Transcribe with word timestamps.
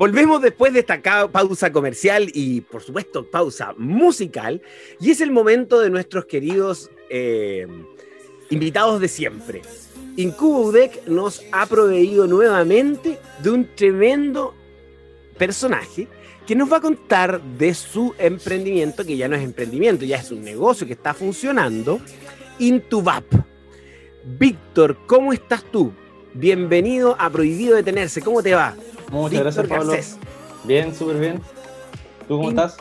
Volvemos 0.00 0.40
después 0.40 0.72
de 0.72 0.80
esta 0.80 1.02
pausa 1.30 1.70
comercial 1.70 2.30
y, 2.32 2.62
por 2.62 2.82
supuesto, 2.82 3.30
pausa 3.30 3.74
musical. 3.76 4.62
Y 4.98 5.10
es 5.10 5.20
el 5.20 5.30
momento 5.30 5.78
de 5.78 5.90
nuestros 5.90 6.24
queridos 6.24 6.90
eh, 7.10 7.66
invitados 8.48 8.98
de 8.98 9.08
siempre. 9.08 9.60
Incubo 10.16 10.60
UDEC 10.68 11.06
nos 11.06 11.44
ha 11.52 11.66
proveído 11.66 12.26
nuevamente 12.26 13.18
de 13.42 13.50
un 13.50 13.68
tremendo 13.74 14.54
personaje 15.36 16.08
que 16.46 16.56
nos 16.56 16.72
va 16.72 16.78
a 16.78 16.80
contar 16.80 17.42
de 17.58 17.74
su 17.74 18.14
emprendimiento, 18.18 19.04
que 19.04 19.18
ya 19.18 19.28
no 19.28 19.36
es 19.36 19.42
emprendimiento, 19.42 20.06
ya 20.06 20.16
es 20.16 20.30
un 20.30 20.42
negocio 20.42 20.86
que 20.86 20.94
está 20.94 21.12
funcionando, 21.12 22.00
Intubap. 22.58 23.26
Víctor, 24.24 24.96
¿cómo 25.06 25.34
estás 25.34 25.62
tú? 25.62 25.92
Bienvenido 26.32 27.16
a 27.18 27.28
Prohibido 27.28 27.76
Detenerse. 27.76 28.22
¿Cómo 28.22 28.42
te 28.42 28.54
va? 28.54 28.74
Muchas 29.10 29.40
gracias, 29.40 29.66
Pablo. 29.66 29.92
Bien, 30.64 30.94
súper 30.94 31.18
bien. 31.18 31.40
¿Tú 32.28 32.36
cómo 32.36 32.50
estás? 32.50 32.76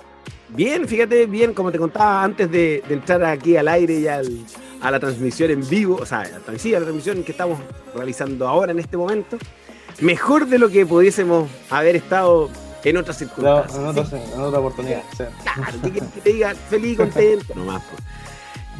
Bien, 0.49 0.87
fíjate, 0.87 1.25
bien, 1.25 1.53
como 1.53 1.71
te 1.71 1.77
contaba 1.77 2.23
antes 2.23 2.49
de, 2.51 2.83
entrar 2.89 3.23
aquí 3.23 3.55
al 3.55 3.67
aire 3.67 3.99
y 3.99 4.07
a 4.07 4.91
la 4.91 4.99
transmisión 4.99 5.51
en 5.51 5.67
vivo, 5.67 5.97
o 6.01 6.05
sea, 6.05 6.29
sí, 6.57 6.73
a 6.73 6.79
la 6.79 6.85
transmisión 6.85 7.23
que 7.23 7.31
estamos 7.31 7.59
realizando 7.95 8.47
ahora 8.47 8.71
en 8.71 8.79
este 8.79 8.97
momento, 8.97 9.37
mejor 10.01 10.47
de 10.47 10.57
lo 10.57 10.69
que 10.69 10.85
pudiésemos 10.85 11.49
haber 11.69 11.95
estado 11.95 12.49
en 12.83 12.97
otras 12.97 13.17
circunstancias. 13.17 13.77
en, 13.77 14.41
otra, 14.41 14.59
oportunidad. 14.59 15.03
Claro, 15.15 15.81
que, 15.93 16.01
te 16.01 16.33
diga 16.33 16.55
feliz 16.55 16.93
y 16.93 16.95
contento, 16.95 17.53
nomás. 17.55 17.83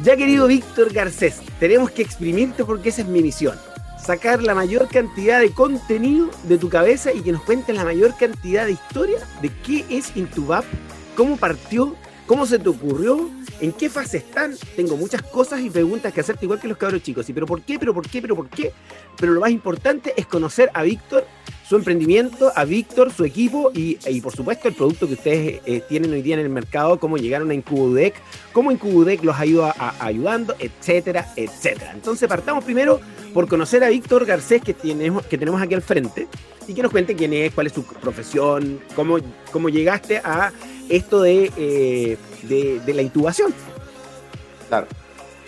Ya 0.02 0.16
querido 0.16 0.46
Víctor 0.46 0.92
Garcés, 0.92 1.40
tenemos 1.60 1.90
que 1.90 2.02
exprimirte 2.02 2.64
porque 2.64 2.88
esa 2.88 3.02
es 3.02 3.08
mi 3.08 3.22
misión 3.22 3.58
sacar 4.04 4.42
la 4.42 4.54
mayor 4.54 4.88
cantidad 4.88 5.40
de 5.40 5.52
contenido 5.52 6.30
de 6.44 6.58
tu 6.58 6.68
cabeza 6.68 7.12
y 7.12 7.20
que 7.20 7.32
nos 7.32 7.42
cuentes 7.42 7.74
la 7.74 7.84
mayor 7.84 8.16
cantidad 8.16 8.66
de 8.66 8.72
historia 8.72 9.18
de 9.42 9.50
qué 9.62 9.84
es 9.90 10.16
Intubap, 10.16 10.64
cómo 11.16 11.36
partió, 11.36 11.94
cómo 12.30 12.46
se 12.46 12.60
te 12.60 12.68
ocurrió, 12.68 13.28
en 13.60 13.72
qué 13.72 13.90
fase 13.90 14.18
están. 14.18 14.54
Tengo 14.76 14.96
muchas 14.96 15.20
cosas 15.20 15.62
y 15.62 15.68
preguntas 15.68 16.12
que 16.12 16.20
hacerte 16.20 16.44
igual 16.44 16.60
que 16.60 16.68
los 16.68 16.76
cabros 16.76 17.02
chicos. 17.02 17.28
¿Y 17.28 17.32
pero 17.32 17.44
por 17.44 17.60
qué? 17.62 17.76
¿Pero 17.76 17.92
por 17.92 18.08
qué? 18.08 18.22
¿Pero 18.22 18.36
por 18.36 18.48
qué? 18.48 18.72
Pero 19.16 19.32
lo 19.32 19.40
más 19.40 19.50
importante 19.50 20.14
es 20.16 20.26
conocer 20.26 20.70
a 20.72 20.84
Víctor, 20.84 21.26
su 21.68 21.74
emprendimiento, 21.74 22.52
a 22.54 22.64
Víctor, 22.64 23.12
su 23.12 23.24
equipo 23.24 23.72
y, 23.74 23.96
por 24.20 24.32
supuesto 24.32 24.68
el 24.68 24.74
producto 24.74 25.08
que 25.08 25.14
ustedes 25.14 25.60
eh, 25.66 25.82
tienen 25.88 26.12
hoy 26.12 26.22
día 26.22 26.34
en 26.34 26.42
el 26.42 26.50
mercado, 26.50 27.00
cómo 27.00 27.16
llegaron 27.16 27.50
a 27.50 27.54
Incubudec, 27.54 28.14
cómo 28.52 28.70
Incubudec 28.70 29.24
los 29.24 29.36
ayuda 29.36 29.74
a, 29.76 30.06
ayudando, 30.06 30.54
etcétera, 30.60 31.32
etcétera. 31.34 31.90
Entonces 31.94 32.28
partamos 32.28 32.62
primero 32.62 33.00
por 33.34 33.48
conocer 33.48 33.82
a 33.82 33.88
Víctor 33.88 34.24
Garcés 34.24 34.62
que 34.62 34.72
tenemos, 34.72 35.26
que 35.26 35.36
tenemos 35.36 35.60
aquí 35.60 35.74
al 35.74 35.82
frente 35.82 36.28
y 36.68 36.74
que 36.74 36.82
nos 36.82 36.92
cuente 36.92 37.16
quién 37.16 37.32
es, 37.32 37.52
cuál 37.52 37.66
es 37.66 37.72
su 37.72 37.82
profesión, 37.82 38.80
cómo, 38.94 39.18
cómo 39.50 39.68
llegaste 39.68 40.18
a 40.18 40.52
esto 40.90 41.22
de, 41.22 41.50
eh, 41.56 42.18
de, 42.42 42.94
la 42.94 43.02
intubación. 43.02 43.54
Claro. 44.68 44.86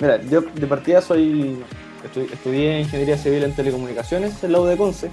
Mira, 0.01 0.21
yo 0.23 0.41
de 0.41 0.67
partida 0.67 1.01
soy, 1.01 1.59
estudié 2.33 2.81
Ingeniería 2.81 3.19
Civil 3.19 3.45
en 3.45 3.55
Telecomunicaciones 3.55 4.43
en 4.43 4.53
la 4.53 4.61
U 4.61 4.65
de 4.65 4.77
Conce 4.77 5.11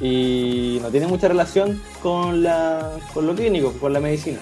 y 0.00 0.78
no 0.82 0.88
tiene 0.88 1.06
mucha 1.06 1.28
relación 1.28 1.80
con, 2.02 2.42
la, 2.42 2.92
con 3.12 3.26
lo 3.26 3.34
clínico, 3.34 3.72
con 3.72 3.92
la 3.92 4.00
medicina. 4.00 4.38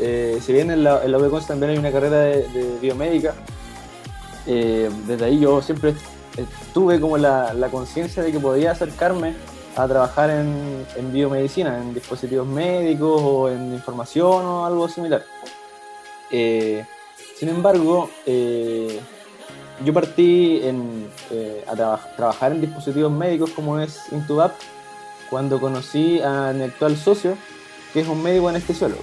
Eh, 0.00 0.38
si 0.44 0.52
bien 0.52 0.70
en 0.70 0.84
la, 0.84 1.04
en 1.04 1.12
de 1.12 1.28
Conce 1.28 1.48
también 1.48 1.72
hay 1.72 1.78
una 1.78 1.92
carrera 1.92 2.18
de, 2.18 2.78
biomédica, 2.80 3.34
eh, 4.46 4.90
desde 5.06 5.24
ahí 5.24 5.38
yo 5.40 5.60
siempre 5.62 5.94
tuve 6.72 6.98
como 6.98 7.18
la 7.18 7.68
conciencia 7.70 8.22
de 8.22 8.32
que 8.32 8.40
podía 8.40 8.72
acercarme 8.72 9.34
a 9.76 9.88
trabajar 9.88 10.30
en, 10.30 10.86
en, 10.96 11.12
biomedicina, 11.12 11.78
en 11.78 11.94
dispositivos 11.94 12.46
médicos 12.46 13.20
o 13.22 13.50
en 13.50 13.72
información 13.72 14.44
o 14.44 14.66
algo 14.66 14.88
similar. 14.88 15.24
Eh, 16.30 16.84
sin 17.38 17.48
embargo, 17.48 18.10
eh, 18.26 19.00
yo 19.84 19.92
partí 19.92 20.60
en, 20.62 21.08
eh, 21.30 21.64
a 21.66 21.98
trabajar 22.16 22.52
en 22.52 22.60
dispositivos 22.60 23.10
médicos 23.10 23.50
como 23.50 23.78
es 23.78 24.12
Intubap 24.12 24.52
cuando 25.30 25.58
conocí 25.60 26.20
a 26.20 26.52
mi 26.52 26.64
actual 26.64 26.96
socio, 26.96 27.36
que 27.92 28.00
es 28.00 28.08
un 28.08 28.22
médico 28.22 28.48
anestesiólogo. 28.48 29.02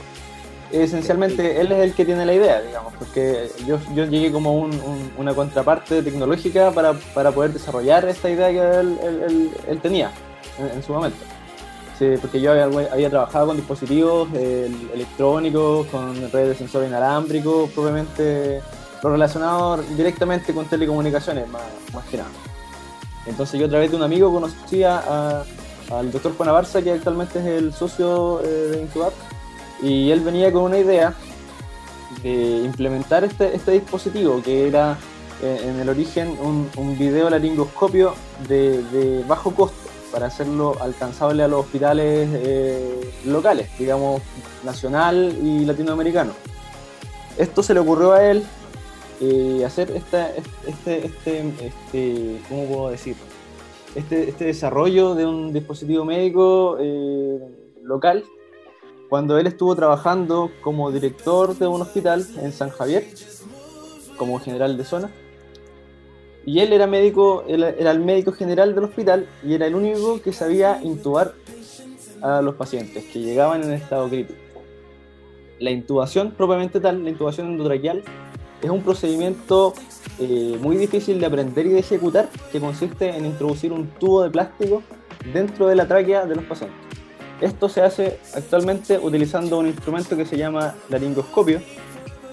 Esencialmente, 0.71 1.59
él 1.59 1.71
es 1.71 1.79
el 1.79 1.93
que 1.95 2.05
tiene 2.05 2.27
la 2.27 2.33
idea, 2.33 2.61
digamos, 2.61 2.93
porque 2.93 3.49
yo, 3.65 3.79
yo 3.95 4.05
llegué 4.05 4.31
como 4.31 4.53
un, 4.53 4.79
una 5.17 5.33
contraparte 5.33 6.03
tecnológica 6.03 6.69
para, 6.69 6.93
para, 6.93 7.31
poder 7.31 7.51
desarrollar 7.53 8.07
esta 8.07 8.29
idea 8.29 8.49
que 8.51 8.79
él, 8.79 8.99
él, 9.01 9.51
él 9.67 9.81
tenía 9.81 10.11
en, 10.59 10.83
su 10.83 10.93
momento. 10.93 11.17
Sí, 11.97 12.15
porque 12.21 12.39
yo 12.39 12.51
había, 12.51 13.09
trabajado 13.09 13.47
con 13.47 13.57
dispositivos 13.57 14.29
electrónicos, 14.33 15.87
con 15.87 16.15
redes 16.31 16.49
de 16.49 16.55
sensor 16.55 16.85
inalámbrico, 16.85 17.69
propiamente 17.73 18.61
lo 19.03 19.09
relacionado 19.09 19.77
directamente 19.97 20.53
con 20.53 20.65
telecomunicaciones, 20.65 21.47
más, 21.49 21.61
más 21.93 22.05
que 22.05 22.17
nada. 22.17 22.29
Entonces 23.25 23.59
yo 23.59 23.65
a 23.65 23.69
través 23.69 23.91
de 23.91 23.97
un 23.97 24.03
amigo 24.03 24.31
conocía 24.31 25.43
al 25.91 26.11
doctor 26.11 26.35
Juan 26.35 26.49
Abarza, 26.49 26.81
que 26.81 26.91
actualmente 26.91 27.39
es 27.39 27.45
el 27.45 27.73
socio 27.73 28.41
eh, 28.43 28.47
de 28.47 28.81
Incubat, 28.81 29.13
y 29.81 30.11
él 30.11 30.21
venía 30.21 30.51
con 30.51 30.63
una 30.63 30.77
idea 30.77 31.13
de 32.23 32.63
implementar 32.63 33.23
este, 33.23 33.55
este 33.55 33.71
dispositivo, 33.71 34.41
que 34.41 34.67
era 34.67 34.97
eh, 35.41 35.61
en 35.65 35.79
el 35.79 35.89
origen 35.89 36.37
un, 36.41 36.97
video 36.97 37.29
laringoscopio 37.29 38.15
de 38.47 39.23
bajo 39.27 39.53
costo 39.53 39.78
para 40.11 40.27
hacerlo 40.27 40.75
alcanzable 40.81 41.43
a 41.43 41.47
los 41.47 41.65
hospitales 41.65 42.29
eh, 42.33 43.11
locales, 43.25 43.69
digamos, 43.77 44.21
nacional 44.63 45.37
y 45.41 45.65
latinoamericano. 45.65 46.33
Esto 47.37 47.63
se 47.63 47.73
le 47.73 47.79
ocurrió 47.79 48.13
a 48.13 48.23
él 48.25 48.43
eh, 49.21 49.63
hacer 49.65 49.91
este, 49.91 50.27
este, 50.67 51.05
este, 51.05 52.41
¿cómo 52.47 52.65
puedo 52.65 52.89
decir? 52.89 53.15
Este, 53.95 54.29
este 54.29 54.45
desarrollo 54.45 55.15
de 55.15 55.25
un 55.25 55.51
dispositivo 55.51 56.05
médico 56.05 56.77
eh, 56.79 57.39
local 57.83 58.23
cuando 59.09 59.39
él 59.39 59.47
estuvo 59.47 59.75
trabajando 59.75 60.51
como 60.61 60.91
director 60.91 61.57
de 61.57 61.65
un 61.65 61.81
hospital 61.81 62.25
en 62.41 62.51
San 62.51 62.69
Javier, 62.69 63.07
como 64.17 64.39
general 64.39 64.77
de 64.77 64.83
zona 64.83 65.11
y 66.45 66.59
él 66.59 66.73
era 66.73 66.87
médico, 66.87 67.43
era 67.47 67.91
el 67.91 67.99
médico 67.99 68.31
general 68.31 68.73
del 68.73 68.85
hospital 68.85 69.27
y 69.43 69.53
era 69.53 69.67
el 69.67 69.75
único 69.75 70.21
que 70.21 70.33
sabía 70.33 70.79
intubar 70.81 71.33
a 72.21 72.41
los 72.41 72.55
pacientes 72.55 73.05
que 73.05 73.19
llegaban 73.19 73.63
en 73.63 73.73
estado 73.73 74.07
crítico. 74.09 74.39
La 75.59 75.71
intubación 75.71 76.31
propiamente 76.31 76.79
tal, 76.79 77.03
la 77.03 77.09
intubación 77.09 77.47
endotraqueal, 77.47 78.03
es 78.61 78.69
un 78.69 78.81
procedimiento 78.81 79.73
eh, 80.19 80.57
muy 80.59 80.77
difícil 80.77 81.19
de 81.19 81.25
aprender 81.25 81.65
y 81.65 81.69
de 81.69 81.79
ejecutar 81.79 82.29
que 82.51 82.59
consiste 82.59 83.09
en 83.09 83.25
introducir 83.25 83.71
un 83.71 83.87
tubo 83.87 84.23
de 84.23 84.29
plástico 84.29 84.83
dentro 85.33 85.67
de 85.67 85.75
la 85.75 85.87
tráquea 85.87 86.25
de 86.25 86.35
los 86.35 86.45
pacientes. 86.45 86.77
Esto 87.41 87.69
se 87.69 87.81
hace 87.81 88.19
actualmente 88.33 88.99
utilizando 88.99 89.59
un 89.59 89.67
instrumento 89.67 90.17
que 90.17 90.25
se 90.25 90.37
llama 90.37 90.75
laringoscopio, 90.89 91.61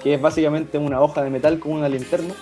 que 0.03 0.15
es 0.15 0.21
básicamente 0.21 0.79
una 0.79 1.01
hoja 1.01 1.23
de 1.23 1.31
metal 1.31 1.61
con 1.61 1.73
una 1.73 1.89
linterna 1.89 2.35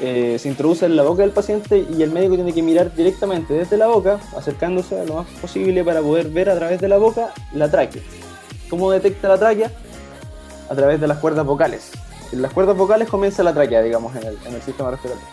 eh, 0.00 0.38
se 0.38 0.48
introduce 0.48 0.86
en 0.86 0.96
la 0.96 1.02
boca 1.02 1.22
del 1.22 1.30
paciente 1.30 1.86
y 1.88 2.02
el 2.02 2.10
médico 2.10 2.34
tiene 2.34 2.52
que 2.52 2.62
mirar 2.62 2.94
directamente 2.94 3.54
desde 3.54 3.76
la 3.76 3.86
boca, 3.86 4.18
acercándose 4.36 5.00
a 5.00 5.04
lo 5.04 5.14
más 5.14 5.26
posible 5.40 5.84
para 5.84 6.00
poder 6.00 6.28
ver 6.28 6.50
a 6.50 6.56
través 6.56 6.80
de 6.80 6.88
la 6.88 6.98
boca 6.98 7.32
la 7.52 7.70
tráquea. 7.70 8.02
¿Cómo 8.68 8.90
detecta 8.90 9.28
la 9.28 9.38
tráquea? 9.38 9.70
A 10.68 10.74
través 10.74 11.00
de 11.00 11.06
las 11.06 11.18
cuerdas 11.18 11.46
vocales. 11.46 11.92
En 12.32 12.42
las 12.42 12.52
cuerdas 12.52 12.76
vocales 12.76 13.08
comienza 13.08 13.42
la 13.42 13.54
tráquea, 13.54 13.82
digamos, 13.82 14.16
en 14.16 14.26
el, 14.26 14.38
en 14.44 14.54
el 14.54 14.62
sistema 14.62 14.90
respiratorio. 14.90 15.28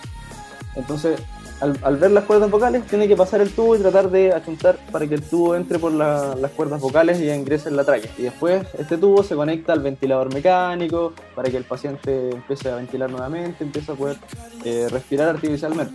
Entonces, 0.75 1.19
al, 1.61 1.97
ver 1.97 2.11
las 2.11 2.23
cuerdas 2.23 2.49
vocales, 2.49 2.85
tiene 2.87 3.07
que 3.07 3.15
pasar 3.15 3.39
el 3.41 3.51
tubo 3.51 3.75
y 3.75 3.79
tratar 3.79 4.09
de 4.09 4.33
achuntar 4.33 4.77
para 4.91 5.07
que 5.07 5.15
el 5.15 5.21
tubo 5.21 5.55
entre 5.55 5.77
por 5.79 5.91
las 5.91 6.51
cuerdas 6.51 6.81
vocales 6.81 7.19
y 7.21 7.29
ingrese 7.29 7.69
en 7.69 7.75
la 7.75 7.83
tráquea. 7.83 8.11
Y 8.17 8.23
después 8.23 8.65
este 8.77 8.97
tubo 8.97 9.23
se 9.23 9.35
conecta 9.35 9.73
al 9.73 9.81
ventilador 9.81 10.33
mecánico 10.33 11.13
para 11.35 11.49
que 11.49 11.57
el 11.57 11.63
paciente 11.63 12.31
empiece 12.31 12.69
a 12.69 12.75
ventilar 12.75 13.09
nuevamente, 13.09 13.63
empiece 13.63 13.91
a 13.91 13.95
poder 13.95 14.17
eh, 14.65 14.87
respirar 14.89 15.29
artificialmente. 15.29 15.93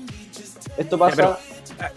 Esto 0.76 0.98
pasa... 0.98 1.38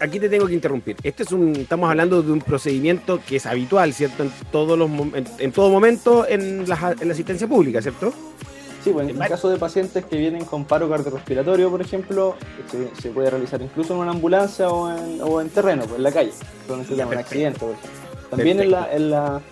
aquí 0.00 0.18
te 0.18 0.28
tengo 0.28 0.46
que 0.46 0.54
interrumpir. 0.54 0.96
Este 1.02 1.22
es 1.22 1.32
un, 1.32 1.54
estamos 1.54 1.88
hablando 1.90 2.22
de 2.22 2.32
un 2.32 2.40
procedimiento 2.40 3.20
que 3.26 3.36
es 3.36 3.46
habitual, 3.46 3.92
¿cierto? 3.92 4.24
En, 4.24 4.32
todos 4.50 4.78
los, 4.78 4.90
en, 5.38 5.52
todo 5.52 5.70
momento 5.70 6.26
en 6.26 6.68
la, 6.68 6.96
en 6.98 7.08
la 7.08 7.14
asistencia 7.14 7.46
pública, 7.46 7.80
¿cierto? 7.80 8.12
Sí, 8.82 8.90
pues 8.90 9.08
en 9.10 9.20
el 9.20 9.28
caso 9.28 9.50
de 9.50 9.58
pacientes 9.58 10.04
que 10.06 10.16
vienen 10.16 10.44
con 10.44 10.64
paro 10.64 10.88
cardiorrespiratorio, 10.88 11.70
por 11.70 11.82
ejemplo, 11.82 12.34
se, 13.00 13.10
puede 13.10 13.30
realizar 13.30 13.60
incluso 13.60 13.92
en 13.94 14.00
una 14.00 14.12
ambulancia 14.12 14.70
o 14.70 14.90
en, 14.96 15.20
o 15.22 15.40
en 15.40 15.50
terreno, 15.50 15.82
pues 15.82 15.96
en 15.96 16.02
la 16.02 16.12
calle, 16.12 16.32
donde 16.66 16.86
se 16.86 16.96
llama 16.96 17.12
un 17.12 17.18
accidente. 17.18 17.66
También 18.30 18.60
en 18.60 18.70
la, 18.70 18.92
en 18.92 19.10
la, 19.10 19.42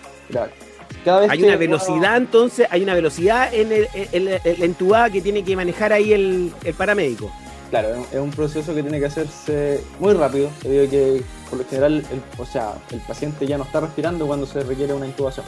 cada 1.05 1.21
vez 1.21 1.29
hay 1.29 1.43
una 1.43 1.55
velocidad, 1.57 2.17
entonces, 2.17 2.67
hay 2.71 2.81
una 2.83 2.93
velocidad 2.93 3.53
en, 3.53 3.71
el, 3.71 4.25
la 4.25 4.65
entubada 4.65 5.09
que 5.09 5.21
tiene 5.21 5.43
que 5.43 5.55
manejar 5.55 5.93
ahí 5.93 6.11
el, 6.13 6.51
el 6.63 6.73
paramédico. 6.73 7.31
Claro, 7.69 8.03
es 8.11 8.19
un 8.19 8.31
proceso 8.31 8.73
que 8.73 8.81
tiene 8.81 8.99
que 8.99 9.05
hacerse 9.05 9.83
muy 9.99 10.13
rápido, 10.13 10.49
debido 10.63 10.85
a 10.85 10.89
que 10.89 11.23
por 11.49 11.59
lo 11.59 11.65
general, 11.65 12.03
el, 12.11 12.21
o 12.39 12.45
sea, 12.45 12.73
el 12.91 12.99
paciente 13.01 13.45
ya 13.45 13.57
no 13.57 13.63
está 13.63 13.79
respirando 13.81 14.25
cuando 14.25 14.47
se 14.47 14.63
requiere 14.63 14.93
una 14.93 15.05
intubación. 15.05 15.45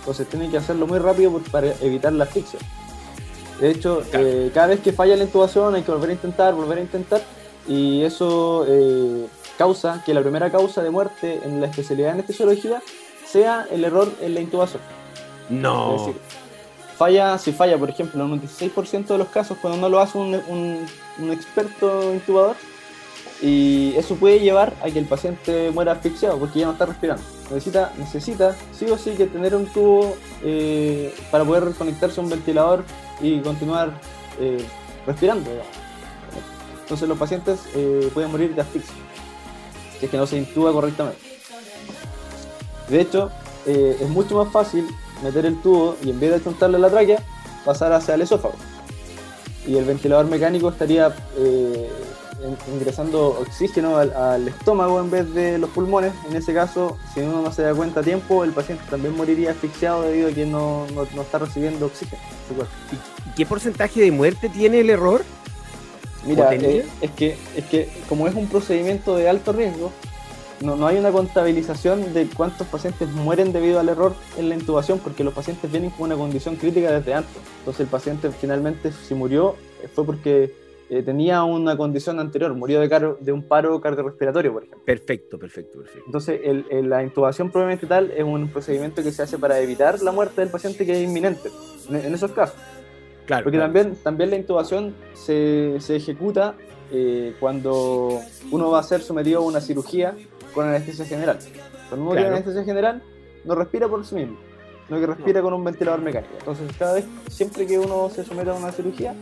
Entonces 0.00 0.26
tiene 0.28 0.50
que 0.50 0.56
hacerlo 0.56 0.86
muy 0.86 0.98
rápido 0.98 1.38
para 1.50 1.72
evitar 1.82 2.12
la 2.12 2.24
asfixia. 2.24 2.58
De 3.60 3.70
hecho, 3.70 4.02
eh, 4.12 4.50
cada 4.54 4.68
vez 4.68 4.80
que 4.80 4.92
falla 4.92 5.16
la 5.16 5.24
intubación 5.24 5.74
hay 5.74 5.82
que 5.82 5.90
volver 5.90 6.10
a 6.10 6.12
intentar, 6.12 6.54
volver 6.54 6.78
a 6.78 6.80
intentar, 6.82 7.22
y 7.66 8.02
eso 8.02 8.64
eh, 8.68 9.26
causa 9.56 10.02
que 10.06 10.14
la 10.14 10.22
primera 10.22 10.50
causa 10.50 10.82
de 10.82 10.90
muerte 10.90 11.40
en 11.44 11.60
la 11.60 11.66
especialidad 11.66 12.08
de 12.08 12.12
anestesiología 12.14 12.82
sea 13.26 13.66
el 13.70 13.84
error 13.84 14.10
en 14.20 14.34
la 14.34 14.40
intubación. 14.40 14.80
No. 15.50 15.96
Es 15.96 16.00
decir, 16.06 16.20
falla, 16.96 17.38
si 17.38 17.52
falla, 17.52 17.76
por 17.76 17.90
ejemplo, 17.90 18.24
en 18.24 18.32
un 18.32 18.40
16% 18.40 19.06
de 19.06 19.18
los 19.18 19.28
casos, 19.28 19.58
cuando 19.60 19.80
no 19.80 19.88
lo 19.88 20.00
hace 20.00 20.18
un, 20.18 20.40
un, 20.48 21.32
experto 21.32 22.12
intubador, 22.12 22.56
y 23.40 23.94
eso 23.96 24.16
puede 24.16 24.40
llevar 24.40 24.74
a 24.82 24.90
que 24.90 24.98
el 24.98 25.04
paciente 25.04 25.70
muera 25.70 25.92
asfixiado 25.92 26.38
porque 26.38 26.60
ya 26.60 26.66
no 26.66 26.72
está 26.72 26.86
respirando. 26.86 27.22
Necesita, 27.50 27.92
necesita 27.96 28.56
sí 28.72 28.86
o 28.86 28.98
sí 28.98 29.12
que 29.12 29.26
tener 29.26 29.54
un 29.54 29.66
tubo 29.66 30.16
eh, 30.42 31.14
para 31.30 31.44
poder 31.44 31.72
conectarse 31.74 32.20
a 32.20 32.24
un 32.24 32.30
ventilador 32.30 32.84
y 33.20 33.40
continuar 33.40 33.92
eh, 34.40 34.64
respirando. 35.06 35.50
Entonces 36.80 37.08
los 37.08 37.18
pacientes 37.18 37.60
eh, 37.74 38.10
pueden 38.12 38.30
morir 38.32 38.54
de 38.54 38.62
asfixia 38.62 38.94
si 39.98 40.06
es 40.06 40.10
que 40.10 40.16
no 40.16 40.26
se 40.26 40.36
intuba 40.36 40.72
correctamente. 40.72 41.20
De 42.88 43.00
hecho, 43.00 43.30
es 43.66 44.08
mucho 44.08 44.36
más 44.36 44.50
fácil 44.52 44.86
meter 45.22 45.44
el 45.44 45.60
tubo 45.60 45.96
y 46.02 46.10
en 46.10 46.20
vez 46.20 46.30
de 46.30 46.42
chuntarle 46.42 46.78
la 46.78 46.88
tráquea, 46.88 47.20
pasar 47.64 47.92
hacia 47.92 48.14
el 48.14 48.22
esófago. 48.22 48.54
Y 49.66 49.76
el 49.76 49.84
ventilador 49.84 50.26
mecánico 50.26 50.68
estaría 50.68 51.12
ingresando 52.72 53.40
oxígeno 53.40 53.96
al, 53.96 54.48
estómago 54.48 55.00
en 55.00 55.10
vez 55.10 55.34
de 55.34 55.58
los 55.58 55.70
pulmones. 55.70 56.12
En 56.28 56.36
ese 56.36 56.54
caso, 56.54 56.96
si 57.12 57.20
uno 57.20 57.42
no 57.42 57.52
se 57.52 57.62
da 57.62 57.74
cuenta 57.74 58.00
a 58.00 58.02
tiempo, 58.02 58.44
el 58.44 58.52
paciente 58.52 58.84
también 58.88 59.16
moriría 59.16 59.50
asfixiado 59.50 60.02
debido 60.02 60.28
a 60.28 60.32
que 60.32 60.46
no, 60.46 60.86
no, 60.94 61.22
está 61.22 61.38
recibiendo 61.38 61.86
oxígeno. 61.86 62.22
¿Y 63.26 63.34
qué 63.34 63.46
porcentaje 63.46 64.00
de 64.00 64.10
muerte 64.10 64.48
tiene 64.48 64.80
el 64.80 64.90
error? 64.90 65.24
Mira, 66.24 66.52
eh, 66.54 66.86
es, 67.00 67.10
que, 67.12 67.36
es 67.56 67.64
que 67.66 67.88
como 68.08 68.26
es 68.28 68.34
un 68.34 68.48
procedimiento 68.48 69.16
de 69.16 69.28
alto 69.28 69.52
riesgo, 69.52 69.92
no, 70.60 70.74
no, 70.74 70.88
hay 70.88 70.98
una 70.98 71.12
contabilización 71.12 72.12
de 72.12 72.26
cuántos 72.26 72.66
pacientes 72.66 73.08
mueren 73.10 73.52
debido 73.52 73.78
al 73.78 73.88
error 73.88 74.14
en 74.36 74.48
la 74.48 74.56
intubación, 74.56 74.98
porque 74.98 75.22
los 75.22 75.32
pacientes 75.32 75.70
vienen 75.70 75.90
con 75.90 76.06
una 76.06 76.16
condición 76.16 76.56
crítica 76.56 76.90
desde 76.90 77.14
antes. 77.14 77.36
Entonces 77.60 77.80
el 77.80 77.86
paciente 77.86 78.30
finalmente 78.32 78.92
si 78.92 79.14
murió 79.14 79.54
eh, 79.82 79.88
fue 79.88 80.04
porque 80.04 80.67
eh, 80.90 81.02
tenía 81.02 81.44
una 81.44 81.76
condición 81.76 82.18
anterior, 82.18 82.54
murió 82.54 82.80
de, 82.80 83.14
de 83.20 83.32
un 83.32 83.42
paro 83.42 83.78
cardiorrespiratorio, 83.80 84.52
por 84.52 84.62
ejemplo. 84.64 84.84
Perfecto, 84.86 85.38
perfecto, 85.38 85.78
perfecto. 85.80 86.04
Entonces 86.06 86.40
el, 86.42 86.88
la 86.88 87.02
intubación 87.02 87.50
probablemente 87.50 87.86
tal 87.86 88.10
es 88.10 88.24
un 88.24 88.48
procedimiento 88.48 89.02
que 89.02 89.12
se 89.12 89.22
hace 89.22 89.38
para 89.38 89.60
evitar 89.60 90.00
la 90.00 90.12
muerte 90.12 90.40
del 90.40 90.50
paciente 90.50 90.86
que 90.86 90.92
es 90.92 91.06
inminente, 91.06 91.50
en, 91.90 92.14
esos 92.14 92.32
casos. 92.32 92.56
Claro, 93.26 93.44
porque 93.44 93.58
También, 93.58 93.96
también 93.96 94.30
la 94.30 94.36
intubación 94.36 94.94
se, 95.12 95.76
se 95.80 95.96
ejecuta 95.96 96.54
eh, 96.90 97.34
cuando 97.38 98.20
uno 98.50 98.70
va 98.70 98.80
a 98.80 98.82
ser 98.82 99.02
sometido 99.02 99.40
a 99.40 99.44
una 99.44 99.60
cirugía 99.60 100.16
con 100.54 100.66
anestesia 100.66 101.04
general. 101.04 101.38
Cuando 101.90 102.06
uno 102.06 102.14
tiene 102.14 102.30
anestesia 102.30 102.64
general, 102.64 103.02
no 103.44 103.54
respira 103.54 103.88
por 103.88 104.06
sí 104.06 104.14
mismo, 104.14 104.38
sino 104.86 105.00
que 105.00 105.06
respira 105.06 105.42
con 105.42 105.52
un 105.52 105.64
ventilador 105.64 106.00
mecánico. 106.00 106.32
Entonces, 106.38 106.70
cada 106.78 106.94
vez, 106.94 107.04
siempre 107.28 107.66
que 107.66 107.78
uno 107.78 108.08
se 108.08 108.24
someta 108.24 108.52
a 108.52 108.54
una 108.54 108.72
cirugía, 108.72 109.14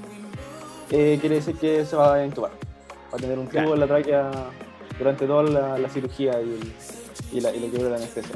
eh, 0.90 1.18
quiere 1.20 1.36
decir 1.36 1.56
que 1.56 1.84
se 1.84 1.96
va 1.96 2.14
a 2.14 2.24
intubar. 2.24 2.52
Va 3.12 3.16
a 3.16 3.20
tener 3.20 3.38
un 3.38 3.48
tubo 3.48 3.74
en 3.74 3.80
la 3.80 3.86
tráquea 3.86 4.30
durante 4.98 5.26
toda 5.26 5.78
la, 5.78 5.88
cirugía 5.88 6.40
y, 7.32 7.40
la, 7.40 7.54
y 7.54 7.60
lo 7.60 7.70
que 7.70 7.78
dura 7.78 7.90
la 7.90 7.96
anestesia. 7.96 8.34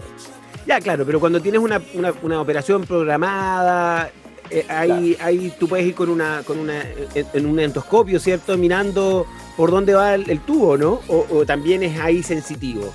Ya, 0.66 0.80
claro, 0.80 1.06
pero 1.06 1.20
cuando 1.20 1.40
tienes 1.40 1.60
una, 1.60 1.80
una, 2.22 2.40
operación 2.40 2.84
programada, 2.84 4.10
eh, 4.50 4.66
ahí, 4.68 5.16
ahí 5.20 5.52
tú 5.58 5.68
puedes 5.68 5.86
ir 5.86 5.94
con 5.94 6.10
una, 6.10 6.42
con 6.44 6.58
una, 6.58 6.84
en, 7.14 7.46
un 7.46 7.58
endoscopio, 7.58 8.18
¿cierto? 8.18 8.56
Mirando 8.58 9.26
por 9.56 9.70
dónde 9.70 9.94
va 9.94 10.14
el, 10.14 10.40
tubo, 10.40 10.76
¿no? 10.76 11.00
O, 11.08 11.44
también 11.46 11.82
es 11.82 11.98
ahí 11.98 12.22
sensitivo. 12.22 12.92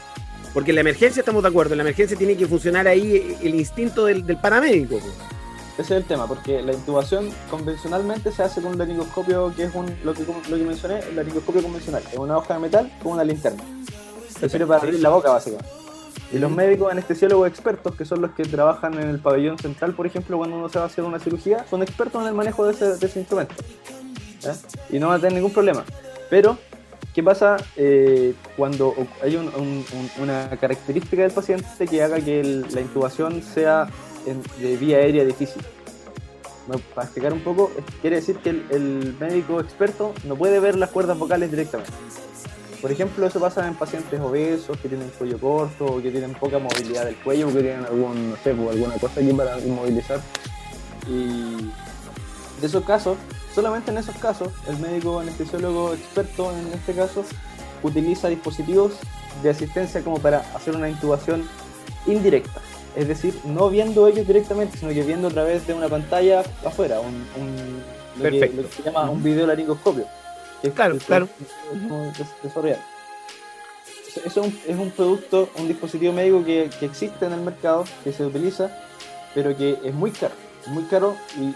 Porque 0.54 0.72
en 0.72 0.76
la 0.76 0.82
emergencia 0.82 1.20
estamos 1.20 1.44
de 1.44 1.50
acuerdo, 1.50 1.74
en 1.74 1.80
la 1.80 1.84
emergencia 1.84 2.18
tiene 2.18 2.38
que 2.38 2.48
funcionar 2.48 2.88
ahí 2.88 3.38
el 3.42 3.56
instinto 3.56 4.06
del, 4.06 4.24
paramédico. 4.38 5.00
Ese 5.78 5.82
es 5.82 6.02
el 6.02 6.06
tema, 6.06 6.26
porque 6.26 6.62
la 6.62 6.72
intubación 6.72 7.30
convencionalmente 7.50 8.32
se 8.32 8.44
hace 8.44 8.62
con 8.62 8.72
un 8.72 8.78
laringoscopio, 8.78 9.54
que 9.54 9.64
es 9.66 9.76
un, 9.76 9.94
lo, 10.06 10.14
que, 10.14 10.24
lo 10.24 10.58
que 10.58 10.64
mencioné, 10.64 11.00
el 11.00 11.18
laringoscopio 11.18 11.62
convencional, 11.62 12.02
es 12.10 12.18
una 12.18 12.38
hoja 12.38 12.54
de 12.54 12.60
metal 12.62 12.92
con 13.04 13.14
una 13.14 13.26
linterna. 13.26 13.62
Se 14.40 14.48
sirve 14.48 14.68
para 14.68 14.82
abrir 14.82 15.02
la 15.02 15.10
boca, 15.10 15.32
básicamente. 15.32 15.70
Y 16.32 16.40
los 16.40 16.50
médicos 16.50 16.92
anestesiólogos 16.92 17.50
expertos, 17.50 17.94
que 17.96 18.06
son 18.06 18.22
los 18.22 18.32
que 18.32 18.44
trabajan 18.44 18.94
en 18.96 19.10
el 19.10 19.20
pabellón 19.20 19.58
central, 19.58 19.94
por 19.94 20.08
ejemplo, 20.08 20.38
cuando 20.38 20.58
uno 20.58 20.70
se 20.70 20.80
va 20.80 20.86
a 20.86 20.88
hacer 20.88 21.04
una 21.04 21.20
cirugía, 21.20 21.66
son 21.70 21.84
expertos 21.84 22.22
en 22.22 22.30
el 22.30 22.34
manejo 22.34 22.66
de 22.66 22.74
ese, 22.74 23.20
instrumento. 23.20 23.56
Y 24.90 25.00
no 25.00 25.10
van 25.10 25.18
a 25.18 25.20
tener 25.20 25.34
ningún 25.34 25.52
problema. 25.52 25.84
Pero, 26.30 26.58
¿qué 27.14 27.22
pasa 27.22 27.58
eh, 27.76 28.34
cuando 28.56 28.96
hay 29.22 29.36
una 30.22 30.50
característica 30.60 31.22
del 31.22 31.32
paciente 31.32 31.86
que 31.86 32.02
haga 32.02 32.20
que 32.22 32.64
la 32.72 32.82
intubación 32.82 33.44
sea 33.44 33.88
de 34.26 34.78
vía 34.78 34.98
aérea 34.98 35.24
difícil? 35.24 35.62
para 36.96 37.06
explicar 37.06 37.32
un 37.32 37.42
poco, 37.42 37.72
quiere 38.02 38.16
decir 38.16 38.38
que 38.38 38.50
el, 38.50 39.16
médico 39.20 39.60
experto 39.60 40.16
no 40.24 40.36
puede 40.36 40.60
ver 40.60 40.76
las 40.76 40.90
cuerdas 40.90 41.18
vocales 41.20 41.52
directamente. 41.52 41.92
Por 42.82 42.92
ejemplo, 42.92 43.28
eso 43.28 43.40
pasa 43.40 43.68
en 43.68 43.76
pacientes 43.76 44.20
obesos 44.20 44.76
que 44.80 44.90
tienen 44.90 45.10
cuello 45.10 45.40
corto 45.40 45.86
o 45.86 46.02
que 46.02 46.10
tienen 46.10 46.34
poca 46.34 46.58
movilidad 46.58 47.06
del 47.06 47.18
cuello 47.18 47.50
o 47.50 47.54
que 47.54 47.62
tienen 47.62 47.86
algún, 47.86 48.32
no 48.32 48.36
sé, 48.38 48.56
pues, 48.56 48.70
alguna 48.72 48.96
cosa 48.96 49.20
aquí 49.22 49.32
para 49.32 49.60
inmovilizar. 49.60 50.20
Y 51.08 51.70
de 52.62 52.68
esos 52.68 52.84
casos, 52.84 53.16
Solamente 53.56 53.90
en 53.90 53.98
esos 53.98 54.18
casos, 54.18 54.50
el 54.68 54.78
médico 54.80 55.22
anestesiólogo 55.22 55.94
experto 55.94 56.52
en 56.52 56.74
este 56.74 56.94
caso 56.94 57.24
utiliza 57.84 58.28
dispositivos 58.28 58.96
de 59.42 59.50
asistencia 59.50 60.04
como 60.04 60.20
para 60.20 60.40
hacer 60.54 60.76
una 60.76 60.90
intubación 60.90 61.48
indirecta. 62.06 62.60
Es 62.96 63.08
decir, 63.08 63.38
no 63.44 63.70
viendo 63.70 64.08
ellos 64.08 64.26
directamente, 64.26 64.78
sino 64.78 64.92
que 64.92 65.04
viendo 65.04 65.28
a 65.28 65.32
través 65.32 65.68
de 65.68 65.74
una 65.74 65.90
pantalla 65.90 66.44
afuera, 66.64 67.00
un, 67.00 67.26
lo, 68.18 68.30
que, 68.30 68.68
se 68.76 68.84
llama 68.84 69.10
un 69.10 69.22
video 69.22 69.46
laringoscopio. 69.48 70.06
Que 70.62 70.72
claro, 70.72 70.98
claro. 71.06 71.28
Eso 74.26 74.46
es 74.46 74.78
un, 74.78 74.92
producto, 74.92 75.50
un 75.58 75.68
dispositivo 75.68 76.14
médico 76.14 76.44
que, 76.46 76.70
que 76.80 76.86
existe 76.86 77.26
en 77.26 77.34
el 77.34 77.42
mercado, 77.42 77.84
que 78.04 78.14
se 78.14 78.26
utiliza, 78.26 78.72
pero 79.34 79.56
que 79.58 79.78
es 79.84 79.94
muy 79.94 80.12
caro. 80.12 80.34
Muy 80.68 80.84
caro 80.86 81.16
y 81.38 81.54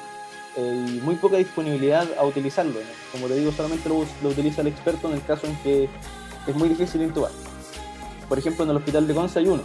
eh, 0.58 0.86
y 0.90 1.00
muy 1.02 1.16
poca 1.16 1.38
disponibilidad 1.38 2.08
a 2.18 2.26
utilizarlo. 2.26 2.74
Como 3.12 3.28
te 3.28 3.36
digo, 3.36 3.52
solamente 3.52 3.88
lo, 3.88 4.00
utiliza 4.30 4.62
el 4.62 4.68
experto 4.68 5.08
en 5.08 5.14
el 5.16 5.24
caso 5.24 5.48
en 5.48 5.56
que 5.58 5.90
es 6.48 6.56
muy 6.56 6.70
difícil 6.70 7.02
intubar. 7.02 7.32
Por 8.28 8.38
ejemplo, 8.40 8.64
en 8.64 8.72
el 8.72 8.78
hospital 8.78 9.08
de 9.08 9.14
Conce 9.14 9.40
hay 9.40 9.48
uno. 9.48 9.64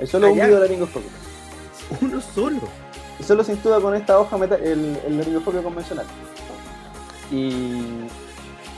Es 0.00 0.10
solo 0.10 0.28
ah, 0.28 0.30
un 0.30 0.36
video 0.36 0.60
laringoscopio. 0.60 1.10
¿Uno 2.00 2.20
solo? 2.20 2.60
Y 3.18 3.22
solo 3.22 3.42
se 3.42 3.52
intuba 3.52 3.80
con 3.80 3.94
esta 3.94 4.18
hoja 4.18 4.36
metal, 4.38 4.62
el, 4.62 4.98
el 5.06 5.18
laringoscopio 5.18 5.62
convencional. 5.62 6.06
Y 7.30 8.06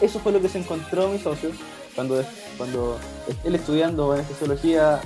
eso 0.01 0.19
fue 0.21 0.33
lo 0.33 0.41
que 0.41 0.49
se 0.49 0.59
encontró 0.59 1.09
mi 1.09 1.19
socio 1.19 1.51
cuando, 1.95 2.25
cuando 2.57 2.99
él 3.45 3.55
estudiando 3.55 4.13
anestesiología 4.13 5.01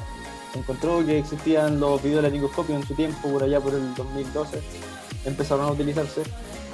encontró 0.54 1.04
que 1.04 1.18
existían 1.18 1.80
los 1.80 2.02
videolaringoscopios 2.02 2.80
en 2.80 2.86
su 2.86 2.94
tiempo, 2.94 3.28
por 3.28 3.42
allá 3.42 3.60
por 3.60 3.74
el 3.74 3.94
2012 3.94 4.60
empezaron 5.24 5.66
a 5.66 5.72
utilizarse. 5.72 6.22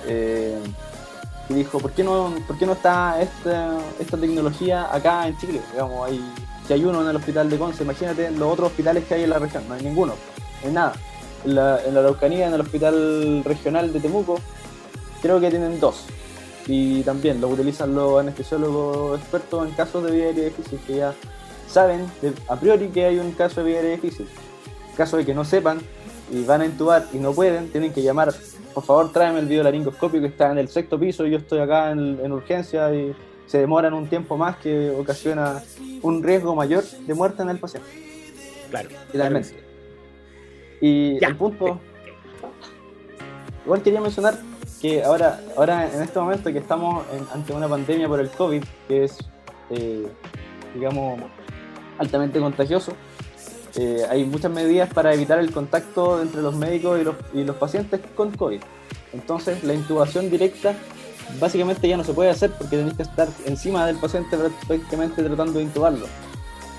Eh, 0.07 0.59
y 1.51 1.55
dijo, 1.55 1.79
¿por 1.81 1.91
qué 1.91 2.05
no, 2.05 2.33
por 2.47 2.57
qué 2.57 2.65
no 2.65 2.73
está 2.73 3.21
esta, 3.21 3.77
esta 3.99 4.17
tecnología 4.17 4.95
acá 4.95 5.27
en 5.27 5.37
Chile? 5.39 5.61
Digamos, 5.73 6.09
hay, 6.09 6.25
si 6.67 6.73
hay 6.73 6.85
uno 6.85 7.03
en 7.03 7.09
el 7.09 7.17
hospital 7.17 7.51
de 7.51 7.59
Conce, 7.59 7.83
imagínate 7.83 8.31
los 8.31 8.53
otros 8.53 8.69
hospitales 8.69 9.05
que 9.05 9.15
hay 9.15 9.25
en 9.25 9.31
la 9.31 9.41
región, 9.41 9.65
no 9.69 9.75
hay 9.75 9.83
ninguno, 9.83 10.15
no 10.65 10.71
nada. 10.71 10.93
En 11.45 11.55
la, 11.55 11.81
en 11.85 11.95
la 11.95 12.01
Araucanía, 12.01 12.47
en 12.47 12.55
el 12.55 12.61
hospital 12.61 13.43
regional 13.45 13.93
de 13.93 13.99
Temuco, 13.99 14.39
creo 15.23 15.41
que 15.41 15.51
tienen 15.51 15.81
dos. 15.81 16.05
Y 16.67 17.03
también 17.03 17.41
los 17.41 17.53
utilizan 17.53 17.95
los 17.95 18.21
anestesiólogos 18.21 19.19
expertos 19.19 19.67
en 19.67 19.75
casos 19.75 20.05
de 20.05 20.13
vida 20.13 20.27
aérea 20.27 20.45
difícil, 20.45 20.79
que 20.87 20.97
ya 20.97 21.15
saben 21.69 22.07
a 22.49 22.57
priori 22.57 22.89
que 22.89 23.07
hay 23.07 23.19
un 23.19 23.33
caso 23.33 23.63
de 23.63 23.67
vida 23.67 23.79
aérea 23.79 23.97
difícil. 23.97 24.29
En 24.91 24.97
caso 24.97 25.17
de 25.17 25.25
que 25.25 25.35
no 25.35 25.45
sepan, 25.45 25.81
y 26.31 26.45
van 26.45 26.61
a 26.61 26.67
intubar 26.67 27.07
y 27.13 27.19
no 27.19 27.33
pueden, 27.33 27.71
tienen 27.71 27.93
que 27.93 28.03
llamar, 28.03 28.33
por 28.75 28.85
favor 28.85 29.13
tráeme 29.13 29.41
el 29.41 29.47
video 29.47 29.65
laringoscopio 29.65 30.21
que 30.21 30.29
está 30.29 30.51
en 30.53 30.59
el 30.59 30.69
sexto 30.69 30.99
piso 30.99 31.27
y 31.27 31.31
yo 31.31 31.39
estoy 31.39 31.61
acá 31.61 31.91
en, 31.91 32.33
urgencia 32.33 32.95
y 32.95 33.15
se 33.47 33.59
demoran 33.59 33.95
un 33.95 34.09
tiempo 34.09 34.37
más 34.37 34.57
que 34.57 34.91
ocasiona 34.91 35.63
un 36.03 36.23
riesgo 36.23 36.55
mayor 36.55 36.85
de 36.85 37.15
muerte 37.15 37.43
en 37.43 37.51
el 37.51 37.59
paciente. 37.59 37.89
Claro. 38.71 39.41
Y 40.81 41.23
el 41.23 41.37
punto... 41.37 41.81
Igual 43.65 43.83
quería 43.83 44.01
mencionar 44.01 44.39
que 44.81 45.03
ahora, 45.03 45.41
ahora 45.57 45.93
en 45.93 46.01
este 46.01 46.19
momento 46.19 46.51
que 46.53 46.59
estamos 46.59 47.05
ante 47.35 47.53
una 47.53 47.69
pandemia 47.69 48.09
por 48.09 48.21
el 48.21 48.31
COVID, 48.31 48.65
que 48.89 49.05
es, 49.05 49.19
eh, 49.71 50.07
digamos, 50.75 51.21
altamente 51.99 52.41
contagioso. 52.41 52.95
Eh, 53.77 54.05
hay 54.09 54.25
muchas 54.25 54.51
medidas 54.51 54.93
para 54.93 55.15
evitar 55.15 55.39
el 55.39 55.53
contacto 55.53 56.21
entre 56.21 56.43
los 56.43 56.55
médicos 56.55 57.01
y 57.01 57.05
los, 57.05 57.15
y 57.33 57.45
los 57.45 57.57
pacientes 57.57 58.01
con 58.15 58.31
COVID. 58.33 58.61
Entonces, 59.13 59.63
la 59.65 59.75
intubación 59.75 60.31
directa 60.31 60.75
básicamente 61.39 61.89
ya 61.89 61.97
no 61.97 62.05
se 62.05 62.13
puede 62.13 62.31
hacer 62.31 62.51
porque 62.51 62.77
tenéis 62.77 62.97
que 62.97 63.03
estar 63.03 63.29
encima 63.47 63.87
del 63.87 63.97
paciente 63.97 64.37
prácticamente 64.67 65.23
tratando 65.23 65.59
de 65.59 65.65
intubarlo. 65.65 66.07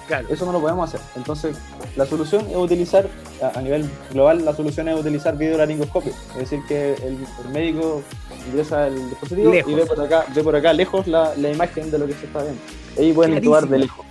Claro. 0.08 0.28
Eso 0.30 0.46
no 0.46 0.52
lo 0.52 0.60
podemos 0.60 0.90
hacer. 0.90 1.00
Entonces, 1.16 1.56
la 1.96 2.06
solución 2.06 2.46
es 2.50 2.58
utilizar, 2.58 3.08
a, 3.56 3.62
nivel 3.62 3.90
global, 4.12 4.44
la 4.44 4.54
solución 4.54 4.90
es 4.90 5.00
utilizar 5.00 5.38
videolaringoscopio. 5.38 6.12
Es 6.34 6.38
decir, 6.38 6.60
que 6.68 6.96
el, 6.96 7.18
médico 7.54 8.02
ingresa 8.50 8.88
el 8.88 9.10
dispositivo 9.10 9.54
y 9.54 9.74
ve 9.74 9.86
por 9.86 10.02
acá, 10.02 10.26
ve 10.36 10.44
por 10.44 10.56
acá 10.56 10.74
lejos 10.74 11.08
la, 11.08 11.34
la 11.38 11.50
imagen 11.50 11.90
de 11.90 11.98
lo 11.98 12.08
que 12.08 12.14
se 12.14 12.26
está 12.26 12.42
viendo. 12.42 12.62
Ahí 12.98 13.14
pueden 13.14 13.36
intubar 13.36 13.68
de 13.68 13.80
lejos. 13.80 14.06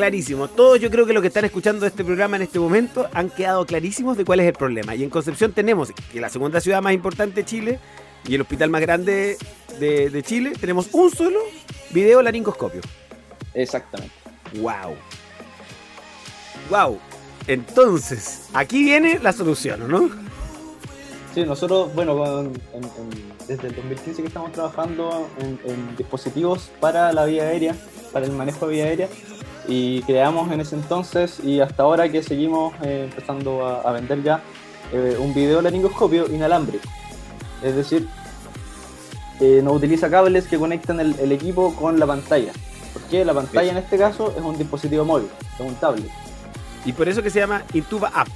Clarísimo. 0.00 0.48
Todos 0.48 0.80
yo 0.80 0.90
creo 0.90 1.04
que 1.04 1.12
los 1.12 1.20
que 1.20 1.28
están 1.28 1.44
escuchando 1.44 1.84
este 1.84 2.06
programa 2.06 2.36
en 2.36 2.42
este 2.42 2.58
momento 2.58 3.06
han 3.12 3.28
quedado 3.28 3.66
clarísimos 3.66 4.16
de 4.16 4.24
cuál 4.24 4.40
es 4.40 4.46
el 4.46 4.54
problema. 4.54 4.94
Y 4.94 5.04
en 5.04 5.10
Concepción 5.10 5.52
tenemos 5.52 5.92
que 6.10 6.20
la 6.22 6.30
segunda 6.30 6.58
ciudad 6.62 6.80
más 6.80 6.94
importante 6.94 7.42
de 7.42 7.44
Chile 7.44 7.78
y 8.26 8.34
el 8.34 8.40
hospital 8.40 8.70
más 8.70 8.80
grande 8.80 9.36
de, 9.78 10.22
Chile, 10.22 10.54
tenemos 10.58 10.88
un 10.92 11.10
solo 11.10 11.38
video 11.90 12.22
laringoscopio. 12.22 12.80
Exactamente. 13.52 14.14
Wow. 14.54 14.96
Wow. 16.70 16.98
Entonces, 17.46 18.48
aquí 18.54 18.82
viene 18.82 19.18
la 19.18 19.34
solución, 19.34 19.86
¿no? 19.86 20.08
Sí, 21.34 21.44
nosotros, 21.44 21.94
bueno, 21.94 22.50
desde 23.46 23.68
el 23.68 23.76
2015 23.76 24.22
que 24.22 24.28
estamos 24.28 24.50
trabajando 24.52 25.28
en, 25.38 25.94
dispositivos 25.98 26.70
para 26.80 27.12
la 27.12 27.26
vía 27.26 27.42
aérea, 27.42 27.76
para 28.14 28.24
el 28.24 28.32
manejo 28.32 28.66
de 28.66 28.72
vía 28.72 28.84
aérea, 28.86 29.08
y 29.70 30.02
creamos 30.02 30.50
en 30.50 30.60
ese 30.60 30.74
entonces 30.74 31.38
y 31.44 31.60
hasta 31.60 31.84
ahora 31.84 32.10
que 32.10 32.24
seguimos 32.24 32.74
eh, 32.82 33.04
empezando 33.08 33.64
a, 33.64 33.92
vender 33.92 34.20
ya 34.20 34.42
eh, 34.92 35.16
un 35.20 35.32
video 35.32 35.62
laringoscopio 35.62 36.26
inalámbrico. 36.26 36.88
Es 37.62 37.76
decir, 37.76 38.08
eh, 39.38 39.60
no 39.62 39.72
utiliza 39.72 40.10
cables 40.10 40.48
que 40.48 40.58
conectan 40.58 40.98
el, 40.98 41.32
equipo 41.32 41.72
con 41.76 42.00
la 42.00 42.06
pantalla. 42.06 42.52
Porque 42.92 43.24
la 43.24 43.32
pantalla 43.32 43.70
en 43.70 43.76
este 43.76 43.96
caso 43.96 44.34
es 44.36 44.42
un 44.42 44.58
dispositivo 44.58 45.04
móvil, 45.04 45.28
es 45.54 45.60
un 45.60 45.76
tablet. 45.76 46.10
Y 46.84 46.92
por 46.92 47.08
eso 47.08 47.22
que 47.22 47.30
se 47.30 47.38
llama 47.38 47.62
Intuba 47.72 48.10
App. 48.12 48.28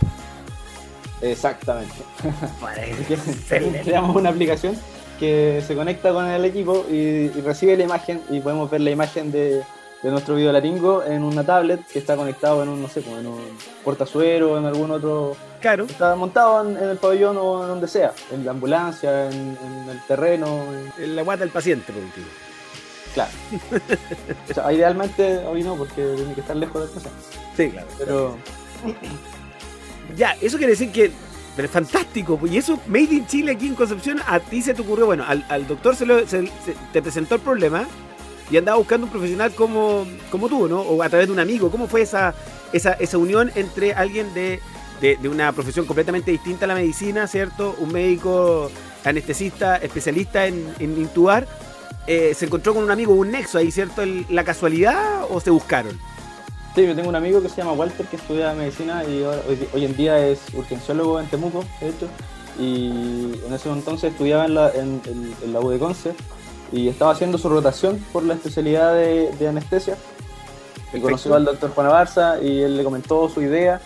Exactamente. 1.20 1.96
Creamos 3.82 4.14
una 4.14 4.28
aplicación 4.28 4.76
que 5.18 5.64
se 5.66 5.74
conecta 5.74 6.12
con 6.12 6.26
el 6.26 6.44
equipo 6.44 6.86
y, 6.88 7.28
recibe 7.40 7.76
la 7.76 7.82
imagen 7.82 8.20
y 8.30 8.38
podemos 8.38 8.70
ver 8.70 8.82
la 8.82 8.90
imagen 8.90 9.32
de, 9.32 9.64
nuestro 10.10 10.34
video 10.34 10.52
laringo 10.52 11.02
en 11.02 11.22
una 11.22 11.44
tablet 11.44 11.86
que 11.86 11.98
está 11.98 12.16
conectado 12.16 12.62
en 12.62 12.68
un, 12.68 12.82
no 12.82 12.88
sé, 12.88 13.02
como 13.02 13.18
en 13.18 13.26
un 13.26 13.40
portazuero, 13.82 14.58
en 14.58 14.64
algún 14.66 14.90
otro. 14.90 15.36
Claro. 15.60 15.84
Está 15.84 16.14
montado 16.14 16.68
en, 16.68 16.76
el 16.76 16.98
pabellón 16.98 17.36
o 17.38 17.62
en 17.62 17.68
donde 17.68 17.88
sea, 17.88 18.12
en 18.30 18.44
la 18.44 18.50
ambulancia, 18.50 19.30
en, 19.30 19.56
el 19.88 20.00
terreno. 20.06 20.64
En 20.98 21.16
la 21.16 21.22
guata 21.22 21.40
del 21.40 21.50
paciente, 21.50 21.92
por 21.92 22.02
último. 22.02 22.26
Claro. 23.14 23.30
o 24.50 24.54
sea, 24.54 24.72
idealmente 24.72 25.38
hoy 25.46 25.62
no, 25.62 25.76
porque 25.76 26.14
tiene 26.16 26.34
que 26.34 26.40
estar 26.40 26.56
lejos 26.56 26.82
del 26.82 26.90
paciente. 26.90 27.20
Sí, 27.56 27.70
claro. 27.70 27.88
Pero. 27.98 28.36
Ya, 30.16 30.32
eso 30.42 30.58
quiere 30.58 30.72
decir 30.72 30.92
que 30.92 31.10
pero 31.56 31.66
es 31.66 31.72
fantástico. 31.72 32.38
Y 32.50 32.58
eso, 32.58 32.78
Made 32.86 33.14
in 33.14 33.26
Chile 33.26 33.52
aquí 33.52 33.66
en 33.66 33.74
Concepción, 33.74 34.20
a 34.26 34.40
ti 34.40 34.60
se 34.62 34.74
te 34.74 34.82
ocurrió, 34.82 35.06
bueno, 35.06 35.24
al, 35.26 35.66
doctor 35.66 35.94
se, 35.96 36.06
te 36.92 37.02
presentó 37.02 37.36
el 37.36 37.40
problema 37.40 37.86
y 38.50 38.56
andaba 38.56 38.78
buscando 38.78 39.06
un 39.06 39.12
profesional 39.12 39.54
como, 39.54 40.06
como 40.30 40.48
tú, 40.48 40.68
¿no? 40.68 40.80
O 40.80 41.02
a 41.02 41.08
través 41.08 41.26
de 41.28 41.32
un 41.32 41.40
amigo. 41.40 41.70
¿Cómo 41.70 41.86
fue 41.86 42.02
esa, 42.02 42.34
esa, 42.72 42.92
esa 42.94 43.18
unión 43.18 43.50
entre 43.54 43.94
alguien 43.94 44.32
de, 44.34 44.60
de, 45.00 45.28
una 45.28 45.52
profesión 45.52 45.86
completamente 45.86 46.30
distinta 46.30 46.64
a 46.64 46.68
la 46.68 46.74
medicina, 46.74 47.26
¿cierto? 47.26 47.74
Un 47.78 47.92
médico 47.92 48.70
anestesista, 49.04 49.76
especialista 49.76 50.46
en, 50.46 50.74
en 50.78 50.98
intubar. 50.98 51.46
Eh, 52.06 52.34
¿Se 52.34 52.44
encontró 52.44 52.74
con 52.74 52.84
un 52.84 52.90
amigo, 52.90 53.14
un 53.14 53.30
nexo 53.30 53.58
ahí, 53.58 53.70
¿cierto? 53.70 54.02
¿La 54.28 54.44
casualidad 54.44 55.24
o 55.30 55.40
se 55.40 55.50
buscaron? 55.50 55.98
Sí, 56.74 56.84
yo 56.84 56.94
tengo 56.94 57.08
un 57.08 57.14
amigo 57.14 57.40
que 57.40 57.48
se 57.48 57.56
llama 57.56 57.72
Walter 57.72 58.04
que 58.06 58.16
estudia 58.16 58.52
medicina 58.52 59.04
y 59.04 59.22
hoy, 59.22 59.84
en 59.84 59.96
día 59.96 60.18
es 60.26 60.40
urgenciólogo 60.52 61.20
en 61.20 61.26
Temuco, 61.28 61.64
de 61.80 61.88
hecho. 61.88 62.08
Y 62.58 63.40
en 63.46 63.52
ese 63.52 63.70
entonces 63.70 64.12
estudiaba 64.12 64.44
en 64.44 64.54
la, 64.54 64.70
en, 64.72 65.00
la 65.52 65.60
U 65.60 65.70
de 65.70 65.78
Conce 65.78 66.14
y 66.72 66.88
estaba 66.88 67.12
haciendo 67.12 67.38
su 67.38 67.48
rotación 67.48 67.98
por 68.12 68.22
la 68.24 68.34
especialidad 68.34 68.94
de, 68.94 69.48
anestesia. 69.48 69.96
Y 70.92 71.00
conoció 71.00 71.34
al 71.34 71.44
doctor 71.44 71.70
Juan 71.70 71.88
Barza 71.88 72.40
y 72.40 72.62
él 72.62 72.76
le 72.76 72.84
comentó 72.84 73.28
su 73.28 73.42
idea. 73.42 73.80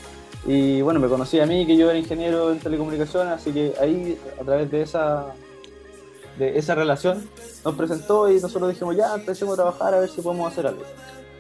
Y 0.47 0.81
bueno, 0.83 1.01
me 1.01 1.09
conocía 1.09 1.43
a 1.43 1.47
mí, 1.47 1.67
que 1.67 1.77
yo 1.77 1.91
era 1.91 1.99
ingeniero 1.99 2.53
en 2.53 2.59
telecomunicaciones, 2.59 3.35
así 3.35 3.53
que 3.53 3.75
ahí, 3.81 4.19
a 4.41 4.45
través 4.45 4.71
de 4.71 4.83
esa, 4.83 5.35
de 6.39 6.59
esa 6.59 6.75
relación, 6.75 7.29
nos 7.65 7.75
presentó 7.75 8.31
y 8.31 8.41
nosotros 8.41 8.71
dijimos, 8.71 8.97
ya, 8.97 9.15
empecemos 9.15 9.55
a 9.55 9.63
trabajar 9.63 9.95
a 9.95 10.01
ver 10.01 10.09
si 10.09 10.21
podemos 10.21 10.51
hacer 10.51 10.67
algo. 10.67 10.83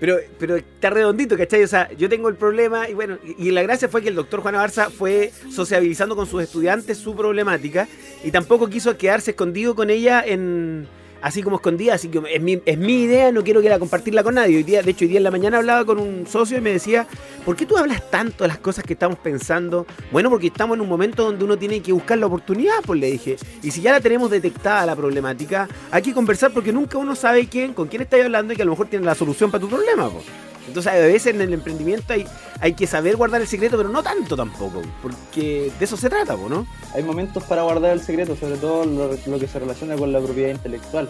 Pero, 0.00 0.16
pero 0.38 0.57
está 0.57 0.90
redondito, 0.90 1.37
¿cachai? 1.37 1.64
O 1.64 1.68
sea, 1.68 1.90
yo 1.92 2.09
tengo 2.09 2.28
el 2.28 2.37
problema 2.37 2.88
y 2.88 2.95
bueno, 2.95 3.18
y 3.23 3.50
la 3.50 3.62
gracia 3.62 3.88
fue 3.88 4.00
que 4.02 4.09
el 4.09 4.14
doctor 4.14 4.40
Juan 4.40 4.54
Barza 4.54 4.90
fue 4.90 5.33
sociabilizando 5.50 6.14
con 6.14 6.26
sus 6.26 6.42
estudiantes 6.42 6.99
su 6.99 7.16
problemática 7.16 7.88
y 8.23 8.30
tampoco 8.30 8.68
quiso 8.68 8.97
quedarse 8.97 9.33
escondido 9.33 9.75
con 9.75 9.90
ella 9.90 10.23
en, 10.25 10.87
así 11.20 11.42
como 11.42 11.56
escondida, 11.56 11.94
así 11.94 12.08
que 12.08 12.20
es 12.32 12.40
mi, 12.40 12.60
es 12.64 12.78
mi 12.78 13.02
idea, 13.02 13.32
no 13.32 13.42
quiero 13.42 13.60
que 13.60 13.68
la 13.68 13.78
compartirla 13.78 14.22
con 14.22 14.34
nadie. 14.34 14.56
Hoy 14.56 14.62
día, 14.62 14.82
de 14.82 14.90
hecho, 14.90 15.04
hoy 15.04 15.08
día 15.08 15.18
en 15.18 15.25
la 15.25 15.30
mañana 15.30 15.58
hablaba 15.58 15.84
con 15.84 15.98
un 15.98 16.26
socio 16.26 16.58
y 16.58 16.60
me 16.60 16.72
decía, 16.72 17.06
¿por 17.44 17.56
qué 17.56 17.66
tú 17.66 17.76
hablas 17.76 18.10
tanto 18.10 18.44
de 18.44 18.48
las 18.48 18.58
cosas 18.58 18.84
que 18.84 18.92
estamos 18.92 19.18
pensando? 19.18 19.87
Bueno, 20.10 20.30
porque 20.30 20.48
estamos 20.48 20.76
en 20.76 20.80
un 20.80 20.88
momento 20.88 21.25
donde 21.25 21.44
uno 21.44 21.56
tiene 21.56 21.80
que 21.80 21.92
buscar 21.92 22.18
la 22.18 22.26
oportunidad, 22.26 22.76
pues 22.84 23.00
le 23.00 23.10
dije. 23.10 23.37
Y 23.62 23.70
si 23.70 23.80
ya 23.80 23.92
la 23.92 24.00
tenemos 24.00 24.30
detectada 24.30 24.87
la 24.87 24.96
problemática, 24.96 25.68
hay 25.90 26.02
que 26.02 26.12
conversar 26.12 26.52
porque 26.52 26.72
nunca 26.72 26.98
uno 26.98 27.14
sabe 27.14 27.46
quién, 27.46 27.75
con 27.75 27.88
quién 27.88 28.02
está 28.02 28.16
hablando 28.22 28.52
y 28.52 28.56
que 28.56 28.62
a 28.62 28.64
lo 28.64 28.72
mejor 28.72 28.88
tiene 28.88 29.04
la 29.04 29.14
solución 29.14 29.50
para 29.50 29.60
tu 29.60 29.68
problema, 29.68 30.08
pues. 30.10 30.25
Entonces, 30.68 30.92
a 30.92 30.96
veces 30.96 31.34
en 31.34 31.40
el 31.40 31.52
emprendimiento 31.52 32.12
hay, 32.12 32.26
hay 32.60 32.75
que 32.75 32.87
saber 32.87 33.16
guardar 33.16 33.40
el 33.40 33.48
secreto, 33.48 33.76
pero 33.76 33.88
no 33.88 34.02
tanto 34.02 34.37
tampoco, 34.37 34.82
porque 35.02 35.72
de 35.78 35.84
eso 35.84 35.96
se 35.96 36.08
trata, 36.08 36.37
¿no? 36.37 36.66
Hay 36.94 37.02
momentos 37.02 37.42
para 37.44 37.62
guardar 37.62 37.92
el 37.92 38.00
secreto, 38.00 38.37
sobre 38.37 38.56
todo 38.56 38.84
lo, 38.84 39.38
que 39.38 39.48
se 39.48 39.58
relaciona 39.58 39.96
con 39.96 40.12
la 40.12 40.20
propiedad 40.20 40.50
intelectual. 40.50 41.08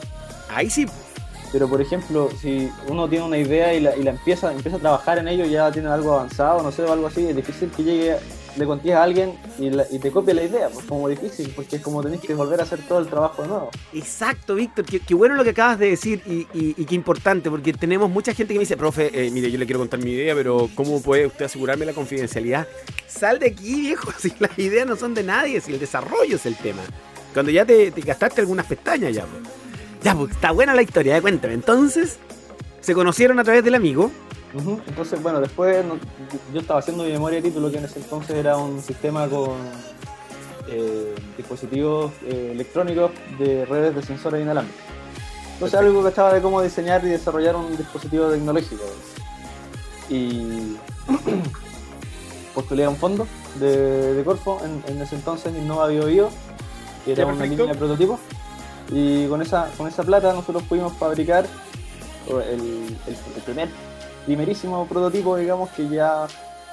Ahí 0.48 0.70
sí. 0.70 0.86
Pero, 1.52 1.68
por 1.68 1.80
ejemplo, 1.80 2.28
si 2.40 2.70
uno 2.88 3.08
tiene 3.08 3.24
una 3.24 3.38
idea 3.38 3.72
y 3.74 3.80
la, 3.80 3.96
y 3.96 4.02
la 4.02 4.10
empieza, 4.10 4.52
empieza 4.52 4.76
a 4.76 4.80
trabajar 4.80 5.18
en 5.18 5.28
ello, 5.28 5.44
ya 5.46 5.70
tiene 5.72 5.88
algo 5.88 6.14
avanzado, 6.14 6.62
no 6.62 6.70
sé, 6.70 6.82
o 6.82 6.92
algo 6.92 7.06
así, 7.06 7.26
es 7.26 7.34
difícil 7.34 7.70
que 7.70 7.82
llegue 7.82 8.16
le 8.58 8.66
contías 8.66 8.98
a 8.98 9.04
alguien 9.04 9.34
y, 9.58 9.98
te 9.98 10.10
copia 10.10 10.34
la 10.34 10.42
idea, 10.42 10.68
pues 10.68 10.84
como 10.84 11.08
difícil, 11.08 11.52
porque 11.54 11.76
es 11.76 11.82
como 11.82 12.02
tenés 12.02 12.20
que 12.20 12.34
volver 12.34 12.60
a 12.60 12.64
hacer 12.64 12.80
todo 12.86 12.98
el 12.98 13.06
trabajo 13.06 13.42
de 13.42 13.48
nuevo. 13.48 13.70
Exacto, 13.92 14.54
Víctor, 14.54 14.84
qué, 14.84 15.14
bueno 15.14 15.34
lo 15.34 15.44
que 15.44 15.50
acabas 15.50 15.78
de 15.78 15.90
decir 15.90 16.22
y, 16.26 16.44
qué 16.84 16.94
importante, 16.94 17.50
porque 17.50 17.72
tenemos 17.72 18.10
mucha 18.10 18.34
gente 18.34 18.54
que 18.54 18.58
me 18.58 18.64
dice, 18.64 18.76
profe, 18.76 19.10
eh, 19.12 19.30
mire, 19.30 19.50
yo 19.50 19.58
le 19.58 19.66
quiero 19.66 19.78
contar 19.78 20.00
mi 20.00 20.10
idea, 20.10 20.34
pero 20.34 20.68
¿cómo 20.74 21.00
puede 21.00 21.26
usted 21.26 21.44
asegurarme 21.44 21.86
la 21.86 21.92
confidencialidad? 21.92 22.66
Sal 23.06 23.38
de 23.38 23.46
aquí, 23.46 23.80
viejo, 23.82 24.10
si 24.18 24.32
las 24.38 24.58
ideas 24.58 24.86
no 24.86 24.96
son 24.96 25.14
de 25.14 25.22
nadie, 25.22 25.60
si 25.60 25.72
el 25.72 25.78
desarrollo 25.78 26.36
es 26.36 26.46
el 26.46 26.56
tema. 26.56 26.82
Cuando 27.32 27.52
ya 27.52 27.64
te, 27.64 27.90
gastaste 27.90 28.40
algunas 28.40 28.66
pestañas 28.66 29.14
ya, 29.14 29.24
pues. 29.24 29.42
Ya, 30.02 30.14
pues 30.14 30.30
está 30.30 30.52
buena 30.52 30.74
la 30.74 30.82
historia, 30.82 31.16
¿eh? 31.16 31.20
cuéntame. 31.20 31.54
Entonces, 31.54 32.18
se 32.80 32.94
conocieron 32.94 33.38
a 33.40 33.44
través 33.44 33.64
del 33.64 33.74
amigo 33.74 34.12
entonces, 34.54 35.22
bueno, 35.22 35.40
después 35.40 35.84
yo 36.52 36.60
estaba 36.60 36.80
haciendo 36.80 37.04
mi 37.04 37.12
memoria 37.12 37.40
de 37.40 37.48
título, 37.48 37.70
que 37.70 37.78
en 37.78 37.84
ese 37.84 37.98
entonces 37.98 38.36
era 38.36 38.56
un 38.56 38.80
sistema 38.80 39.28
con 39.28 39.56
eh, 40.68 41.14
dispositivos 41.36 42.12
eh, 42.24 42.50
electrónicos 42.52 43.10
de 43.38 43.66
redes 43.66 43.94
de 43.94 44.02
sensores 44.02 44.40
inalámbricos. 44.40 44.82
Entonces, 45.54 45.78
algo 45.78 46.02
que 46.02 46.08
estaba 46.08 46.32
de 46.32 46.40
cómo 46.40 46.62
diseñar 46.62 47.04
y 47.04 47.08
desarrollar 47.08 47.56
un 47.56 47.76
dispositivo 47.76 48.30
tecnológico. 48.30 48.84
Y 50.08 50.76
postulé 52.54 52.84
a 52.84 52.90
un 52.90 52.96
fondo 52.96 53.26
de, 53.56 54.22
Corfo 54.24 54.60
en, 54.64 55.02
ese 55.02 55.16
entonces, 55.16 55.52
Innova 55.54 55.88
Bio 55.88 56.30
que 57.04 57.12
era 57.12 57.26
una 57.26 57.44
línea 57.44 57.66
de 57.66 57.74
prototipos. 57.74 58.20
Y 58.90 59.26
con 59.26 59.42
esa, 59.42 59.70
con 59.76 59.86
esa 59.86 60.02
plata 60.04 60.32
nosotros 60.32 60.62
pudimos 60.62 60.94
fabricar 60.94 61.44
el, 62.28 62.96
el 63.06 63.42
primer 63.44 63.68
primerísimo 64.28 64.86
prototipo, 64.86 65.38
digamos, 65.38 65.70
que 65.70 65.88
ya 65.88 66.26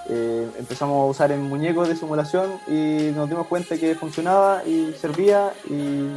eh, 0.10 0.46
empezamos 0.60 1.02
a 1.02 1.06
usar 1.06 1.32
en 1.32 1.42
muñecos 1.44 1.88
de 1.88 1.96
simulación 1.96 2.60
y 2.68 3.14
nos 3.16 3.30
dimos 3.30 3.48
cuenta 3.48 3.78
que 3.78 3.96
funcionaba 3.96 4.62
y 4.66 4.92
servía 5.00 5.54
y, 5.70 6.10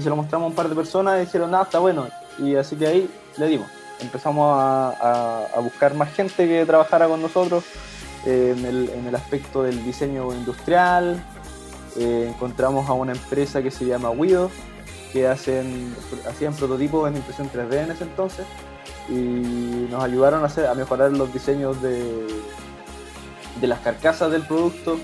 se 0.00 0.08
lo 0.08 0.16
mostramos 0.16 0.46
a 0.46 0.48
un 0.48 0.54
par 0.54 0.68
de 0.70 0.74
personas 0.74 1.18
y 1.18 1.26
dijeron, 1.26 1.50
nada, 1.50 1.64
está 1.64 1.78
bueno. 1.78 2.06
Y 2.38 2.54
así 2.54 2.74
que 2.76 2.86
ahí 2.86 3.10
le 3.36 3.46
dimos. 3.48 3.68
Empezamos 4.00 4.46
a, 4.58 5.46
buscar 5.62 5.94
más 5.94 6.12
gente 6.14 6.48
que 6.48 6.64
trabajara 6.64 7.06
con 7.06 7.20
nosotros 7.20 7.64
eh, 8.24 8.54
en, 8.56 9.06
el, 9.06 9.14
aspecto 9.14 9.62
del 9.62 9.84
diseño 9.84 10.32
industrial. 10.32 11.22
Eh, 11.98 12.30
encontramos 12.34 12.88
a 12.88 12.94
una 12.94 13.12
empresa 13.12 13.62
que 13.62 13.70
se 13.70 13.84
llama 13.84 14.08
Wido, 14.08 14.50
que 15.12 15.26
hacen, 15.26 15.94
hacían 16.26 16.54
prototipos 16.54 17.10
en 17.10 17.16
impresión 17.16 17.50
3D 17.50 17.84
en 17.84 17.90
ese 17.90 18.04
entonces 18.04 18.46
y 19.08 19.88
nos 19.90 20.02
ayudaron 20.02 20.42
a, 20.42 20.46
hacer, 20.46 20.66
a 20.66 20.74
mejorar 20.74 21.12
los 21.12 21.32
diseños 21.32 21.80
de, 21.82 22.26
de 23.60 23.66
las 23.66 23.80
carcasas 23.80 24.30
del 24.30 24.42
producto. 24.42 24.98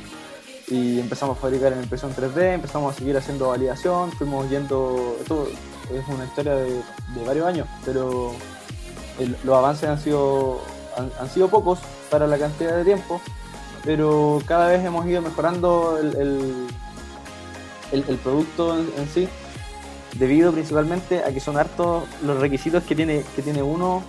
Y 0.68 1.00
empezamos 1.00 1.36
a 1.36 1.40
fabricar 1.40 1.72
en 1.72 1.82
impresión 1.82 2.14
3D, 2.14 2.54
empezamos 2.54 2.94
a 2.94 2.98
seguir 2.98 3.16
haciendo 3.16 3.48
validación, 3.48 4.10
fuimos 4.12 4.48
yendo, 4.48 5.16
esto 5.20 5.48
es 5.92 6.08
una 6.08 6.24
historia 6.24 6.54
de, 6.54 6.80
varios 7.26 7.46
años, 7.46 7.68
pero 7.84 8.32
los 9.44 9.58
avances 9.58 9.88
han 9.88 10.00
sido, 10.00 10.60
han, 10.96 11.28
sido 11.28 11.48
pocos 11.48 11.80
para 12.10 12.26
la 12.26 12.38
cantidad 12.38 12.76
de 12.76 12.84
tiempo, 12.84 13.20
pero 13.84 14.40
cada 14.46 14.68
vez 14.68 14.82
hemos 14.84 15.04
ido 15.06 15.20
mejorando 15.20 15.98
el, 15.98 16.68
el, 17.92 18.16
producto 18.18 18.78
en, 18.78 19.08
sí, 19.12 19.28
debido 20.18 20.52
principalmente 20.52 21.22
a 21.24 21.32
que 21.32 21.40
son 21.40 21.56
hartos 21.56 22.04
los 22.24 22.38
requisitos 22.38 22.82
que 22.84 22.94
tiene, 22.94 23.24
que 23.34 23.42
tiene 23.42 23.62
uno 23.62 24.02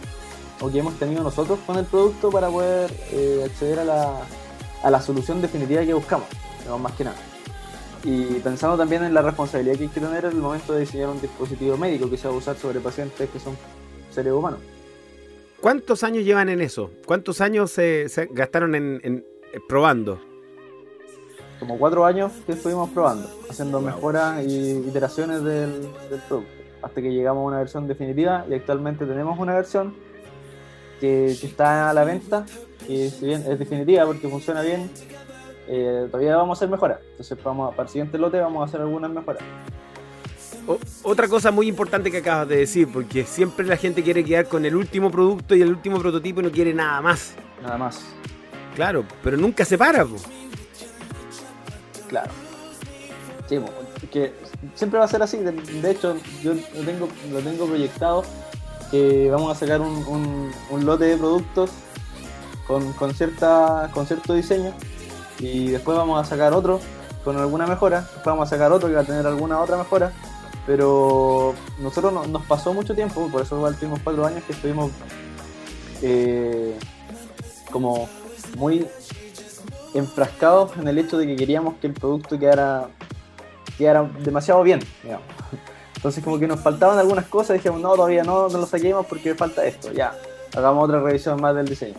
o 0.61 0.69
que 0.69 0.79
hemos 0.79 0.97
tenido 0.99 1.23
nosotros 1.23 1.59
con 1.65 1.77
el 1.77 1.85
producto 1.85 2.29
para 2.29 2.49
poder 2.49 2.91
eh, 3.11 3.43
acceder 3.45 3.79
a 3.79 3.85
la, 3.85 4.21
a 4.83 4.91
la 4.91 5.01
solución 5.01 5.41
definitiva 5.41 5.83
que 5.83 5.93
buscamos, 5.93 6.27
más 6.79 6.93
que 6.93 7.05
nada. 7.05 7.17
Y 8.03 8.39
pensando 8.39 8.77
también 8.77 9.03
en 9.03 9.13
la 9.13 9.21
responsabilidad 9.21 9.77
que 9.77 9.83
hay 9.83 9.89
que 9.89 9.99
tener 10.01 10.25
en 10.25 10.31
el 10.31 10.37
momento 10.37 10.73
de 10.73 10.81
diseñar 10.81 11.09
un 11.09 11.21
dispositivo 11.21 11.77
médico 11.77 12.09
que 12.09 12.17
se 12.17 12.27
va 12.27 12.33
a 12.33 12.37
usar 12.37 12.57
sobre 12.57 12.79
pacientes 12.81 13.29
que 13.29 13.39
son 13.39 13.57
seres 14.11 14.33
humanos. 14.33 14.59
¿Cuántos 15.61 16.03
años 16.03 16.25
llevan 16.25 16.49
en 16.49 16.59
eso? 16.59 16.91
¿Cuántos 17.05 17.39
años 17.39 17.71
se, 17.71 18.09
gastaron 18.31 18.75
en, 18.75 19.25
probando? 19.69 20.19
Como 21.63 21.77
cuatro 21.77 22.05
años 22.05 22.33
que 22.45 22.51
estuvimos 22.51 22.89
probando, 22.89 23.29
haciendo 23.49 23.79
mejoras 23.79 24.45
y 24.45 24.79
iteraciones 24.85 25.45
del, 25.45 25.87
producto, 26.09 26.43
hasta 26.81 27.01
que 27.01 27.09
llegamos 27.09 27.39
a 27.41 27.45
una 27.45 27.59
versión 27.59 27.87
definitiva 27.87 28.45
y 28.49 28.53
actualmente 28.53 29.05
tenemos 29.05 29.39
una 29.39 29.53
versión 29.53 29.95
que 30.99 31.27
está 31.27 31.89
a 31.89 31.93
la 31.93 32.03
venta 32.03 32.45
y 32.85 33.07
si 33.07 33.27
bien 33.27 33.45
es 33.47 33.57
definitiva 33.57 34.05
porque 34.05 34.27
funciona 34.27 34.61
bien, 34.61 34.91
eh, 35.69 36.09
todavía 36.11 36.35
vamos 36.35 36.57
a 36.57 36.59
hacer 36.59 36.69
mejoras. 36.69 36.99
Entonces 37.11 37.37
vamos 37.41 37.73
para 37.75 37.83
el 37.83 37.89
siguiente 37.89 38.17
lote 38.17 38.39
vamos 38.39 38.61
a 38.61 38.65
hacer 38.65 38.81
algunas 38.81 39.09
mejoras. 39.09 39.41
otra 41.03 41.29
cosa 41.29 41.49
muy 41.49 41.69
importante 41.69 42.11
que 42.11 42.17
acabas 42.17 42.49
de 42.49 42.57
decir, 42.57 42.89
porque 42.91 43.23
siempre 43.23 43.65
la 43.65 43.77
gente 43.77 44.03
quiere 44.03 44.25
quedar 44.25 44.49
con 44.49 44.65
el 44.65 44.75
último 44.75 45.09
producto 45.09 45.55
y 45.55 45.61
el 45.61 45.69
último 45.69 45.97
prototipo 45.97 46.41
y 46.41 46.43
no 46.43 46.51
quiere 46.51 46.73
nada 46.73 46.99
más. 46.99 47.35
Nada 47.61 47.77
más. 47.77 48.03
Claro, 48.75 49.05
pero 49.23 49.37
nunca 49.37 49.63
se 49.63 49.77
para. 49.77 50.05
Claro. 52.13 52.29
Sí, 53.49 53.59
que 54.11 54.35
siempre 54.75 54.99
va 54.99 55.05
a 55.05 55.07
ser 55.07 55.23
así. 55.23 55.37
De, 55.37 55.89
hecho, 55.89 56.15
yo 56.43 56.53
lo 56.53 56.81
tengo, 56.85 57.09
lo 57.31 57.39
tengo 57.39 57.65
proyectado 57.65 58.23
que 58.91 59.31
vamos 59.31 59.51
a 59.51 59.59
sacar 59.59 59.81
un, 59.81 60.53
un 60.69 60.85
lote 60.85 61.05
de 61.05 61.17
productos 61.17 61.71
con, 62.67 62.93
con, 62.93 63.15
cierta, 63.15 63.89
con 63.95 64.05
cierto 64.05 64.35
diseño 64.35 64.73
y 65.39 65.71
después 65.71 65.97
vamos 65.97 66.21
a 66.21 66.29
sacar 66.29 66.53
otro 66.53 66.79
con 67.23 67.35
alguna 67.37 67.65
mejora, 67.65 68.01
después 68.01 68.25
vamos 68.25 68.45
a 68.47 68.49
sacar 68.51 68.71
otro 68.71 68.89
que 68.89 68.95
va 68.95 69.01
a 69.01 69.05
tener 69.05 69.25
alguna 69.25 69.59
otra 69.59 69.77
mejora, 69.77 70.13
pero 70.67 71.55
nosotros 71.79 72.27
nos 72.27 72.45
pasó 72.45 72.75
mucho 72.75 72.93
tiempo, 72.93 73.27
por 73.31 73.41
eso 73.41 73.57
igual 73.57 73.75
tuvimos 73.75 74.01
cuatro 74.03 74.23
años 74.23 74.43
que 74.43 74.53
estuvimos 74.53 74.91
eh, 76.03 76.77
como 77.71 78.07
muy 78.55 78.87
enfrascados 79.93 80.75
en 80.77 80.87
el 80.87 80.97
hecho 80.97 81.17
de 81.17 81.27
que 81.27 81.35
queríamos 81.35 81.75
que 81.75 81.87
el 81.87 81.93
producto 81.93 82.37
quedara, 82.39 82.89
quedara 83.77 84.09
demasiado 84.23 84.63
bien, 84.63 84.79
Entonces 85.95 86.23
como 86.23 86.39
que 86.39 86.47
nos 86.47 86.59
faltaban 86.59 86.97
algunas 86.97 87.25
cosas, 87.25 87.55
dijimos, 87.55 87.79
no, 87.79 87.93
todavía 87.95 88.23
no, 88.23 88.49
no 88.49 88.57
lo 88.57 88.65
saquemos 88.65 89.05
porque 89.05 89.35
falta 89.35 89.65
esto, 89.65 89.91
ya, 89.91 90.13
hagamos 90.55 90.85
otra 90.85 91.01
revisión 91.01 91.39
más 91.39 91.55
del 91.55 91.67
diseño 91.67 91.95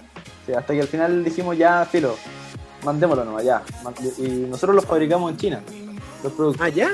hasta 0.52 0.74
que 0.74 0.80
al 0.80 0.88
final 0.88 1.24
dijimos 1.24 1.56
ya, 1.56 1.86
filo, 1.86 2.16
mandémoslo 2.84 3.24
nomás, 3.24 3.44
ya. 3.44 3.62
Y 4.18 4.28
nosotros 4.50 4.76
los 4.76 4.84
fabricamos 4.84 5.30
en 5.30 5.36
China, 5.38 5.62
los 6.22 6.32
productos. 6.32 6.66
Ah, 6.66 6.68
ya. 6.68 6.90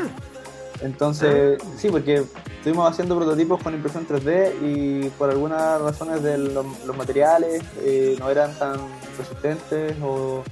Entonces, 0.83 1.59
ah. 1.61 1.67
sí, 1.77 1.89
porque 1.89 2.25
estuvimos 2.59 2.91
haciendo 2.91 3.17
prototipos 3.17 3.63
con 3.63 3.75
impresión 3.75 4.07
3D 4.07 4.53
y 4.63 5.09
por 5.11 5.31
algunas 5.31 5.81
razones 5.81 6.23
de 6.23 6.39
los, 6.39 6.65
materiales 6.97 7.63
eh, 7.81 8.17
no 8.19 8.31
eran 8.31 8.57
tan 8.59 8.77
resistentes 9.19 9.97
o, 10.03 10.45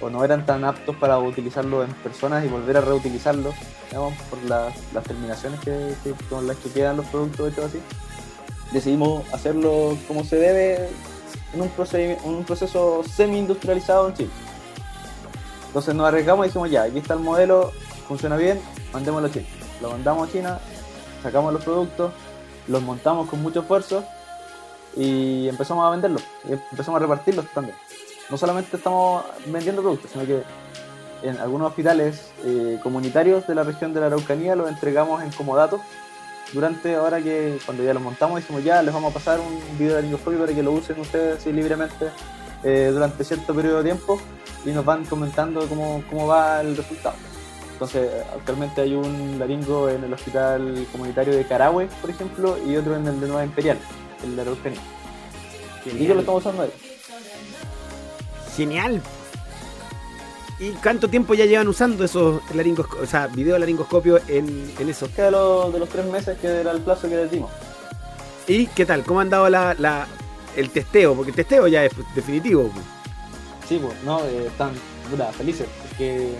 no 0.00 0.24
eran 0.24 0.46
tan 0.46 0.64
aptos 0.64 0.96
para 0.96 1.18
utilizarlo 1.18 1.82
en 1.82 1.92
personas 1.94 2.44
y 2.44 2.48
volver 2.48 2.76
a 2.76 2.80
reutilizarlos, 2.80 3.54
digamos, 3.88 4.14
por 4.30 4.42
las 4.44 4.74
terminaciones 5.04 5.60
que, 5.60 5.94
con 6.30 6.46
las 6.46 6.56
que 6.58 6.70
quedan 6.70 6.96
los 6.96 7.06
productos 7.06 7.52
hechos 7.52 7.64
así. 7.66 7.80
Decidimos 8.72 9.24
hacerlo 9.32 9.96
como 10.06 10.24
se 10.24 10.36
debe 10.36 10.88
en 11.52 11.60
un, 11.62 11.70
un 12.24 12.44
proceso 12.44 13.02
semi-industrializado 13.04 14.08
en 14.08 14.14
Chile. 14.14 14.30
Entonces 15.66 15.94
nos 15.94 16.06
arriesgamos 16.06 16.46
y 16.46 16.48
dijimos, 16.48 16.70
ya, 16.70 16.82
aquí 16.82 16.98
está 16.98 17.14
el 17.14 17.20
modelo, 17.20 17.72
funciona 18.06 18.36
bien, 18.36 18.60
mandémoslo 18.92 19.28
a 19.28 19.30
China. 19.30 19.46
Lo 19.80 19.90
mandamos 19.90 20.28
a 20.28 20.32
China, 20.32 20.58
sacamos 21.22 21.52
los 21.52 21.62
productos, 21.62 22.12
los 22.68 22.82
montamos 22.82 23.28
con 23.28 23.42
mucho 23.42 23.60
esfuerzo 23.60 24.04
y 24.96 25.48
empezamos 25.48 25.86
a 25.86 25.90
venderlos, 25.90 26.22
y 26.48 26.52
empezamos 26.52 27.00
a 27.00 27.02
repartirlos 27.02 27.46
también. 27.52 27.76
No 28.30 28.36
solamente 28.36 28.76
estamos 28.76 29.24
vendiendo 29.46 29.82
productos, 29.82 30.10
sino 30.10 30.26
que 30.26 30.42
en 31.22 31.38
algunos 31.38 31.68
hospitales 31.68 32.30
eh, 32.44 32.78
comunitarios 32.82 33.46
de 33.46 33.54
la 33.54 33.64
región 33.64 33.92
de 33.92 34.00
la 34.00 34.06
Araucanía 34.06 34.54
los 34.54 34.68
entregamos 34.68 35.22
en 35.22 35.30
comodatos 35.32 35.80
durante 36.52 36.94
ahora 36.94 37.20
que 37.20 37.58
cuando 37.66 37.82
ya 37.82 37.92
lo 37.92 38.00
montamos 38.00 38.38
dijimos 38.38 38.62
ya 38.62 38.82
les 38.82 38.94
vamos 38.94 39.10
a 39.10 39.14
pasar 39.14 39.40
un 39.40 39.78
video 39.78 39.96
de 39.96 40.02
laringoscopio 40.02 40.38
para 40.38 40.54
que 40.54 40.62
lo 40.62 40.72
usen 40.72 40.98
ustedes 41.00 41.38
así 41.38 41.52
libremente 41.52 42.06
eh, 42.64 42.90
durante 42.92 43.24
cierto 43.24 43.54
periodo 43.54 43.78
de 43.78 43.84
tiempo 43.84 44.20
y 44.64 44.70
nos 44.70 44.84
van 44.84 45.04
comentando 45.04 45.66
cómo, 45.68 46.02
cómo 46.08 46.26
va 46.26 46.60
el 46.60 46.76
resultado. 46.76 47.16
Entonces, 47.72 48.10
actualmente 48.34 48.80
hay 48.80 48.94
un 48.94 49.38
laringo 49.38 49.88
en 49.88 50.02
el 50.02 50.12
hospital 50.12 50.84
comunitario 50.90 51.36
de 51.36 51.44
Carahue, 51.44 51.86
por 52.00 52.10
ejemplo, 52.10 52.58
y 52.66 52.74
otro 52.74 52.96
en 52.96 53.06
el 53.06 53.20
de 53.20 53.28
Nueva 53.28 53.44
Imperial, 53.44 53.78
el 54.24 54.34
de 54.34 54.42
Araucanía. 54.42 54.80
Y 55.86 56.04
yo 56.04 56.14
lo 56.14 56.20
estamos 56.20 56.44
usando 56.44 56.64
ahí. 56.64 56.72
Genial. 58.58 59.00
¿Y 60.58 60.70
cuánto 60.72 61.08
tiempo 61.08 61.34
ya 61.34 61.46
llevan 61.46 61.68
usando 61.68 62.04
esos 62.04 62.42
laringos, 62.52 62.88
o 63.00 63.06
sea, 63.06 63.28
video 63.28 63.56
laringoscopio 63.56 64.18
en, 64.26 64.74
en 64.76 64.88
eso? 64.88 65.08
Que 65.14 65.22
de, 65.22 65.30
los, 65.30 65.72
de 65.72 65.78
los 65.78 65.88
tres 65.88 66.04
meses 66.06 66.36
que 66.38 66.48
era 66.48 66.72
el 66.72 66.80
plazo 66.80 67.08
que 67.08 67.14
les 67.14 67.30
dimos. 67.30 67.52
¿Y 68.48 68.66
qué 68.66 68.84
tal? 68.84 69.04
¿Cómo 69.04 69.20
han 69.20 69.30
dado 69.30 69.48
la, 69.48 70.08
el 70.56 70.70
testeo? 70.70 71.14
Porque 71.14 71.30
el 71.30 71.36
testeo 71.36 71.68
ya 71.68 71.84
es 71.84 71.92
definitivo. 72.16 72.72
Sí, 73.68 73.78
pues, 73.80 73.94
no, 74.02 74.18
eh, 74.24 74.48
están 74.48 74.72
felices. 75.36 75.68
Porque 75.88 76.34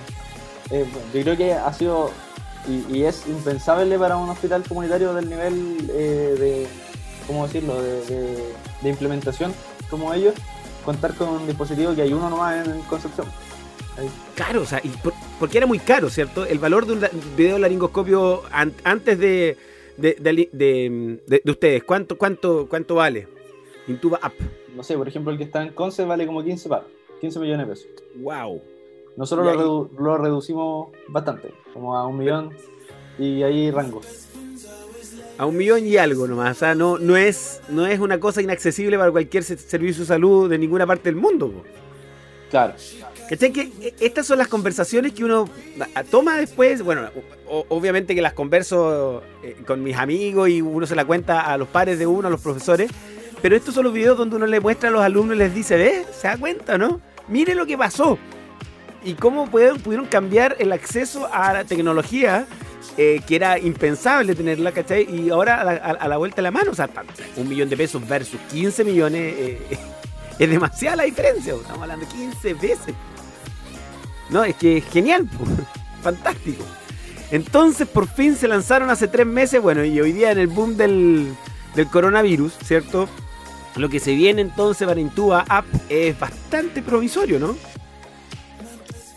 eh, 0.70 0.86
yo 1.14 1.22
creo 1.22 1.36
que 1.36 1.54
ha 1.54 1.72
sido 1.72 2.10
y, 2.66 3.04
es 3.04 3.26
impensable 3.28 3.98
para 3.98 4.16
un 4.16 4.28
hospital 4.28 4.64
comunitario 4.66 5.14
del 5.14 5.30
nivel 5.30 5.90
eh, 5.92 6.34
de, 6.38 6.66
¿cómo 7.26 7.46
decirlo?, 7.46 7.80
de, 7.80 8.54
de, 8.82 8.88
implementación 8.88 9.54
como 9.88 10.12
ellos, 10.12 10.34
contar 10.84 11.14
con 11.14 11.28
un 11.28 11.46
dispositivo 11.46 11.94
que 11.94 12.02
hay 12.02 12.12
uno 12.12 12.30
nomás 12.30 12.66
en 12.66 12.80
Concepción. 12.82 13.26
Caro, 14.36 14.62
o 14.62 14.66
sea, 14.66 14.80
y 14.84 14.92
porque 15.40 15.58
era 15.58 15.66
muy 15.66 15.80
caro, 15.80 16.08
¿cierto? 16.08 16.44
El 16.44 16.58
valor 16.58 16.86
de 16.86 16.92
un 16.92 17.00
video 17.36 17.58
laringoscopio 17.58 18.42
antes 18.84 19.18
de 19.18 19.56
de, 19.98 21.42
ustedes, 21.46 21.84
¿cuánto, 21.84 22.16
cuánto, 22.16 22.66
cuánto 22.68 22.96
vale? 22.96 23.28
Intuba 23.86 24.18
App. 24.22 24.34
No 24.74 24.82
sé, 24.82 24.96
por 24.96 25.08
ejemplo, 25.08 25.32
el 25.32 25.38
que 25.38 25.44
está 25.44 25.62
en 25.62 25.72
Conce 25.72 26.04
vale 26.04 26.26
como 26.26 26.42
15 26.42 26.68
par, 26.68 26.84
15 27.20 27.40
millones 27.40 27.66
de 27.66 27.72
pesos. 27.72 27.90
¡Wow! 28.16 28.62
Nosotros 29.16 29.90
lo, 29.98 30.18
reducimos 30.18 30.90
bastante, 31.08 31.52
como 31.72 31.96
a 31.96 32.06
un 32.06 32.18
millón 32.18 32.50
y 33.18 33.42
hay 33.42 33.70
rangos. 33.70 34.27
A 35.38 35.46
un 35.46 35.56
millón 35.56 35.86
y 35.86 35.96
algo 35.96 36.26
nomás, 36.26 36.56
o 36.56 36.58
sea, 36.58 36.74
no, 36.74 36.98
no, 36.98 37.16
es, 37.16 37.60
no 37.68 37.86
es 37.86 38.00
una 38.00 38.18
cosa 38.18 38.42
inaccesible 38.42 38.98
para 38.98 39.12
cualquier 39.12 39.44
servicio 39.44 40.02
de 40.02 40.06
salud 40.08 40.50
de 40.50 40.58
ninguna 40.58 40.84
parte 40.84 41.04
del 41.04 41.14
mundo. 41.14 41.64
Claro. 42.50 42.74
¿Cachai? 43.28 43.52
Que 43.52 43.70
eh, 43.80 43.94
estas 44.00 44.26
son 44.26 44.38
las 44.38 44.48
conversaciones 44.48 45.12
que 45.12 45.22
uno 45.22 45.48
toma 46.10 46.38
después. 46.38 46.82
Bueno, 46.82 47.08
obviamente 47.68 48.14
que 48.14 48.22
las 48.22 48.32
converso 48.32 49.22
eh, 49.42 49.56
con 49.66 49.82
mis 49.82 49.96
amigos 49.96 50.48
y 50.48 50.62
uno 50.62 50.86
se 50.86 50.96
la 50.96 51.04
cuenta 51.04 51.42
a 51.42 51.56
los 51.58 51.68
pares 51.68 51.98
de 51.98 52.06
uno, 52.06 52.28
a 52.28 52.30
los 52.30 52.40
profesores. 52.40 52.90
Pero 53.42 53.54
estos 53.54 53.74
son 53.74 53.84
los 53.84 53.92
videos 53.92 54.18
donde 54.18 54.36
uno 54.36 54.46
le 54.46 54.60
muestra 54.60 54.88
a 54.88 54.92
los 54.92 55.02
alumnos 55.02 55.36
y 55.36 55.38
les 55.38 55.54
dice, 55.54 55.76
¿ves? 55.76 56.06
¿Se 56.18 56.26
da 56.26 56.36
cuenta, 56.36 56.78
no? 56.78 57.00
Mire 57.28 57.54
lo 57.54 57.66
que 57.66 57.78
pasó. 57.78 58.18
Y 59.04 59.14
cómo 59.14 59.48
pudieron, 59.48 59.78
pudieron 59.78 60.06
cambiar 60.06 60.56
el 60.58 60.72
acceso 60.72 61.28
a 61.32 61.52
la 61.52 61.64
tecnología, 61.64 62.46
eh, 62.96 63.20
que 63.26 63.36
era 63.36 63.58
impensable 63.58 64.34
tenerla, 64.34 64.72
¿cachai? 64.72 65.08
Y 65.10 65.30
ahora 65.30 65.60
a 65.60 66.08
la, 66.08 66.16
vuelta 66.16 66.36
de 66.36 66.42
la 66.42 66.50
mano, 66.50 66.72
o 66.72 66.74
sea, 66.74 66.88
un 67.36 67.48
millón 67.48 67.68
de 67.68 67.76
pesos 67.76 68.06
versus 68.06 68.40
15 68.50 68.84
millones, 68.84 69.34
es 70.38 70.50
demasiada 70.50 70.96
la 70.96 71.02
diferencia. 71.04 71.54
Estamos 71.54 71.82
hablando 71.82 72.06
de 72.06 72.12
15 72.12 72.54
veces. 72.54 72.94
No, 74.30 74.44
es 74.44 74.56
que 74.56 74.78
es 74.78 74.84
genial, 74.86 75.28
fantástico. 76.02 76.64
Entonces 77.30 77.86
por 77.86 78.08
fin 78.08 78.36
se 78.36 78.48
lanzaron 78.48 78.90
hace 78.90 79.08
tres 79.08 79.26
meses, 79.26 79.60
bueno, 79.60 79.84
y 79.84 80.00
hoy 80.00 80.12
día 80.12 80.32
en 80.32 80.38
el 80.38 80.46
boom 80.46 80.76
del, 80.76 81.34
del 81.74 81.86
coronavirus, 81.88 82.54
¿cierto? 82.64 83.08
lo 83.78 83.88
que 83.88 84.00
se 84.00 84.14
viene 84.14 84.42
entonces 84.42 84.86
para 84.86 85.00
Intuba 85.00 85.44
App 85.48 85.64
es 85.88 86.18
bastante 86.18 86.82
provisorio, 86.82 87.38
¿no? 87.38 87.56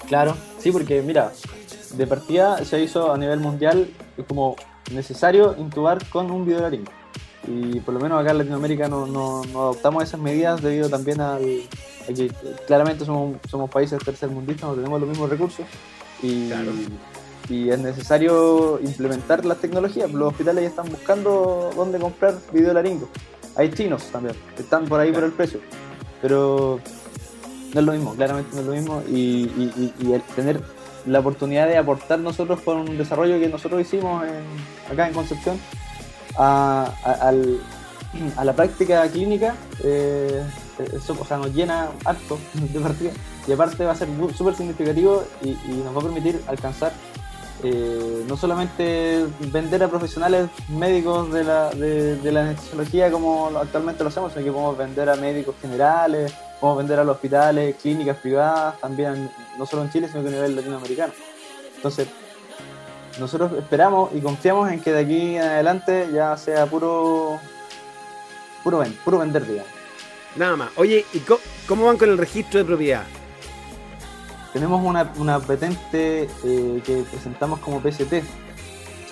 Claro, 0.07 0.37
sí, 0.59 0.71
porque 0.71 1.01
mira, 1.01 1.31
de 1.97 2.07
partida 2.07 2.63
se 2.65 2.81
hizo 2.81 3.11
a 3.11 3.17
nivel 3.17 3.39
mundial 3.39 3.89
es 4.17 4.25
como 4.25 4.55
necesario 4.91 5.55
intubar 5.57 6.05
con 6.09 6.29
un 6.31 6.45
videolaringo. 6.45 6.91
Y 7.47 7.79
por 7.79 7.93
lo 7.95 7.99
menos 7.99 8.21
acá 8.21 8.31
en 8.31 8.37
Latinoamérica 8.39 8.87
no, 8.87 9.07
no, 9.07 9.43
no 9.45 9.61
adoptamos 9.63 10.03
esas 10.03 10.19
medidas 10.19 10.61
debido 10.61 10.89
también 10.89 11.19
al, 11.21 11.41
a 12.07 12.13
que 12.13 12.31
claramente 12.67 13.03
somos, 13.05 13.37
somos 13.49 13.69
países 13.69 13.99
tercermundistas, 14.03 14.69
no 14.69 14.75
tenemos 14.75 14.99
los 14.99 15.09
mismos 15.09 15.29
recursos. 15.29 15.65
Y, 16.21 16.49
Claro. 16.49 16.71
y 17.49 17.69
es 17.69 17.79
necesario 17.79 18.79
implementar 18.83 19.43
las 19.43 19.57
tecnologías. 19.57 20.11
Los 20.11 20.29
hospitales 20.29 20.61
ya 20.63 20.69
están 20.69 20.89
buscando 20.89 21.71
dónde 21.75 21.97
comprar 21.97 22.35
videolaringos. 22.53 23.09
Hay 23.55 23.71
chinos 23.71 24.03
también, 24.11 24.35
que 24.55 24.61
están 24.61 24.85
por 24.85 24.99
ahí 24.99 25.11
por 25.11 25.23
el 25.23 25.31
precio. 25.31 25.59
Pero 26.21 26.79
no 27.73 27.79
es 27.79 27.85
lo 27.85 27.91
mismo, 27.93 28.13
claramente 28.13 28.51
no 28.53 28.61
es 28.61 28.67
lo 28.67 28.73
mismo. 28.73 29.03
Y, 29.09 29.15
y- 29.57 29.93
y- 29.99 30.07
y 30.07 30.13
el 30.13 30.21
tener 30.35 30.61
la 31.05 31.19
oportunidad 31.19 31.67
de 31.67 31.77
aportar 31.77 32.19
nosotros 32.19 32.61
con 32.61 32.77
un 32.77 32.97
desarrollo 32.97 33.39
que 33.39 33.47
nosotros 33.49 33.81
hicimos 33.81 34.23
en- 34.25 34.91
acá 34.91 35.07
en 35.07 35.13
Concepción 35.13 35.59
a, 36.37 36.91
la 38.43 38.53
práctica 38.53 39.07
clínica, 39.09 39.55
eh, 39.83 40.43
eso 40.93 41.15
o 41.19 41.25
sea, 41.25 41.37
nos 41.37 41.53
llena 41.53 41.89
harto 42.05 42.37
de 42.53 42.79
partida. 42.79 43.11
Y 43.47 43.51
aparte 43.53 43.85
va 43.85 43.93
a 43.93 43.95
ser 43.95 44.07
súper 44.35 44.55
significativo 44.55 45.23
y, 45.41 45.51
nos 45.83 45.95
va 45.95 45.99
a 45.99 46.03
permitir 46.03 46.41
alcanzar 46.47 46.91
eh, 47.63 48.23
no 48.27 48.35
solamente 48.37 49.25
vender 49.39 49.83
a 49.83 49.87
profesionales 49.87 50.49
médicos 50.69 51.31
de 51.31 51.43
la, 51.43 51.69
de, 51.69 52.15
de 52.17 52.31
la 52.31 52.41
anestesiología 52.41 53.11
como 53.11 53.47
actualmente 53.55 54.03
lo 54.03 54.09
hacemos, 54.09 54.33
sino 54.33 54.45
que 54.45 54.51
podemos 54.51 54.77
vender 54.77 55.09
a 55.09 55.15
médicos 55.15 55.55
generales, 55.61 56.33
podemos 56.61 56.77
vender 56.77 56.99
a 56.99 57.03
los 57.03 57.15
hospitales, 57.15 57.75
clínicas 57.81 58.15
privadas, 58.17 58.79
también 58.79 59.29
no 59.57 59.65
solo 59.65 59.81
en 59.81 59.91
Chile, 59.91 60.07
sino 60.07 60.21
que 60.23 60.29
a 60.29 60.31
nivel 60.31 60.55
latinoamericano. 60.55 61.11
Entonces, 61.75 62.07
nosotros 63.19 63.51
esperamos 63.57 64.11
y 64.15 64.21
confiamos 64.21 64.71
en 64.71 64.79
que 64.79 64.93
de 64.93 64.99
aquí 65.01 65.35
en 65.35 65.41
adelante 65.41 66.07
ya 66.13 66.37
sea 66.37 66.65
puro 66.67 67.39
puro, 68.63 68.77
ven- 68.77 68.97
puro 69.03 69.17
vender, 69.19 69.45
digamos. 69.45 69.71
Nada 70.37 70.55
más. 70.55 70.69
Oye, 70.77 71.03
¿y 71.13 71.19
cómo 71.67 71.87
van 71.87 71.97
con 71.97 72.09
el 72.09 72.17
registro 72.17 72.59
de 72.59 72.65
propiedad? 72.65 73.03
Tenemos 74.53 74.81
una, 74.85 75.11
una 75.17 75.39
patente 75.39 76.29
eh, 76.43 76.81
que 76.85 77.03
presentamos 77.09 77.59
como 77.59 77.81
PST, 77.81 78.13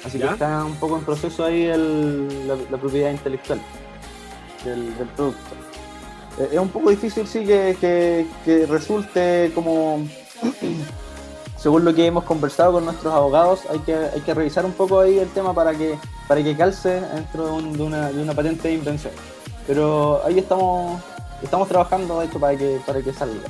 así 0.05 0.17
¿Ya? 0.19 0.27
que 0.27 0.33
está 0.33 0.63
un 0.63 0.75
poco 0.75 0.97
en 0.97 1.03
proceso 1.03 1.43
ahí 1.45 1.63
el- 1.65 2.47
la, 2.47 2.55
la 2.69 2.77
propiedad 2.77 3.09
intelectual 3.11 3.59
del, 4.63 4.97
del 4.97 5.07
producto. 5.09 5.39
Eh, 6.39 6.49
es 6.53 6.59
un 6.59 6.69
poco 6.69 6.89
difícil, 6.89 7.27
sí, 7.27 7.45
que, 7.45 8.25
que- 8.45 8.65
resulte 8.65 9.51
como, 9.53 10.05
según 11.57 11.83
lo 11.85 11.93
que 11.93 12.05
hemos 12.05 12.23
conversado 12.23 12.73
con 12.73 12.85
nuestros 12.85 13.13
abogados, 13.13 13.61
hay 13.69 13.79
que, 13.79 13.93
hay 13.95 14.21
que 14.21 14.33
revisar 14.33 14.65
un 14.65 14.71
poco 14.73 14.99
ahí 15.01 15.19
el 15.19 15.29
tema 15.29 15.53
para 15.53 15.73
que, 15.73 15.95
para 16.27 16.41
que 16.43 16.55
calce 16.55 17.01
dentro 17.13 17.45
de, 17.47 17.51
un- 17.51 17.73
de 17.73 17.83
una, 17.83 18.11
de 18.11 18.21
una 18.21 18.33
patente 18.33 18.69
de 18.69 18.75
invención. 18.75 19.13
Pero 19.67 20.21
ahí 20.25 20.39
estamos, 20.39 21.01
estamos 21.43 21.67
trabajando 21.67 22.19
de 22.19 22.25
hecho 22.27 22.39
para 22.39 22.57
que, 22.57 22.79
para 22.85 23.01
que 23.01 23.13
salga. 23.13 23.47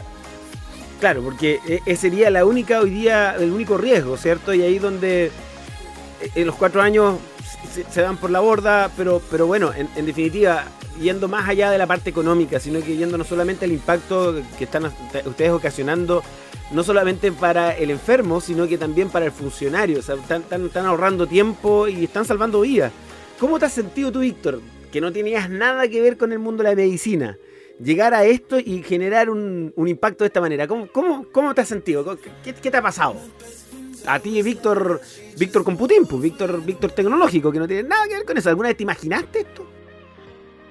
Claro, 0.99 1.21
porque 1.23 1.59
eh, 1.67 1.79
ese 1.85 2.01
sería 2.09 2.29
la 2.29 2.43
única 2.43 2.81
hoy 2.81 2.89
día, 2.89 3.35
el 3.39 3.51
único 3.51 3.77
riesgo, 3.77 4.17
¿cierto? 4.17 4.53
Y 4.53 4.61
ahí 4.63 4.79
donde 4.79 5.27
eh, 5.27 5.31
en 6.35 6.47
los 6.47 6.55
cuatro 6.55 6.81
años 6.81 7.15
se, 7.67 7.83
se 7.83 8.01
dan 8.01 8.17
por 8.17 8.29
la 8.29 8.39
borda, 8.39 8.91
pero, 8.95 9.21
pero 9.29 9.47
bueno, 9.47 9.71
en, 9.73 10.05
definitiva, 10.05 10.65
yendo 10.99 11.27
más 11.27 11.47
allá 11.47 11.71
de 11.71 11.77
la 11.77 11.87
parte 11.87 12.09
económica, 12.09 12.59
sino 12.59 12.81
que 12.81 12.95
yendo 12.97 13.17
no 13.17 13.23
solamente 13.23 13.65
al 13.65 13.71
impacto 13.71 14.35
que 14.57 14.63
están 14.63 14.85
ustedes 14.85 15.51
ocasionando, 15.51 16.23
no 16.71 16.83
solamente 16.83 17.31
para 17.31 17.71
el 17.71 17.89
enfermo, 17.89 18.41
sino 18.41 18.67
que 18.67 18.77
también 18.77 19.09
para 19.09 19.25
el 19.25 19.31
funcionario. 19.31 19.99
O 19.99 20.01
sea, 20.01 20.15
están, 20.15 20.43
están- 20.51 20.85
ahorrando 20.85 21.27
tiempo 21.27 21.87
y 21.87 22.05
están 22.05 22.25
salvando 22.25 22.61
vidas. 22.61 22.91
¿Cómo 23.39 23.59
te 23.59 23.65
has 23.65 23.73
sentido 23.73 24.11
tú, 24.11 24.19
Víctor? 24.19 24.61
Que 24.91 25.01
no 25.01 25.11
tenías 25.11 25.49
nada 25.49 25.87
que 25.87 26.01
ver 26.01 26.17
con 26.17 26.31
el 26.31 26.39
mundo 26.39 26.63
de 26.63 26.69
la 26.69 26.75
medicina. 26.75 27.37
Llegar 27.81 28.13
a 28.13 28.25
esto 28.25 28.59
y 28.59 28.83
generar 28.83 29.29
un, 29.29 29.73
impacto 29.77 30.23
de 30.23 30.27
esta 30.27 30.41
manera. 30.41 30.67
¿Cómo, 30.67 30.87
cómo, 30.91 31.25
cómo 31.31 31.55
te 31.55 31.61
has 31.61 31.67
sentido? 31.69 32.17
¿Qué, 32.43 32.53
qué 32.53 32.69
te 32.69 32.77
ha 32.77 32.81
pasado? 32.81 33.15
A 34.11 34.19
ti, 34.19 34.41
Víctor, 34.41 35.01
Víctor 35.37 35.63
Computín, 35.63 36.05
pues, 36.05 36.21
Víctor, 36.21 36.63
Víctor 36.63 36.91
Tecnológico, 36.91 37.51
que 37.51 37.59
no 37.59 37.67
tiene 37.67 37.83
nada 37.87 38.07
que 38.07 38.15
ver 38.15 38.25
con 38.25 38.37
eso. 38.37 38.49
¿Alguna 38.49 38.69
vez 38.69 38.77
te 38.77 38.83
imaginaste 38.83 39.39
esto? 39.41 39.65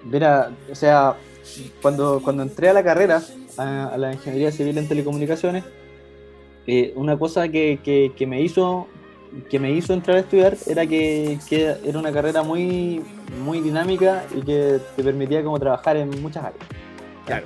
Mira, 0.05 0.51
o 0.71 0.75
sea, 0.75 1.15
cuando, 1.81 2.21
cuando 2.23 2.43
entré 2.43 2.69
a 2.69 2.73
la 2.73 2.83
carrera, 2.83 3.23
a, 3.57 3.87
a 3.89 3.97
la 3.99 4.13
ingeniería 4.13 4.51
civil 4.51 4.77
en 4.79 4.89
telecomunicaciones, 4.89 5.65
eh, 6.67 6.93
una 6.97 7.19
cosa 7.19 7.49
que, 7.49 7.79
que- 7.83 8.13
que 8.17 8.27
me 8.27 8.43
hizo 8.43 8.89
que 9.51 9.59
me 9.59 9.71
hizo 9.73 9.93
entrar 9.93 10.17
a 10.17 10.21
estudiar 10.21 10.57
era 10.67 10.87
que, 10.87 11.39
que 11.51 11.77
era 11.85 11.99
una 11.99 12.11
carrera 12.11 12.43
muy, 12.43 13.03
muy 13.45 13.61
dinámica 13.61 14.25
y 14.35 14.41
que 14.41 14.81
te 14.97 15.05
permitía 15.05 15.45
como 15.45 15.59
trabajar 15.61 15.99
en 15.99 16.09
muchas 16.23 16.45
áreas. 16.47 16.65
Claro. 17.27 17.45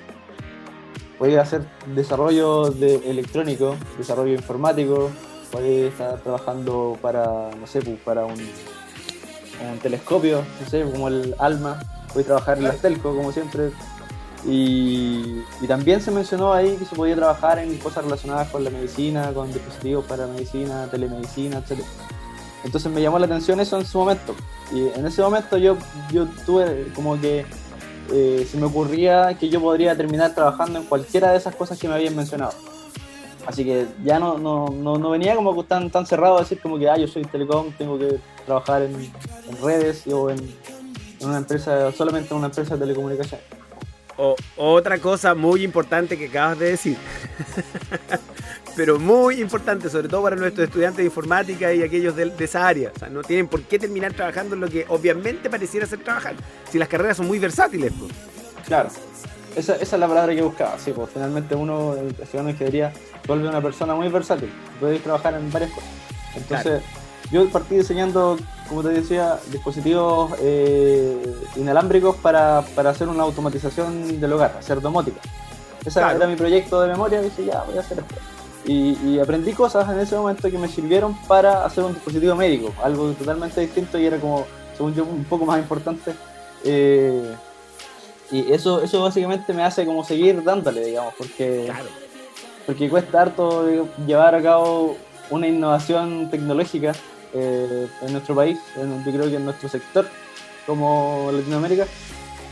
Podías 1.18 1.42
hacer 1.48 1.66
desarrollo 1.92 2.70
de 2.70 2.94
electrónico, 3.10 3.74
desarrollo 3.98 4.32
informático, 4.34 5.10
podías 5.52 5.92
estar 5.92 6.18
trabajando 6.20 6.98
para, 7.00 7.50
no 7.50 7.66
pues, 7.66 7.84
para 8.04 8.24
un, 8.24 8.32
un 8.32 9.78
telescopio, 9.80 10.42
no 10.60 10.68
sé, 10.68 10.82
como 10.90 11.08
el 11.08 11.34
ALMA, 11.38 11.78
a 12.08 12.22
trabajar 12.22 12.58
en 12.58 12.64
las 12.64 12.78
telco, 12.78 13.14
como 13.14 13.30
siempre. 13.30 13.70
Y, 14.44 15.42
y 15.60 15.66
también 15.68 16.00
se 16.00 16.10
mencionó 16.10 16.52
ahí 16.52 16.76
que 16.76 16.84
se 16.84 16.96
podía 16.96 17.14
trabajar 17.14 17.60
en 17.60 17.78
cosas 17.78 18.04
relacionadas 18.04 18.48
con 18.48 18.64
la 18.64 18.70
medicina, 18.70 19.32
con 19.32 19.52
dispositivos 19.52 20.04
para 20.06 20.26
medicina, 20.26 20.88
telemedicina, 20.90 21.58
etc. 21.58 21.84
Entonces 22.64 22.90
me 22.90 23.00
llamó 23.00 23.18
la 23.18 23.26
atención 23.26 23.60
eso 23.60 23.78
en 23.78 23.86
su 23.86 23.98
momento. 23.98 24.34
Y 24.72 24.88
en 24.98 25.06
ese 25.06 25.22
momento 25.22 25.58
yo, 25.58 25.76
yo 26.10 26.26
tuve 26.44 26.88
como 26.94 27.20
que 27.20 27.44
eh, 28.12 28.48
se 28.50 28.56
me 28.56 28.66
ocurría 28.66 29.36
que 29.38 29.48
yo 29.48 29.60
podría 29.60 29.96
terminar 29.96 30.34
trabajando 30.34 30.80
en 30.80 30.86
cualquiera 30.86 31.30
de 31.30 31.38
esas 31.38 31.54
cosas 31.54 31.78
que 31.78 31.88
me 31.88 31.94
habían 31.94 32.16
mencionado. 32.16 32.52
Así 33.46 33.64
que 33.64 33.86
ya 34.04 34.18
no, 34.18 34.38
no, 34.38 34.68
no, 34.68 34.98
no 34.98 35.10
venía 35.10 35.34
como 35.34 35.64
tan, 35.64 35.90
tan 35.90 36.06
cerrado 36.06 36.36
a 36.38 36.40
decir 36.40 36.60
como 36.60 36.78
que 36.78 36.88
ah, 36.88 36.96
yo 36.96 37.08
soy 37.08 37.24
telecom, 37.24 37.72
tengo 37.72 37.98
que 37.98 38.20
trabajar 38.46 38.82
en, 38.82 38.94
en 38.94 39.62
redes 39.62 40.06
o 40.06 40.30
en, 40.30 40.38
en 41.20 41.28
una 41.28 41.38
empresa, 41.38 41.90
solamente 41.92 42.30
en 42.32 42.38
una 42.38 42.46
empresa 42.46 42.74
de 42.74 42.80
telecomunicaciones. 42.80 43.44
O, 44.16 44.36
otra 44.56 44.98
cosa 44.98 45.34
muy 45.34 45.64
importante 45.64 46.18
que 46.18 46.26
acabas 46.26 46.58
de 46.58 46.70
decir, 46.70 46.96
pero 48.76 48.98
muy 48.98 49.40
importante, 49.40 49.88
sobre 49.88 50.08
todo 50.08 50.22
para 50.22 50.36
nuestros 50.36 50.68
estudiantes 50.68 50.98
de 50.98 51.04
informática 51.04 51.72
y 51.72 51.82
aquellos 51.82 52.14
de, 52.14 52.26
de 52.26 52.44
esa 52.44 52.66
área. 52.66 52.92
O 52.94 52.98
sea, 52.98 53.08
no 53.08 53.22
tienen 53.22 53.48
por 53.48 53.62
qué 53.62 53.78
terminar 53.78 54.12
trabajando 54.12 54.54
en 54.54 54.60
lo 54.60 54.68
que 54.68 54.84
obviamente 54.88 55.48
pareciera 55.48 55.86
ser 55.86 56.00
trabajar, 56.04 56.34
si 56.70 56.78
las 56.78 56.88
carreras 56.88 57.16
son 57.16 57.26
muy 57.26 57.38
versátiles. 57.38 57.92
pues. 57.98 58.12
Claro, 58.66 58.90
esa, 59.56 59.74
esa 59.76 59.96
es 59.96 60.00
la 60.00 60.08
palabra 60.08 60.34
que 60.34 60.42
buscaba. 60.42 60.78
Sí, 60.78 60.92
pues 60.92 61.10
finalmente 61.12 61.54
uno, 61.54 61.94
el 61.94 62.08
estudiante 62.08 62.38
de 62.44 62.50
ingeniería, 62.50 62.92
vuelve 63.26 63.48
una 63.48 63.60
persona 63.60 63.94
muy 63.94 64.08
versátil. 64.08 64.52
Puede 64.80 64.98
trabajar 64.98 65.34
en 65.34 65.50
varias 65.50 65.70
cosas. 65.72 65.90
Entonces, 66.36 66.82
yo 67.30 67.48
partí 67.50 67.76
diseñando, 67.76 68.36
como 68.68 68.82
te 68.82 68.88
decía, 68.90 69.38
dispositivos 69.50 70.32
eh, 70.40 71.34
inalámbricos 71.56 72.16
para, 72.16 72.62
para 72.74 72.90
hacer 72.90 73.08
una 73.08 73.22
automatización 73.22 74.20
del 74.20 74.32
hogar, 74.32 74.56
hacer 74.58 74.80
domótica. 74.80 75.20
Ese 75.84 75.98
Claro. 76.00 76.16
era 76.16 76.26
mi 76.26 76.36
proyecto 76.36 76.80
de 76.80 76.88
memoria. 76.88 77.20
Y 77.20 77.24
dije, 77.24 77.44
ya, 77.46 77.64
voy 77.66 77.76
a 77.76 77.80
hacer 77.80 77.98
esto. 77.98 78.14
Y, 78.64 78.96
y 79.04 79.18
aprendí 79.18 79.52
cosas 79.52 79.88
en 79.90 79.98
ese 79.98 80.16
momento 80.16 80.48
que 80.48 80.56
me 80.56 80.68
sirvieron 80.68 81.14
para 81.26 81.64
hacer 81.64 81.82
un 81.82 81.94
dispositivo 81.94 82.36
médico, 82.36 82.72
algo 82.84 83.10
totalmente 83.10 83.60
distinto 83.60 83.98
y 83.98 84.06
era 84.06 84.18
como, 84.18 84.46
según 84.76 84.94
yo, 84.94 85.04
un 85.04 85.24
poco 85.24 85.44
más 85.44 85.58
importante. 85.58 86.14
Eh, 86.64 87.34
y 88.32 88.52
eso, 88.52 88.82
eso 88.82 89.02
básicamente 89.02 89.52
me 89.52 89.62
hace 89.62 89.84
como 89.86 90.02
seguir 90.04 90.42
dándole, 90.42 90.84
digamos, 90.84 91.14
porque, 91.16 91.64
Claro. 91.66 91.84
porque 92.66 92.88
cuesta 92.88 93.22
harto 93.22 93.68
eh, 93.68 93.82
llevar 94.06 94.34
a 94.34 94.42
cabo 94.42 94.96
una 95.30 95.46
innovación 95.46 96.30
tecnológica 96.30 96.92
eh, 97.34 97.86
en 98.02 98.12
nuestro 98.12 98.34
país, 98.34 98.58
en- 98.76 99.04
yo 99.04 99.12
creo 99.12 99.30
que 99.30 99.36
en 99.36 99.44
nuestro 99.44 99.68
sector 99.68 100.06
como 100.66 101.30
Latinoamérica, 101.32 101.86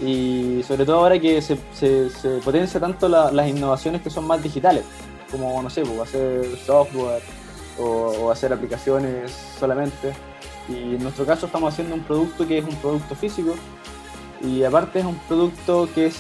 y 0.02 0.62
sobre 0.66 0.84
todo 0.86 0.96
ahora 1.00 1.18
que 1.18 1.42
se, 1.42 1.58
se, 1.74 2.08
se 2.10 2.28
potencia 2.38 2.80
tanto 2.80 3.08
la- 3.08 3.30
las 3.30 3.48
innovaciones 3.48 4.00
que 4.02 4.08
son 4.10 4.26
más 4.26 4.42
digitales, 4.42 4.84
como, 5.30 5.62
no 5.62 5.68
sé, 5.70 5.82
pues, 5.82 6.00
hacer 6.00 6.46
software 6.66 7.22
o, 7.78 7.84
o 7.84 8.30
hacer 8.30 8.52
aplicaciones 8.52 9.30
solamente. 9.58 10.12
Y 10.68 10.94
en 10.96 11.02
nuestro 11.02 11.24
caso 11.26 11.46
estamos 11.46 11.72
haciendo 11.72 11.94
un 11.94 12.02
producto 12.02 12.46
que 12.46 12.58
es 12.58 12.64
un 12.64 12.74
producto 12.76 13.14
físico 13.14 13.54
y 14.40 14.64
aparte 14.64 15.00
es 15.00 15.04
un 15.04 15.18
producto 15.28 15.88
que 15.94 16.06
es 16.06 16.16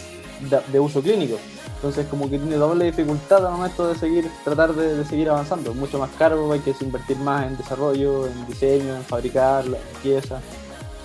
de, 0.72 0.80
uso 0.80 1.02
clínico. 1.02 1.36
Entonces 1.76 2.06
como 2.08 2.28
que 2.28 2.38
tiene 2.38 2.56
doble 2.56 2.86
dificultad 2.86 3.46
al 3.46 3.52
momento 3.52 3.88
de 3.88 3.98
seguir, 3.98 4.30
tratar 4.44 4.74
de, 4.74 4.96
de 4.96 5.04
seguir 5.04 5.30
avanzando. 5.30 5.70
Es 5.70 5.76
mucho 5.76 5.98
más 5.98 6.10
caro, 6.18 6.52
hay 6.52 6.60
que 6.60 6.74
invertir 6.80 7.16
más 7.18 7.46
en 7.46 7.56
desarrollo, 7.56 8.26
en 8.26 8.46
diseño, 8.46 8.96
en 8.96 9.02
fabricar 9.02 9.66
las 9.66 9.80
piezas. 10.02 10.42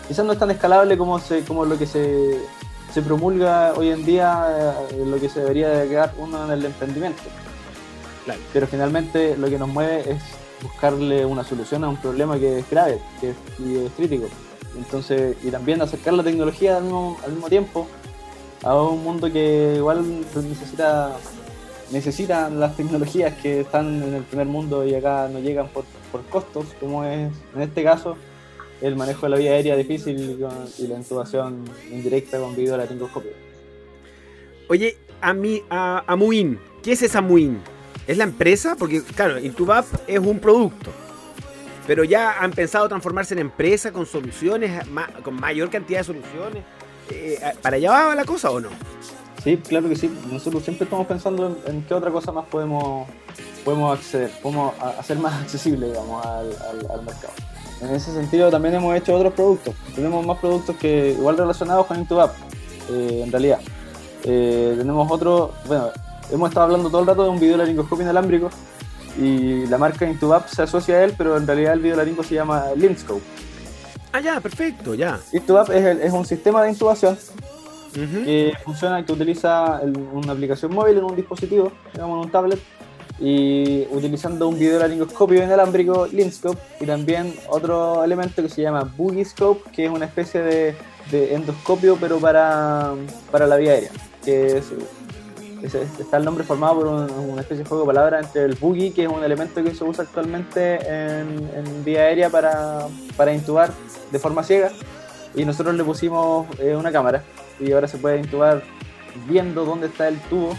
Quizás 0.08 0.26
no 0.26 0.34
es 0.34 0.40
tan 0.40 0.52
escalable 0.52 0.98
como, 0.98 1.20
se, 1.20 1.44
como 1.44 1.66
lo 1.66 1.78
que 1.78 1.88
se, 1.88 2.40
se 2.94 3.02
promulga 3.02 3.74
hoy 3.76 3.90
en 3.90 4.06
día 4.06 4.76
eh, 4.92 5.04
lo 5.06 5.20
que 5.20 5.30
se 5.30 5.42
debería 5.42 5.70
de 5.70 5.88
quedar 5.88 6.14
uno 6.18 6.46
en 6.46 6.52
el 6.52 6.66
emprendimiento. 6.66 7.24
Pero 8.54 8.68
finalmente 8.68 9.38
lo 9.38 9.50
que 9.50 9.58
nos 9.58 9.70
mueve 9.70 10.12
es 10.12 10.22
buscarle 10.62 11.26
una 11.26 11.44
solución 11.44 11.84
a 11.84 11.90
un 11.90 11.98
problema 11.98 12.40
que 12.40 12.60
es 12.60 12.70
grave, 12.70 13.00
que 13.22 13.32
es, 13.32 13.36
y 13.60 13.86
es 13.86 13.92
crítico. 13.94 14.28
Entonces, 14.78 15.38
y 15.44 15.52
también 15.52 15.82
acercar 15.82 16.14
la 16.14 16.24
tecnología 16.24 16.78
al 16.78 16.84
mismo, 16.84 17.18
tiempo 17.50 17.88
a 18.64 18.82
un 18.82 19.04
mundo 19.04 19.32
que 19.32 19.76
igual 19.78 20.04
necesita 20.36 21.16
necesitan 21.92 22.60
las 22.60 22.76
tecnologías 22.76 23.36
que 23.36 23.62
están 23.62 24.02
en 24.02 24.16
el 24.16 24.24
primer 24.24 24.48
mundo 24.48 24.84
y 24.86 24.96
acá 24.96 25.30
no 25.32 25.40
llegan 25.40 25.68
por, 25.68 25.86
por 26.12 26.24
costos, 26.24 26.66
como 26.80 27.04
es 27.04 27.32
en 27.56 27.62
este 27.62 27.84
caso 27.84 28.18
el 28.82 28.96
manejo 28.96 29.28
de 29.28 29.30
la 29.30 29.38
vía 29.38 29.52
aérea 29.52 29.76
difícil 29.76 30.38
y 30.80 30.88
la 30.88 30.98
intubación 30.98 31.64
indirecta 31.92 32.40
con 32.40 32.56
video 32.56 32.76
laringoscopio. 32.76 33.32
Oye, 34.68 34.98
a, 35.22 35.34
mí, 35.34 35.62
a, 35.70 36.04
a 36.08 36.16
Muin, 36.16 36.60
¿qué 36.82 36.94
es 36.94 37.04
esa 37.04 37.22
Muin? 37.22 37.60
¿Es 38.08 38.18
la 38.18 38.24
empresa? 38.24 38.76
Porque, 38.78 39.02
claro, 39.02 39.40
Intubap 39.40 39.86
es 40.08 40.20
un 40.20 40.40
producto. 40.40 40.92
Pero 41.88 42.04
ya 42.04 42.40
han 42.40 42.52
pensado 42.52 42.88
transformarse 42.88 43.34
en 43.34 43.40
empresa 43.40 43.92
con 43.92 44.06
soluciones, 44.06 44.84
con 45.24 45.36
mayor 45.36 45.70
cantidad 45.70 46.00
de 46.00 46.04
soluciones. 46.04 46.64
Eh, 47.12 47.40
¿Para 47.62 47.78
allá 47.78 47.92
va 47.92 48.16
la 48.16 48.26
cosa 48.26 48.50
o 48.50 48.60
no? 48.60 48.70
Sí, 49.44 49.58
claro 49.58 49.88
que 49.88 49.96
sí. 49.96 50.12
Nosotros 50.32 50.64
siempre 50.64 50.86
estamos 50.86 51.06
pensando 51.06 51.56
en, 51.68 51.84
qué 51.84 51.94
otra 51.94 52.10
cosa 52.10 52.32
más 52.32 52.46
podemos, 52.46 53.08
podemos 53.64 53.98
acceder, 53.98 54.32
podemos 54.42 54.74
hacer 54.82 55.20
más 55.20 55.34
accesible, 55.44 55.88
digamos, 55.88 56.26
al, 56.26 56.48
mercado. 57.06 57.34
En 57.82 57.94
ese 57.94 58.12
sentido 58.12 58.50
también 58.50 58.74
hemos 58.74 58.96
hecho 58.96 59.14
otros 59.14 59.34
productos. 59.34 59.76
Tenemos 59.94 60.26
más 60.26 60.40
productos 60.40 60.76
que 60.78 61.12
igual 61.12 61.38
relacionados 61.38 61.86
con 61.86 62.00
Intubap, 62.00 62.34
eh, 62.90 63.22
en 63.24 63.32
realidad. 63.32 63.60
Eh, 64.24 64.74
tenemos 64.76 65.12
otro, 65.12 65.54
bueno, 65.68 65.90
hemos 66.32 66.50
estado 66.50 66.66
hablando 66.66 66.90
todo 66.90 67.02
el 67.02 67.08
rato 67.08 67.24
de 67.24 67.30
un 67.30 67.40
video 67.40 67.58
laringoscopio 67.58 68.02
inalámbrico 68.02 68.50
y 69.18 69.66
la 69.68 69.78
marca 69.78 70.06
Intubap 70.06 70.48
se 70.48 70.64
asocia 70.64 70.96
a 70.96 71.04
él, 71.04 71.14
pero 71.18 71.38
en 71.38 71.48
realidad 71.48 71.74
el 71.74 71.80
video 71.80 71.98
laringo 71.98 72.24
se 72.24 72.36
llama 72.36 72.66
Linscope. 72.76 73.22
Ah, 74.12 74.22
ya, 74.22 74.40
perfecto, 74.40 74.94
ya. 74.94 75.20
Intubap 75.34 75.70
es, 75.72 76.00
es 76.00 76.14
un 76.14 76.26
sistema 76.26 76.64
de 76.64 76.72
intubación 76.72 77.18
que 77.94 78.54
funciona 78.64 79.00
y 79.00 79.04
que 79.04 79.14
utiliza 79.14 79.80
una 80.12 80.34
aplicación 80.34 80.74
móvil 80.74 80.98
en 80.98 81.06
un 81.06 81.16
dispositivo, 81.16 81.72
digamos 81.94 82.18
en 82.18 82.26
un 82.26 82.32
tablet, 82.32 82.60
y 83.20 83.88
utilizando 83.92 84.50
un 84.50 84.60
video 84.60 84.80
laringoscopio 84.80 85.42
inalámbrico, 85.42 86.08
Linscope, 86.08 86.60
y 86.82 86.86
también 86.86 87.34
otro 87.48 88.04
elemento 88.04 88.42
que 88.42 88.50
se 88.50 88.62
llama 88.62 88.92
Boogiescope, 88.98 89.72
que 89.72 89.86
es 89.86 89.92
una 89.92 90.06
especie 90.06 90.42
de, 90.42 90.76
de 91.12 91.36
endoscopio, 91.36 91.98
pero 92.00 92.18
para, 92.20 92.94
para 93.32 93.48
la 93.48 93.56
vía 93.56 93.72
aérea, 93.72 93.92
que 94.24 94.58
es 94.58 94.66
está 95.66 96.18
el 96.18 96.26
nombre 96.26 96.44
formado 96.44 96.76
por 96.76 96.88
una 96.88 97.42
especie 97.42 97.64
de 97.64 97.70
juego 97.70 97.84
de 97.84 97.88
palabras 97.88 98.26
entre 98.26 98.44
el 98.46 98.56
boogie, 98.56 98.94
que 98.94 99.04
es 99.04 99.10
un 99.10 99.24
elemento 99.24 99.64
que 99.64 99.74
se 99.74 99.84
usa 99.84 100.04
actualmente 100.04 100.80
en, 100.88 101.84
vía 101.84 102.02
aérea 102.02 102.30
para, 102.30 102.88
para, 103.16 103.34
intubar 103.34 103.72
de 104.12 104.20
forma 104.20 104.44
ciega, 104.44 104.72
y 105.36 105.46
nosotros 105.46 105.76
le 105.76 105.84
pusimos 105.84 106.48
eh, 106.60 106.76
una 106.76 106.92
cámara 106.92 107.24
y 107.60 107.72
ahora 107.72 107.88
se 107.88 107.98
puede 107.98 108.20
intubar 108.20 108.64
viendo 109.28 109.66
dónde 109.66 109.88
está 109.88 110.08
el 110.08 110.20
tubo, 110.22 110.56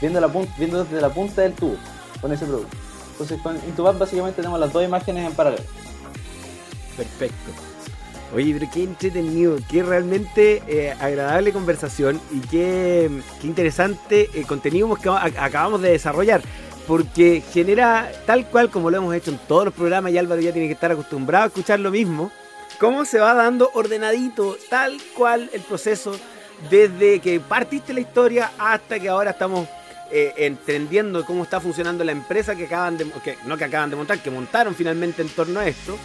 viendo, 0.00 0.20
la 0.20 0.28
viendo 0.58 0.84
desde 0.84 1.00
la 1.00 1.10
punta 1.10 1.42
del 1.42 1.52
tubo 1.52 1.76
con 2.20 2.32
ese 2.32 2.46
producto. 2.46 2.76
Entonces 3.12 3.40
con 3.42 3.56
Intubab 3.56 3.98
básicamente 3.98 4.36
tenemos 4.36 4.58
las 4.58 4.72
dos 4.72 4.84
imágenes 4.84 5.26
en 5.26 5.34
paralelo. 5.34 5.64
Perfecto. 6.96 7.71
Oye, 8.34 8.54
pero 8.58 8.70
qué 8.72 8.82
entretenido, 8.84 9.58
qué 9.68 9.82
realmente 9.82 10.62
eh, 10.66 10.94
agradable 10.98 11.52
conversación 11.52 12.18
y 12.30 12.40
qué, 12.40 13.10
interesante 13.42 14.30
eh, 14.32 14.44
contenido 14.44 14.94
que 14.96 15.10
acabamos 15.10 15.82
de 15.82 15.90
desarrollar. 15.90 16.40
Porque 16.86 17.42
genera, 17.52 18.10
tal 18.26 18.46
cual 18.46 18.70
como 18.70 18.90
lo 18.90 18.96
hemos 18.96 19.14
hecho 19.14 19.30
en 19.30 19.38
todos 19.46 19.66
los 19.66 19.74
programas, 19.74 20.12
y 20.12 20.18
Álvaro 20.18 20.40
ya 20.40 20.52
tiene 20.52 20.66
que 20.66 20.74
estar 20.74 20.90
acostumbrado 20.90 21.44
a 21.44 21.46
escuchar 21.48 21.78
lo 21.78 21.90
mismo, 21.90 22.32
cómo 22.80 23.04
se 23.04 23.20
va 23.20 23.34
dando 23.34 23.70
ordenadito, 23.74 24.56
tal 24.70 24.98
cual 25.14 25.50
el 25.52 25.60
proceso, 25.60 26.16
desde 26.70 27.20
que 27.20 27.38
partiste 27.38 27.92
la 27.92 28.00
historia 28.00 28.50
hasta 28.58 28.98
que 28.98 29.10
ahora 29.10 29.32
estamos 29.32 29.68
eh, 30.10 30.32
entendiendo 30.38 31.24
cómo 31.26 31.42
está 31.42 31.60
funcionando 31.60 32.02
la 32.02 32.12
empresa 32.12 32.56
que 32.56 32.64
acaban 32.64 32.96
de, 32.96 33.04
que, 33.22 33.36
no 33.44 33.58
que 33.58 33.64
acaban 33.64 33.90
de 33.90 33.96
montar, 33.96 34.18
que 34.20 34.30
montaron 34.30 34.74
finalmente 34.74 35.22
en 35.22 35.28
torno 35.28 35.60
a 35.60 35.68
esto 35.68 35.98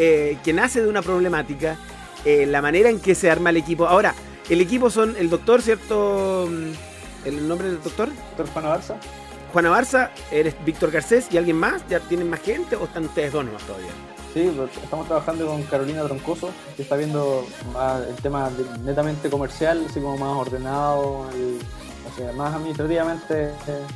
eh, 0.00 0.38
que 0.44 0.52
nace 0.52 0.80
de 0.80 0.88
una 0.88 1.02
problemática, 1.02 1.76
eh, 2.24 2.46
la 2.46 2.62
manera 2.62 2.88
en 2.88 3.00
que 3.00 3.16
se 3.16 3.30
arma 3.30 3.50
el 3.50 3.56
equipo. 3.56 3.86
Ahora, 3.86 4.14
el 4.48 4.60
equipo 4.60 4.90
son 4.90 5.16
el 5.16 5.28
doctor, 5.28 5.60
¿cierto? 5.60 6.48
Mm, 6.48 7.26
¿El 7.26 7.48
nombre 7.48 7.68
del 7.68 7.82
doctor? 7.82 8.08
Doctor 8.08 8.48
Juana 8.52 8.68
Barza. 8.68 8.94
Juana 9.52 9.70
Barza, 9.70 10.10
eres 10.30 10.54
Víctor 10.64 10.92
Garcés 10.92 11.26
y 11.32 11.36
alguien 11.36 11.56
más, 11.56 11.82
¿ya 11.88 11.98
tienen 11.98 12.30
más 12.30 12.40
gente 12.40 12.76
o 12.76 12.84
están 12.84 13.06
ustedes 13.06 13.32
dos 13.32 13.44
nomás 13.44 13.62
todavía? 13.64 13.90
Sí, 14.32 14.52
estamos 14.84 15.08
trabajando 15.08 15.46
con 15.46 15.62
Carolina 15.64 16.04
Troncoso, 16.04 16.50
que 16.76 16.82
está 16.82 16.96
viendo 16.96 17.44
más 17.72 18.06
el 18.06 18.14
tema 18.16 18.52
netamente 18.84 19.28
comercial, 19.28 19.84
así 19.88 20.00
como 20.00 20.16
más 20.16 20.36
ordenado, 20.36 21.26
y, 21.34 21.58
o 22.08 22.16
sea, 22.16 22.32
más 22.34 22.54
administrativamente 22.54 23.46
eh, 23.46 23.86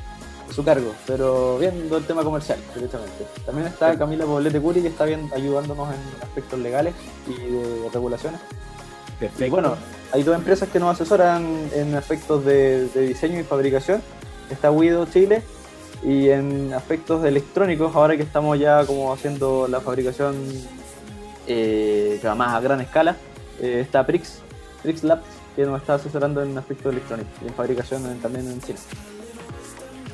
su 0.52 0.64
cargo, 0.64 0.92
pero 1.06 1.58
viendo 1.58 1.96
el 1.96 2.04
tema 2.04 2.22
comercial, 2.22 2.58
directamente. 2.74 3.26
También 3.44 3.68
está 3.68 3.96
Camila 3.96 4.24
Poblete 4.24 4.60
Curi, 4.60 4.82
que 4.82 4.88
está 4.88 5.04
bien 5.04 5.30
ayudándonos 5.34 5.88
en 5.94 6.22
aspectos 6.22 6.58
legales 6.58 6.94
y 7.26 7.34
de 7.34 7.88
regulaciones. 7.92 8.40
Perfecto. 9.18 9.44
Y 9.44 9.50
bueno, 9.50 9.76
hay 10.12 10.22
dos 10.22 10.36
empresas 10.36 10.68
que 10.68 10.78
nos 10.78 10.94
asesoran 10.94 11.46
en 11.74 11.94
aspectos 11.94 12.44
de, 12.44 12.88
diseño 12.88 13.40
y 13.40 13.44
fabricación. 13.44 14.02
Está 14.50 14.70
Guido 14.70 15.06
Chile 15.06 15.42
y 16.02 16.28
en 16.28 16.74
aspectos 16.74 17.24
electrónicos, 17.24 17.94
ahora 17.94 18.16
que 18.16 18.22
estamos 18.22 18.58
ya 18.58 18.84
como 18.84 19.12
haciendo 19.12 19.68
la 19.68 19.80
fabricación 19.80 20.36
eh, 21.46 22.20
más 22.36 22.54
a 22.54 22.60
gran 22.60 22.80
escala, 22.80 23.16
eh, 23.60 23.80
está 23.80 24.04
Prix, 24.04 24.40
Prix 24.82 25.04
Labs, 25.04 25.24
que 25.54 25.64
nos 25.64 25.80
está 25.80 25.94
asesorando 25.94 26.42
en 26.42 26.58
aspectos 26.58 26.92
electrónicos 26.92 27.32
y 27.42 27.48
en 27.48 27.54
fabricación 27.54 28.18
también 28.20 28.50
en 28.50 28.60
Chile. 28.60 28.78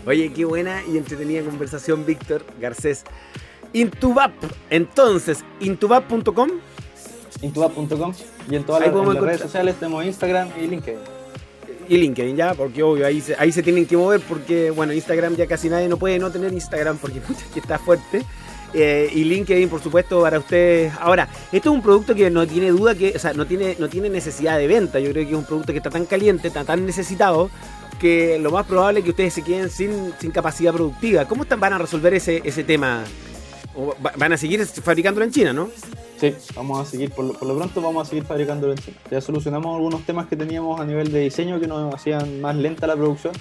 Oye, 0.09 0.33
qué 0.33 0.47
buena 0.47 0.83
y 0.90 0.97
entretenida 0.97 1.42
conversación, 1.42 2.07
Víctor 2.07 2.42
Garcés. 2.59 3.05
Intubap, 3.75 4.33
entonces, 4.71 5.44
intubap.com. 5.61 6.49
Intubap.com 7.42 8.14
y 8.51 8.57
en 8.57 8.64
todas 8.64 8.90
las, 8.90 9.16
redes 9.21 9.42
sociales 9.42 9.75
tenemos 9.79 10.07
Instagram 10.07 10.49
y 10.59 10.66
LinkedIn. 10.66 10.99
Y 11.90 11.99
LinkedIn 11.99 12.37
ya, 12.37 12.55
porque 12.55 12.83
obvio, 12.83 13.07
ahí 13.07 13.21
se, 13.21 13.37
ahí 13.38 13.53
se 13.53 13.62
tienen 13.62 13.85
que 13.85 13.99
mover 13.99 14.23
porque, 14.23 14.71
bueno, 14.71 14.94
Instagram 14.94 15.37
ya 15.37 15.47
casi 15.47 15.68
nadie 15.68 15.90
no 15.90 15.99
puede 15.99 16.18
no 16.18 16.31
tener 16.31 16.55
Instagram 16.55 16.97
porque 16.97 17.21
pucha, 17.21 17.44
que 17.53 17.61
está 17.61 17.79
fuerte. 17.79 18.25
Eh, 18.73 19.11
y 19.12 19.25
LinkedIn, 19.25 19.68
por 19.68 19.83
supuesto, 19.83 20.23
para 20.23 20.38
ustedes. 20.38 20.90
Ahora, 21.01 21.29
esto 21.53 21.68
es 21.68 21.77
un 21.77 21.83
producto 21.83 22.14
que 22.14 22.31
no 22.31 22.47
tiene 22.47 22.71
duda 22.71 22.94
que, 22.94 23.12
o 23.14 23.18
sea, 23.18 23.35
no 23.35 23.47
tiene, 23.47 23.77
no 23.79 23.90
tiene 23.90 24.09
necesidad 24.09 24.57
de 24.57 24.68
venta. 24.68 25.01
Yo 25.01 25.11
creo 25.11 25.25
que 25.25 25.33
es 25.33 25.38
un 25.38 25.44
producto 25.44 25.73
que 25.73 25.79
está 25.79 25.90
tan 25.90 26.07
caliente, 26.07 26.49
está 26.49 26.64
tan 26.64 26.87
necesitado, 26.87 27.51
que 27.99 28.39
lo 28.39 28.51
más 28.51 28.67
probable 28.67 29.01
es 29.01 29.05
que 29.05 29.11
ustedes 29.11 29.35
se 29.35 29.43
queden 29.43 29.71
sin, 29.71 30.13
sin 30.19 30.31
capacidad 30.31 30.73
productiva. 30.73 31.27
¿Cómo 31.27 31.43
están, 31.43 31.61
van 31.61 31.75
a 31.75 31.79
resolver 31.79 32.15
ese, 32.15 32.41
ese 32.45 32.65
tema? 32.65 33.05
van 34.17 34.33
a 34.33 34.37
seguir 34.37 34.65
fabricándolo 34.67 35.25
en 35.25 35.31
China, 35.31 35.53
¿no? 35.53 35.69
Sí, 36.19 36.35
vamos 36.57 36.81
a 36.81 36.91
seguir, 36.91 37.13
por 37.13 37.25
lo, 37.25 37.57
pronto 37.57 37.81
vamos 37.81 38.07
a 38.07 38.11
seguir 38.11 38.25
fabricándolo 38.25 38.73
en 38.73 38.79
China. 38.79 38.97
Ya 39.11 39.21
solucionamos 39.21 39.73
algunos 39.77 40.05
temas 40.05 40.27
que 40.27 40.37
teníamos 40.37 40.81
a 40.81 40.85
nivel 40.85 41.13
de 41.13 41.21
diseño 41.21 41.61
que 41.61 41.69
nos 41.69 41.95
hacían 41.95 42.41
más 42.41 42.57
lenta 42.57 42.89
la 42.89 42.97
producción, 42.97 43.35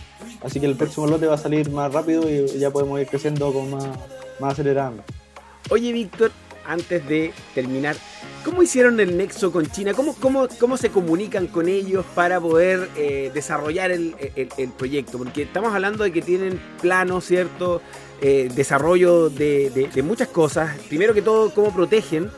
así 0.44 0.60
que 0.60 0.68
el 0.68 0.76
próximo 0.76 1.08
lote 1.08 1.26
va 1.26 1.36
a 1.36 1.40
salir 1.40 1.72
más 1.72 1.92
rápido 1.92 2.30
y 2.30 2.46
ya 2.60 2.70
podemos 2.70 3.02
ir 3.02 3.08
creciendo 3.08 3.52
con 3.52 3.72
más, 3.72 3.88
más 4.40 4.54
acelerando. 4.54 5.04
Oye, 5.72 5.92
Víctor, 5.92 6.32
antes 6.68 7.08
de 7.08 7.34
terminar, 7.56 7.96
¿cómo 8.48 8.64
hicieron 8.64 8.98
el 9.02 9.18
nexo 9.18 9.52
con 9.52 9.66
China? 9.66 9.94
¿Cómo, 9.94 10.16
cómo, 10.16 10.48
cómo 10.58 10.78
se 10.78 10.90
comunican 10.90 11.48
con 11.48 11.68
ellos 11.68 12.06
para 12.16 12.40
poder 12.40 12.90
eh, 12.96 13.30
desarrollar 13.34 13.92
el, 13.92 14.16
proyecto? 14.78 15.18
Porque 15.18 15.42
estamos 15.42 15.74
hablando 15.74 16.06
de 16.06 16.14
que 16.14 16.22
tienen 16.22 16.58
planos, 16.82 17.26
¿cierto? 17.26 17.82
Eh, 18.22 18.50
desarrollo 18.56 19.30
de, 19.30 20.02
muchas 20.02 20.30
cosas. 20.30 20.78
Primero 20.88 21.14
que 21.14 21.22
todo, 21.22 21.54
cómo 21.54 21.74
protegen 21.74 22.32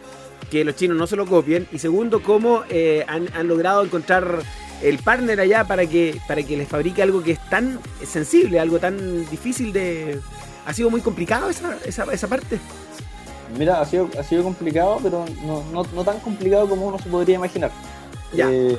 que 0.50 0.64
los 0.64 0.76
chinos 0.76 0.98
no 0.98 1.06
se 1.06 1.16
lo 1.16 1.28
copien. 1.28 1.68
Y 1.72 1.78
segundo, 1.78 2.24
cómo 2.24 2.64
eh, 2.72 3.06
han, 3.08 3.48
logrado 3.48 3.84
encontrar 3.84 4.42
el 4.82 4.98
partner 4.98 5.40
allá 5.40 5.66
para 5.66 5.86
que, 5.86 6.20
para 6.28 6.42
que 6.42 6.58
les 6.58 6.68
fabrique 6.68 7.04
algo 7.04 7.22
que 7.22 7.34
es 7.34 7.50
tan 7.52 7.80
sensible, 8.04 8.60
algo 8.60 8.80
tan 8.80 9.30
difícil 9.30 9.72
de... 9.72 10.20
¿Ha 10.66 10.74
sido 10.74 10.90
muy 10.90 11.02
complicado 11.02 11.52
esa, 11.52 11.78
esa, 11.86 12.04
esa 12.12 12.28
parte? 12.28 12.60
Mira, 13.58 13.82
ha 13.82 13.86
sido, 13.86 14.10
ha 14.20 14.24
sido 14.24 14.44
complicado, 14.44 15.00
pero 15.02 15.26
no, 15.46 15.64
no, 15.72 15.84
no 15.94 16.04
tan 16.04 16.20
complicado 16.20 16.68
como 16.68 16.88
uno 16.88 17.00
se 17.00 17.10
podría 17.10 17.36
imaginar. 17.36 17.72
Eh, 18.38 18.78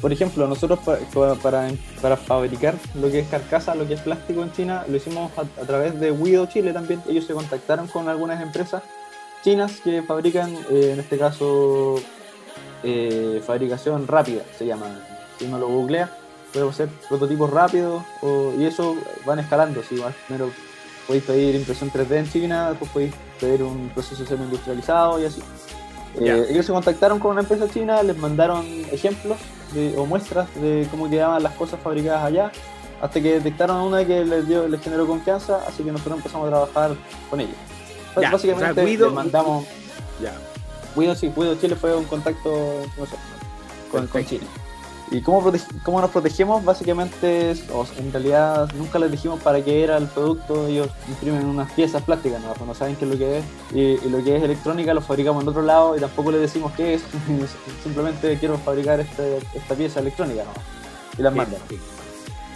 por 0.00 0.12
ejemplo, 0.12 0.46
nosotros 0.46 0.78
para, 1.12 1.34
para, 1.34 2.16
fabricar 2.16 2.74
lo 2.94 3.10
que 3.10 3.20
es 3.20 3.28
carcasa, 3.28 3.74
lo 3.74 3.86
que 3.86 3.94
es 3.94 4.00
plástico 4.00 4.42
en 4.42 4.52
China, 4.52 4.84
lo 4.88 4.96
hicimos 4.96 5.30
a, 5.36 5.44
través 5.66 5.98
de 6.00 6.10
Wido 6.10 6.46
Chile 6.46 6.72
también. 6.72 7.02
Ellos 7.08 7.26
se 7.26 7.34
contactaron 7.34 7.86
con 7.86 8.08
algunas 8.08 8.42
empresas 8.42 8.82
chinas 9.42 9.80
que 9.80 10.02
fabrican, 10.02 10.54
eh, 10.70 10.90
en 10.94 11.00
este 11.00 11.18
caso, 11.18 11.96
eh, 12.82 13.42
fabricación 13.46 14.06
rápida, 14.06 14.42
se 14.58 14.66
llama. 14.66 14.86
si 15.38 15.46
uno 15.46 15.58
lo 15.58 15.68
googlea, 15.68 16.10
puede 16.52 16.68
hacer 16.68 16.88
prototipos 17.08 17.50
rápidos 17.50 18.02
y 18.58 18.64
eso 18.64 18.96
van 19.24 19.38
escalando. 19.38 19.82
Si 19.82 20.02
primero 20.26 20.50
podéis 21.10 21.24
pedir 21.24 21.54
impresión 21.56 21.90
3D 21.90 22.18
en 22.18 22.30
China, 22.30 22.70
después 22.70 22.90
podéis 22.92 23.14
pedir 23.40 23.64
un 23.64 23.88
proceso 23.88 24.24
semi-industrializado 24.24 25.20
y 25.20 25.24
así. 25.24 25.42
Eh, 26.20 26.46
ellos 26.50 26.64
se 26.64 26.72
contactaron 26.72 27.18
con 27.18 27.32
una 27.32 27.40
empresa 27.40 27.68
china, 27.68 28.00
les 28.04 28.16
mandaron 28.16 28.64
ejemplos 28.92 29.36
o 29.96 30.06
muestras 30.06 30.48
de 30.54 30.86
cómo 30.88 31.10
quedaban 31.10 31.42
las 31.42 31.52
cosas 31.54 31.80
fabricadas 31.80 32.22
allá, 32.22 32.52
hasta 33.02 33.20
que 33.20 33.34
detectaron 33.34 33.78
una 33.78 34.06
que 34.06 34.24
les, 34.24 34.46
dio, 34.46 34.68
les 34.68 34.80
generó 34.80 35.04
confianza, 35.04 35.64
así 35.66 35.82
que 35.82 35.90
nosotros 35.90 36.18
empezamos 36.18 36.46
a 36.46 36.50
trabajar 36.50 36.96
con 37.28 37.40
ellos. 37.40 37.56
Básicamente 38.14 38.84
les 38.84 39.12
mandamos... 39.12 39.66
Ya. 40.22 40.32
Guido, 40.94 41.16
sí, 41.16 41.32
Guido 41.36 41.56
Chile 41.56 41.74
fue 41.74 41.96
un 41.96 42.04
contacto 42.04 42.82
con, 43.90 44.06
con 44.06 44.24
Chile. 44.26 44.46
¿Y 45.10 45.22
cómo, 45.22 45.52
cómo 45.82 46.00
nos 46.00 46.10
protegemos? 46.10 46.64
Básicamente, 46.64 47.50
en 47.50 48.12
realidad 48.12 48.70
nunca 48.76 48.98
les 49.00 49.10
dijimos 49.10 49.40
para 49.40 49.60
qué 49.62 49.82
era 49.82 49.96
el 49.96 50.06
producto, 50.06 50.68
ellos 50.68 50.88
imprimen 51.08 51.46
unas 51.46 51.72
piezas 51.72 52.02
plásticas, 52.02 52.40
no, 52.40 52.54
no 52.64 52.74
saben 52.74 52.94
qué 52.94 53.06
es 53.06 53.10
lo 53.10 53.18
que 53.18 53.38
es, 53.38 53.44
y, 53.74 54.08
lo 54.08 54.22
que 54.22 54.36
es 54.36 54.42
electrónica 54.42 54.94
lo 54.94 55.00
fabricamos 55.00 55.42
en 55.42 55.48
otro 55.48 55.62
lado 55.62 55.96
y 55.96 56.00
tampoco 56.00 56.30
les 56.30 56.42
decimos 56.42 56.72
qué 56.76 56.94
es, 56.94 57.02
simplemente 57.82 58.38
quiero 58.38 58.56
fabricar 58.58 59.00
este, 59.00 59.38
esta 59.52 59.74
pieza 59.74 59.98
electrónica 59.98 60.44
¿no? 60.44 60.52
y 61.18 61.22
las 61.22 61.34
mandan. 61.34 61.60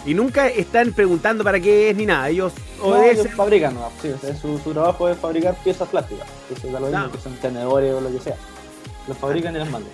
Y 0.07 0.15
nunca 0.15 0.47
están 0.49 0.93
preguntando 0.93 1.43
para 1.43 1.59
qué 1.59 1.91
es 1.91 1.97
ni 1.97 2.07
nada, 2.07 2.29
ellos 2.29 2.53
obedecen. 2.81 3.27
ellos 3.27 3.35
fabrican, 3.35 3.75
¿no? 3.75 3.91
sí, 4.01 4.13
su, 4.41 4.59
su, 4.59 4.73
trabajo 4.73 5.09
es 5.09 5.19
fabricar 5.19 5.57
piezas 5.65 5.89
plásticas, 5.89 6.29
que, 6.63 6.71
lo 6.71 6.79
mismo, 6.79 7.11
que 7.11 7.19
son 7.19 7.35
tenedores 7.37 7.95
o 7.95 8.01
lo 8.01 8.13
que 8.13 8.21
sea. 8.21 8.37
Los 9.09 9.19
fabrican 9.19 9.57
y 9.57 9.59
las 9.59 9.71
mandan. 9.71 9.93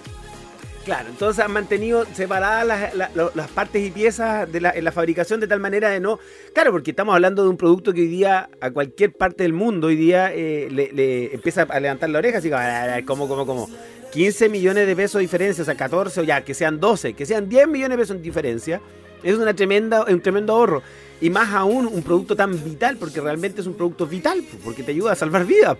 Claro, 0.84 1.10
entonces 1.10 1.44
han 1.44 1.52
mantenido 1.52 2.06
separadas 2.14 2.94
las, 2.94 3.48
partes 3.50 3.86
y 3.86 3.90
piezas 3.90 4.50
de 4.50 4.62
la, 4.62 4.70
en 4.70 4.82
la 4.82 4.92
fabricación 4.92 5.38
de 5.38 5.46
tal 5.46 5.60
manera 5.60 5.90
de 5.90 6.00
no. 6.00 6.18
Claro, 6.54 6.72
porque 6.72 6.92
estamos 6.92 7.14
hablando 7.14 7.42
de 7.42 7.50
un 7.50 7.58
producto 7.58 7.92
que 7.92 8.00
hoy 8.00 8.08
día 8.08 8.48
a 8.60 8.70
cualquier 8.70 9.12
parte 9.12 9.42
del 9.42 9.52
mundo 9.52 9.88
hoy 9.88 9.96
día 9.96 10.32
eh, 10.32 10.68
le, 10.70 11.34
empieza 11.34 11.62
a 11.62 11.80
levantar 11.80 12.08
la 12.08 12.18
oreja, 12.18 12.38
así 12.38 12.48
que, 12.48 13.04
¿cómo, 13.04 13.28
cómo, 13.28 13.44
cómo? 13.44 13.68
15 14.12 14.48
millones 14.48 14.86
de 14.86 14.96
pesos 14.96 15.18
de 15.18 15.20
diferencia, 15.20 15.62
o 15.62 15.64
sea, 15.64 15.76
14 15.76 16.20
o 16.20 16.24
ya, 16.24 16.42
que 16.44 16.54
sean 16.54 16.80
12, 16.80 17.12
que 17.12 17.26
sean 17.26 17.48
10 17.48 17.68
millones 17.68 17.96
de 17.96 18.02
pesos 18.02 18.16
en 18.16 18.22
diferencia, 18.22 18.80
es 19.22 19.36
una 19.36 19.54
tremenda, 19.54 20.04
un 20.04 20.20
tremendo 20.20 20.54
ahorro. 20.54 20.82
Y 21.20 21.28
más 21.28 21.52
aún 21.52 21.86
un 21.86 22.02
producto 22.02 22.34
tan 22.34 22.52
vital, 22.64 22.96
porque 22.96 23.20
realmente 23.20 23.60
es 23.60 23.66
un 23.66 23.74
producto 23.74 24.06
vital, 24.06 24.42
porque 24.64 24.82
te 24.82 24.92
ayuda 24.92 25.12
a 25.12 25.14
salvar 25.14 25.44
vidas. 25.44 25.76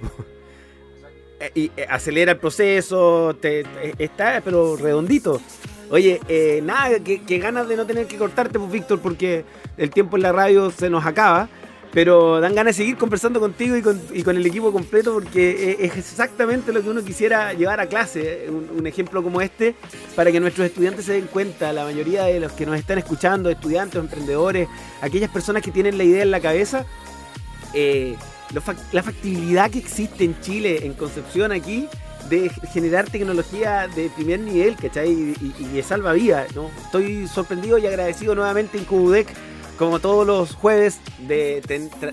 Eh, 1.40 1.50
y 1.54 1.70
eh, 1.76 1.86
acelera 1.88 2.32
el 2.32 2.38
proceso, 2.38 3.34
te, 3.40 3.64
está 3.98 4.42
pero 4.44 4.76
redondito. 4.76 5.40
Oye, 5.88 6.20
eh, 6.28 6.60
nada, 6.62 7.00
que, 7.00 7.38
ganas 7.38 7.66
de 7.66 7.76
no 7.76 7.86
tener 7.86 8.06
que 8.06 8.16
cortarte, 8.16 8.58
pues 8.58 8.70
Víctor, 8.70 9.00
porque 9.00 9.44
el 9.76 9.90
tiempo 9.90 10.16
en 10.16 10.22
la 10.22 10.32
radio 10.32 10.70
se 10.70 10.90
nos 10.90 11.04
acaba. 11.04 11.48
Pero 11.92 12.40
dan 12.40 12.54
ganas 12.54 12.76
de 12.76 12.84
seguir 12.84 12.96
conversando 12.96 13.40
contigo 13.40 13.76
y 13.76 13.82
con, 14.22 14.36
el 14.36 14.46
equipo 14.46 14.72
completo 14.72 15.12
porque 15.12 15.76
es 15.80 15.96
exactamente 15.96 16.72
lo 16.72 16.84
que 16.84 16.88
uno 16.88 17.02
quisiera 17.02 17.52
llevar 17.52 17.80
a 17.80 17.86
clase. 17.86 18.46
Un, 18.48 18.86
ejemplo 18.86 19.24
como 19.24 19.40
este, 19.40 19.74
para 20.14 20.30
que 20.30 20.38
nuestros 20.38 20.68
estudiantes 20.68 21.06
se 21.06 21.14
den 21.14 21.26
cuenta, 21.26 21.72
la 21.72 21.82
mayoría 21.82 22.26
de 22.26 22.38
los 22.38 22.52
que 22.52 22.64
nos 22.64 22.78
están 22.78 22.98
escuchando, 22.98 23.50
estudiantes, 23.50 23.98
emprendedores, 23.98 24.68
aquellas 25.00 25.30
personas 25.30 25.64
que 25.64 25.72
tienen 25.72 25.98
la 25.98 26.04
idea 26.04 26.22
en 26.22 26.30
la 26.30 26.38
cabeza, 26.38 26.86
eh, 27.74 28.14
la 28.52 29.02
factibilidad 29.02 29.70
que 29.70 29.78
existe 29.78 30.24
en 30.24 30.40
Chile, 30.40 30.86
en 30.86 30.94
Concepción 30.94 31.52
aquí, 31.52 31.88
de 32.28 32.50
generar 32.72 33.08
tecnología 33.08 33.88
de 33.88 34.10
primer 34.10 34.40
nivel, 34.40 34.76
¿cachai? 34.76 35.10
Y, 35.10 35.54
y, 35.58 35.78
y 35.78 35.82
salva 35.82 36.12
vidas, 36.12 36.54
¿no? 36.54 36.70
Estoy 36.84 37.26
sorprendido 37.26 37.78
y 37.78 37.86
agradecido 37.86 38.34
nuevamente 38.34 38.78
en 38.78 38.84
Cubudec, 38.84 39.28
como 39.78 39.98
todos 39.98 40.26
los 40.26 40.54
jueves, 40.54 41.00
de 41.26 41.62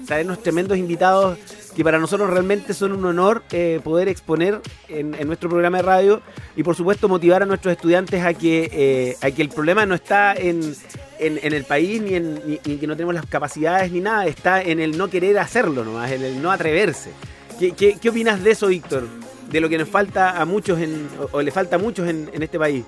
traernos 0.06 0.41
tremendos 0.41 0.78
invitados 0.78 1.38
que 1.78 1.84
para 1.84 2.00
nosotros 2.00 2.32
realmente 2.32 2.73
son 2.73 2.91
un 2.91 3.06
honor 3.06 3.43
eh, 3.52 3.80
poder 3.84 4.08
exponer 4.08 4.62
en, 4.88 5.12
nuestro 5.28 5.47
programa 5.47 5.78
de 5.78 5.84
radio 5.84 6.21
y 6.56 6.63
por 6.63 6.76
supuesto 6.76 7.08
motivar 7.08 7.43
a 7.43 7.45
nuestros 7.45 7.71
estudiantes 7.71 8.26
a 8.26 8.34
que, 8.34 8.69
eh, 8.73 9.17
a 9.21 9.30
que 9.30 9.43
el 9.43 9.50
problema 9.50 9.86
no 9.86 9.93
está 9.93 10.34
en, 10.34 10.76
en, 11.20 11.54
el 11.54 11.64
país, 11.64 12.02
ni 12.02 12.16
en 12.16 12.80
que 12.80 12.88
no 12.88 12.96
tenemos 12.96 13.16
las 13.16 13.26
capacidades 13.26 13.92
ni 13.92 14.00
nada, 14.00 14.26
está 14.26 14.62
en 14.62 14.80
el 14.80 14.98
no 14.98 15.10
querer 15.10 15.38
hacerlo 15.40 15.84
nomás, 15.84 16.12
en 16.12 16.24
el 16.24 16.42
no 16.42 16.52
atreverse. 16.52 17.12
¿Qué, 17.60 17.72
qué, 17.74 18.10
opinas 18.10 18.44
de 18.44 18.52
eso, 18.52 18.68
Víctor? 18.68 19.08
De 19.50 19.60
lo 19.60 19.70
que 19.70 19.78
nos 19.78 19.90
falta 19.90 20.40
a 20.40 20.46
muchos 20.46 20.80
en, 20.80 21.08
o, 21.32 21.42
le 21.42 21.52
falta 21.52 21.78
a 21.78 21.80
muchos 21.80 22.08
en, 22.08 22.30
en 22.34 22.44
este 22.44 22.60
país. 22.60 22.86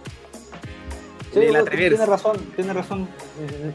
Sí, 1.34 1.39
tiene 1.42 2.06
razón, 2.06 2.38
tiene 2.56 2.74
razón 2.74 3.08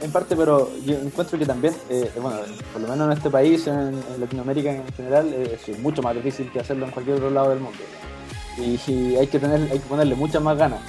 en 0.00 0.10
parte, 0.10 0.34
pero 0.34 0.70
yo 0.84 0.96
encuentro 0.96 1.38
que 1.38 1.46
también, 1.46 1.74
eh, 1.88 2.10
bueno, 2.20 2.38
por 2.72 2.82
lo 2.82 2.88
menos 2.88 3.06
en 3.06 3.12
este 3.16 3.30
país, 3.30 3.66
en, 3.68 4.02
Latinoamérica 4.18 4.72
en 4.72 4.92
general, 4.92 5.32
eh, 5.32 5.58
es 5.66 5.78
mucho 5.78 6.02
más 6.02 6.16
difícil 6.16 6.50
que 6.50 6.60
hacerlo 6.60 6.86
en 6.86 6.90
cualquier 6.90 7.16
otro 7.16 7.30
lado 7.30 7.50
del 7.50 7.60
mundo. 7.60 7.78
Y, 8.58 9.16
hay 9.16 9.26
que 9.28 9.38
tener, 9.38 9.70
hay 9.70 9.78
que 9.78 9.86
ponerle 9.86 10.14
muchas 10.16 10.42
más 10.42 10.58
ganas 10.58 10.80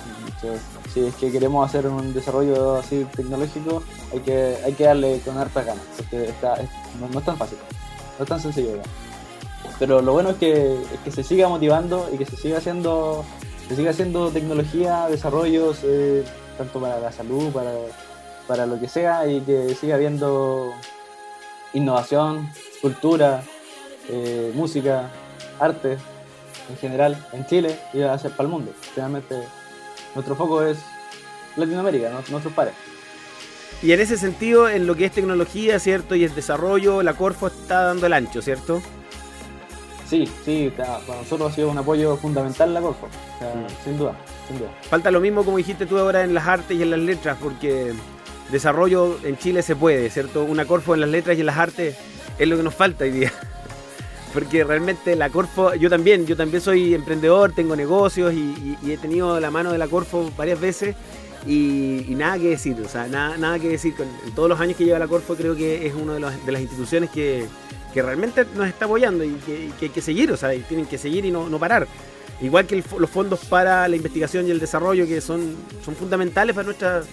si 0.95 1.05
es 1.07 1.15
que 1.15 1.29
queremos 1.29 1.67
hacer 1.67 1.87
un 1.87 2.13
desarrollo 2.13 2.77
así 2.77 3.05
tecnológico, 3.13 3.83
hay 4.13 4.19
que, 4.21 4.55
hay 4.63 4.71
que 4.71 4.85
darle 4.85 5.19
con 5.25 5.37
hartas 5.37 5.65
ganas, 5.65 5.83
porque 5.97 6.29
está, 6.29 6.55
no, 6.99 7.19
es 7.19 7.25
tan 7.25 7.35
fácil, 7.35 7.57
no 8.17 8.23
es 8.23 8.29
tan 8.29 8.39
sencillo. 8.39 8.79
Pero 9.77 10.01
lo 10.01 10.13
bueno 10.13 10.29
es 10.29 10.37
que, 10.37 10.77
se 11.11 11.21
siga 11.21 11.49
motivando 11.49 12.09
y 12.13 12.17
que 12.17 12.25
se 12.25 12.37
siga 12.37 12.59
haciendo, 12.59 13.25
se 13.67 13.75
siga 13.75 13.91
haciendo 13.91 14.31
tecnología, 14.31 15.07
desarrollos, 15.09 15.79
eh, 15.83 16.23
tanto 16.57 16.79
para 16.79 16.97
la 17.01 17.11
salud, 17.11 17.51
para, 17.51 17.73
para 18.47 18.65
lo 18.65 18.79
que 18.79 18.87
sea, 18.87 19.27
y 19.27 19.41
que 19.41 19.75
siga 19.75 19.95
habiendo 19.95 20.71
innovación, 21.73 22.49
cultura, 22.81 23.43
eh, 24.07 24.53
música, 24.55 25.09
arte 25.59 25.97
en 26.69 26.77
general 26.77 27.21
en 27.33 27.45
Chile 27.47 27.77
y 27.93 28.01
hacia 28.01 28.29
para 28.29 28.43
el 28.43 28.49
mundo. 28.49 28.71
Finalmente 28.93 29.43
nuestro 30.15 30.35
foco 30.35 30.63
es 30.63 30.79
Latinoamérica, 31.57 32.09
nuestros 32.09 32.53
pares. 32.53 32.73
Y 33.83 33.91
en 33.91 33.99
ese 33.99 34.17
sentido, 34.17 34.69
en 34.69 34.87
lo 34.87 34.95
que 34.95 35.05
es 35.05 35.11
tecnología, 35.11 35.79
¿cierto? 35.79 36.15
Y 36.15 36.23
el 36.23 36.33
desarrollo, 36.33 37.03
la 37.03 37.13
Corfo 37.13 37.47
está 37.47 37.83
dando 37.83 38.07
el 38.07 38.13
ancho, 38.13 38.41
¿cierto? 38.41 38.81
Sí, 40.07 40.29
sí, 40.43 40.71
para 40.75 40.99
nosotros 41.07 41.51
ha 41.51 41.55
sido 41.55 41.69
un 41.69 41.77
apoyo 41.77 42.15
fundamental 42.15 42.73
la 42.73 42.81
Corfo, 42.81 43.07
mm. 43.07 43.83
sin 43.83 43.97
duda, 43.97 44.15
sin 44.47 44.59
duda. 44.59 44.69
Falta 44.89 45.11
lo 45.11 45.19
mismo 45.19 45.43
como 45.43 45.57
dijiste 45.57 45.85
tú 45.85 45.97
ahora 45.97 46.23
en 46.23 46.33
las 46.33 46.47
artes 46.47 46.77
y 46.77 46.81
en 46.81 46.91
las 46.91 46.99
letras, 46.99 47.37
porque 47.41 47.93
desarrollo 48.51 49.17
en 49.23 49.37
Chile 49.37 49.61
se 49.61 49.75
puede, 49.75 50.09
¿cierto? 50.09 50.43
Una 50.43 50.65
Corfo 50.65 50.93
en 50.93 51.01
las 51.01 51.09
letras 51.09 51.37
y 51.37 51.41
en 51.41 51.47
las 51.47 51.57
artes 51.57 51.97
es 52.37 52.47
lo 52.47 52.55
que 52.55 52.63
nos 52.63 52.75
falta 52.75 53.03
hoy 53.03 53.11
día 53.11 53.33
porque 54.35 54.65
realmente 54.65 55.15
la 55.15 55.29
Corfo, 55.29 55.75
yo 55.75 55.89
también, 55.89 56.25
yo 56.25 56.35
también 56.35 56.61
soy 56.61 56.93
emprendedor, 56.93 57.53
tengo 57.53 57.73
negocios 57.73 58.33
y, 58.33 58.77
he 58.85 58.97
tenido 58.97 59.39
la 59.39 59.49
mano 59.49 59.71
de 59.71 59.77
la 59.77 59.87
Corfo 59.87 60.29
varias 60.35 60.59
veces 60.59 60.93
y, 61.47 62.03
nada 62.09 62.37
que 62.37 62.49
decir, 62.49 62.75
o 62.85 62.89
sea, 62.89 63.07
nada, 63.07 63.37
nada 63.37 63.59
que 63.59 63.69
decir. 63.69 63.95
En 64.27 64.35
todos 64.35 64.49
los 64.49 64.59
años 64.59 64.75
que 64.75 64.83
lleva 64.83 64.99
la 64.99 65.07
Corfo 65.07 65.35
creo 65.35 65.55
que 65.55 65.87
es 65.87 65.93
una 65.95 66.15
de, 66.15 66.51
las 66.51 66.61
instituciones 66.61 67.09
que, 67.11 67.47
realmente 67.95 68.45
nos 68.57 68.67
está 68.67 68.83
apoyando 68.83 69.23
y 69.23 69.35
que, 69.35 69.71
hay 69.81 69.89
que 69.89 70.01
seguir, 70.01 70.29
o 70.33 70.35
sea, 70.35 70.51
tienen 70.67 70.85
que 70.85 70.97
seguir 70.97 71.23
y 71.23 71.31
no, 71.31 71.57
parar. 71.57 71.87
Igual 72.41 72.67
que 72.67 72.83
los 72.99 73.09
fondos 73.09 73.39
para 73.45 73.87
la 73.87 73.95
investigación 73.95 74.45
y 74.47 74.51
el 74.51 74.59
desarrollo 74.59 75.07
que 75.07 75.21
son, 75.21 75.55
son 75.85 75.95
fundamentales 75.95 76.53
para 76.53 76.65
nuestra 76.65 77.03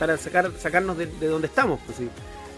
para, 0.00 0.18
sacar, 0.18 0.50
sacarnos 0.58 0.98
de, 0.98 1.06
donde 1.28 1.46
estamos. 1.46 1.78
Pues, 1.86 1.98
¿sí? 1.98 2.08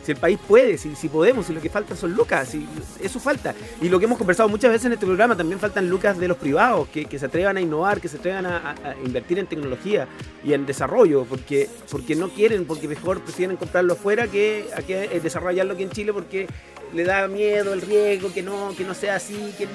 Si 0.04 0.12
el 0.12 0.18
país 0.18 0.38
puede, 0.46 0.76
si, 0.76 0.94
si 0.94 1.08
podemos, 1.08 1.46
si 1.46 1.54
lo 1.54 1.60
que 1.60 1.70
falta 1.70 1.96
son 1.96 2.12
lucas, 2.12 2.48
si 2.48 2.68
eso 3.00 3.18
falta. 3.18 3.54
Y 3.80 3.88
lo 3.88 3.98
que 3.98 4.04
hemos 4.04 4.18
conversado 4.18 4.48
muchas 4.48 4.70
veces 4.70 4.86
en 4.86 4.92
este 4.92 5.06
programa, 5.06 5.36
también 5.36 5.58
faltan 5.58 5.88
lucas 5.88 6.18
de 6.18 6.28
los 6.28 6.36
privados, 6.36 6.88
que, 6.88 7.18
se 7.18 7.26
atrevan 7.26 7.56
a 7.56 7.60
innovar, 7.60 8.00
que 8.00 8.08
se 8.08 8.18
atrevan 8.18 8.44
a, 8.46 8.74
invertir 9.04 9.38
en 9.38 9.46
tecnología 9.46 10.06
y 10.44 10.52
en 10.52 10.66
desarrollo, 10.66 11.24
porque, 11.24 11.70
porque 11.90 12.14
no 12.14 12.28
quieren, 12.28 12.66
porque 12.66 12.86
mejor 12.86 13.20
prefieren 13.22 13.56
comprarlo 13.56 13.94
afuera 13.94 14.26
que, 14.28 14.68
a 14.76 14.82
que 14.82 15.04
eh, 15.04 15.20
desarrollarlo 15.20 15.72
aquí 15.72 15.84
en 15.84 15.90
Chile 15.90 16.12
porque 16.12 16.46
le 16.92 17.04
da 17.04 17.26
miedo 17.26 17.72
el 17.72 17.80
riesgo, 17.80 18.32
que 18.32 18.42
no, 18.42 18.74
que 18.76 18.84
no 18.84 18.94
sea 18.94 19.16
así, 19.16 19.54
que 19.56 19.66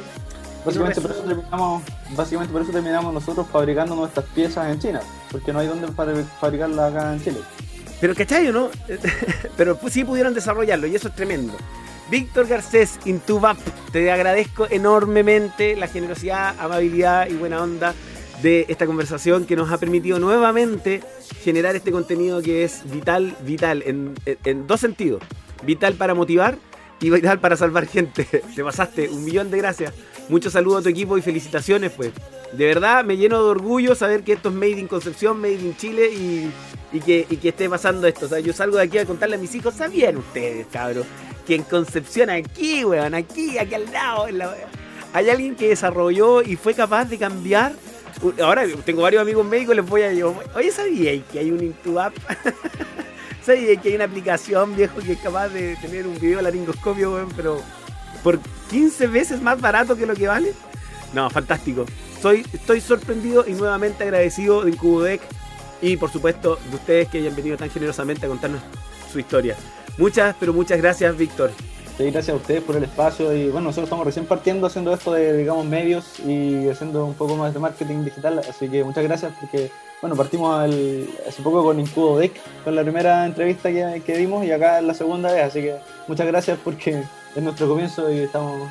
Básicamente, 0.65 0.99
por 0.99 1.11
eso 1.11 1.23
terminamos, 1.23 1.83
básicamente 2.17 2.51
por 2.51 2.61
eso 2.61 2.71
terminamos 2.71 3.13
nosotros 3.13 3.47
fabricando 3.49 3.95
nuestras 3.95 4.25
piezas 4.27 4.69
en 4.69 4.79
China, 4.79 5.01
porque 5.31 5.53
no 5.53 5.59
hay 5.59 5.67
dónde 5.67 5.87
fabricarlas 5.87 6.93
acá 6.93 7.13
en 7.13 7.23
Chile. 7.23 7.39
Pero 7.99 8.15
¿cachai 8.15 8.51
no? 8.51 8.69
Pero 9.57 9.79
sí 9.89 10.03
pudieron 10.03 10.33
desarrollarlo 10.33 10.87
y 10.87 10.95
eso 10.95 11.09
es 11.09 11.15
tremendo. 11.15 11.53
Víctor 12.09 12.47
Garcés, 12.47 12.99
Intubap, 13.05 13.57
te 13.91 14.11
agradezco 14.11 14.67
enormemente 14.69 15.75
la 15.75 15.87
generosidad, 15.87 16.55
amabilidad 16.59 17.29
y 17.29 17.35
buena 17.35 17.61
onda 17.61 17.93
de 18.41 18.65
esta 18.69 18.85
conversación 18.85 19.45
que 19.45 19.55
nos 19.55 19.71
ha 19.71 19.77
permitido 19.77 20.17
nuevamente 20.17 21.01
generar 21.43 21.75
este 21.75 21.91
contenido 21.91 22.41
que 22.41 22.63
es 22.63 22.81
vital, 22.91 23.35
vital, 23.41 23.83
en, 23.85 24.67
dos 24.67 24.79
sentidos. 24.79 25.21
Vital 25.63 25.95
para 25.95 26.15
motivar 26.15 26.57
y 26.99 27.09
vital 27.09 27.39
para 27.39 27.57
salvar 27.57 27.85
gente. 27.85 28.23
Te 28.55 28.63
pasaste, 28.63 29.09
un 29.09 29.23
millón 29.23 29.51
de 29.51 29.57
gracias. 29.57 29.93
Muchos 30.29 30.53
saludos 30.53 30.79
a 30.79 30.83
tu 30.83 30.89
equipo 30.89 31.17
y 31.17 31.21
felicitaciones, 31.21 31.91
pues. 31.91 32.11
De 32.53 32.65
verdad, 32.65 33.05
me 33.05 33.17
lleno 33.17 33.43
de 33.43 33.49
orgullo 33.49 33.95
saber 33.95 34.23
que 34.23 34.33
esto 34.33 34.49
es 34.49 34.55
Made 34.55 34.79
in 34.79 34.87
Concepción, 34.87 35.39
Made 35.39 35.53
in 35.53 35.77
Chile 35.77 36.09
y 36.11 36.51
y 36.91 36.99
que, 36.99 37.27
y 37.29 37.37
que 37.37 37.49
esté 37.49 37.69
pasando 37.69 38.07
esto. 38.07 38.25
O 38.25 38.29
sea, 38.29 38.39
yo 38.39 38.53
salgo 38.53 38.77
de 38.77 38.83
aquí 38.83 38.97
a 38.97 39.05
contarle 39.05 39.35
a 39.35 39.39
mis 39.39 39.53
hijos, 39.55 39.75
¿sabían 39.75 40.17
ustedes, 40.17 40.67
cabros? 40.67 41.05
Que 41.45 41.55
en 41.55 41.63
Concepción, 41.63 42.29
aquí, 42.29 42.83
weón, 42.85 43.13
aquí, 43.13 43.57
aquí 43.57 43.75
al 43.75 43.91
lado, 43.91 44.27
en 44.27 44.37
la, 44.39 44.55
hay 45.13 45.29
alguien 45.29 45.55
que 45.55 45.69
desarrolló 45.69 46.41
y 46.41 46.55
fue 46.55 46.73
capaz 46.73 47.05
de 47.05 47.17
cambiar. 47.17 47.73
Ahora 48.41 48.65
tengo 48.85 49.03
varios 49.03 49.21
amigos 49.21 49.45
médicos, 49.45 49.75
les 49.75 49.85
voy 49.85 50.01
a 50.01 50.09
decir, 50.09 50.25
oye, 50.55 50.71
¿sabíais 50.71 51.23
que 51.31 51.39
hay 51.39 51.51
un 51.51 51.63
Intubap? 51.63 52.13
¿Sabíais 53.45 53.79
que 53.79 53.89
hay 53.89 53.95
una 53.95 54.05
aplicación, 54.05 54.75
viejo, 54.75 54.99
que 54.99 55.13
es 55.13 55.19
capaz 55.19 55.49
de 55.49 55.75
tener 55.77 56.05
un 56.05 56.19
video 56.19 56.41
laringoscopio, 56.41 57.13
weón, 57.13 57.29
pero 57.35 57.61
por 58.23 58.39
15 58.69 59.07
veces 59.07 59.41
más 59.41 59.61
barato 59.61 59.95
que 59.95 60.05
lo 60.05 60.15
que 60.15 60.27
vale? 60.27 60.53
No, 61.13 61.29
fantástico. 61.29 61.85
Soy, 62.21 62.45
estoy 62.51 62.81
sorprendido 62.81 63.45
y 63.47 63.53
nuevamente 63.53 64.03
agradecido 64.03 64.63
de 64.63 64.71
Incubodec 64.71 65.21
y 65.81 65.95
por 65.95 66.11
supuesto 66.11 66.59
de 66.69 66.75
ustedes 66.75 67.07
que 67.07 67.19
hayan 67.19 67.33
venido 67.33 67.55
tan 67.55 67.69
generosamente 67.69 68.25
a 68.25 68.29
contarnos 68.29 68.61
su 69.11 69.19
historia. 69.19 69.55
Muchas, 69.97 70.35
pero 70.37 70.53
muchas 70.53 70.77
gracias, 70.79 71.15
Víctor. 71.17 71.51
Sí, 71.97 72.11
gracias 72.11 72.29
a 72.29 72.35
ustedes 72.35 72.61
por 72.61 72.75
el 72.75 72.83
espacio 72.83 73.33
y 73.33 73.45
bueno, 73.45 73.67
nosotros 73.67 73.85
estamos 73.85 74.05
recién 74.05 74.25
partiendo 74.25 74.67
haciendo 74.67 74.93
esto 74.93 75.13
de, 75.13 75.35
digamos, 75.37 75.65
medios 75.65 76.19
y 76.19 76.67
haciendo 76.67 77.05
un 77.05 77.13
poco 77.13 77.35
más 77.35 77.53
de 77.53 77.59
marketing 77.59 78.03
digital, 78.03 78.39
así 78.39 78.69
que 78.69 78.83
muchas 78.83 79.03
gracias 79.03 79.33
porque, 79.39 79.69
bueno, 80.01 80.15
partimos 80.15 80.57
hace 81.27 81.41
poco 81.41 81.63
con 81.63 81.79
Incubo 81.79 82.17
Deck, 82.17 82.33
con 82.63 82.75
la 82.75 82.83
primera 82.83 83.25
entrevista 83.25 83.69
que, 83.69 84.01
que 84.05 84.17
dimos 84.17 84.45
y 84.45 84.51
acá 84.51 84.79
es 84.79 84.85
la 84.85 84.93
segunda 84.93 85.31
vez, 85.31 85.43
así 85.43 85.61
que 85.61 85.75
muchas 86.07 86.27
gracias 86.27 86.57
porque 86.63 87.03
es 87.35 87.43
nuestro 87.43 87.67
comienzo 87.67 88.09
y 88.09 88.19
estamos 88.19 88.69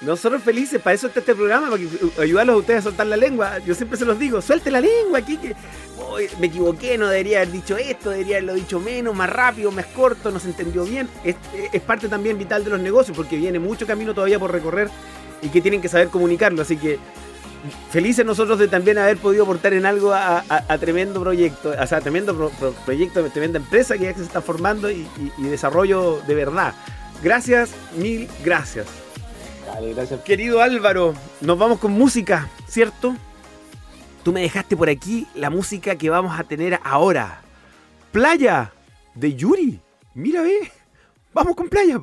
nosotros 0.00 0.42
felices, 0.42 0.80
para 0.80 0.94
eso 0.94 1.08
está 1.08 1.20
este 1.20 1.34
programa, 1.34 1.68
para 1.68 1.82
ayudarlos 2.22 2.54
a 2.54 2.58
ustedes 2.58 2.78
a 2.80 2.82
soltar 2.84 3.06
la 3.06 3.18
lengua. 3.18 3.58
Yo 3.58 3.74
siempre 3.74 3.98
se 3.98 4.06
los 4.06 4.18
digo, 4.18 4.40
suelte 4.40 4.70
la 4.70 4.80
lengua 4.80 5.18
aquí, 5.18 5.36
que 5.36 5.54
me 6.38 6.46
equivoqué, 6.46 6.96
no 6.96 7.08
debería 7.08 7.38
haber 7.38 7.52
dicho 7.52 7.76
esto, 7.76 8.08
debería 8.10 8.36
haberlo 8.36 8.54
dicho 8.54 8.80
menos, 8.80 9.14
más 9.14 9.28
rápido, 9.28 9.70
más 9.70 9.86
corto, 9.86 10.30
no 10.30 10.40
se 10.40 10.48
entendió 10.48 10.84
bien. 10.84 11.08
Es, 11.22 11.36
parte 11.82 12.08
también 12.08 12.38
vital 12.38 12.64
de 12.64 12.70
los 12.70 12.80
negocios, 12.80 13.14
porque 13.14 13.36
viene 13.36 13.58
mucho 13.58 13.86
camino 13.86 14.14
todavía 14.14 14.38
por 14.38 14.50
recorrer 14.50 14.88
y 15.42 15.48
que 15.48 15.60
tienen 15.60 15.82
que 15.82 15.88
saber 15.88 16.08
comunicarlo. 16.08 16.62
Así 16.62 16.78
que 16.78 16.98
felices 17.90 18.24
nosotros 18.24 18.58
de 18.58 18.68
también 18.68 18.96
haber 18.96 19.18
podido 19.18 19.42
aportar 19.42 19.74
en 19.74 19.84
algo 19.84 20.14
a, 20.14 20.42
tremendo 20.80 21.20
proyecto, 21.20 21.74
o 21.78 21.86
sea, 21.86 22.00
tremendo 22.00 22.50
proyecto, 22.86 23.22
tremenda 23.24 23.58
empresa 23.58 23.98
que 23.98 24.04
ya 24.04 24.14
se 24.14 24.22
está 24.22 24.40
formando 24.40 24.90
y 24.90 25.06
desarrollo 25.38 26.22
de 26.26 26.34
verdad. 26.34 26.72
Gracias, 27.22 27.72
mil 27.98 28.30
gracias 28.42 28.86
gracias. 29.94 30.20
Querido 30.20 30.60
Álvaro, 30.60 31.14
nos 31.40 31.58
vamos 31.58 31.78
con 31.78 31.92
música, 31.92 32.48
¿cierto? 32.66 33.14
Tú 34.22 34.32
me 34.32 34.42
dejaste 34.42 34.76
por 34.76 34.88
aquí 34.88 35.26
la 35.34 35.50
música 35.50 35.96
que 35.96 36.10
vamos 36.10 36.38
a 36.38 36.44
tener 36.44 36.78
ahora. 36.84 37.40
Playa 38.12 38.72
de 39.14 39.34
Yuri. 39.34 39.80
Mira, 40.14 40.42
ve. 40.42 40.70
Vamos 41.32 41.56
con 41.56 41.68
playa. 41.68 42.00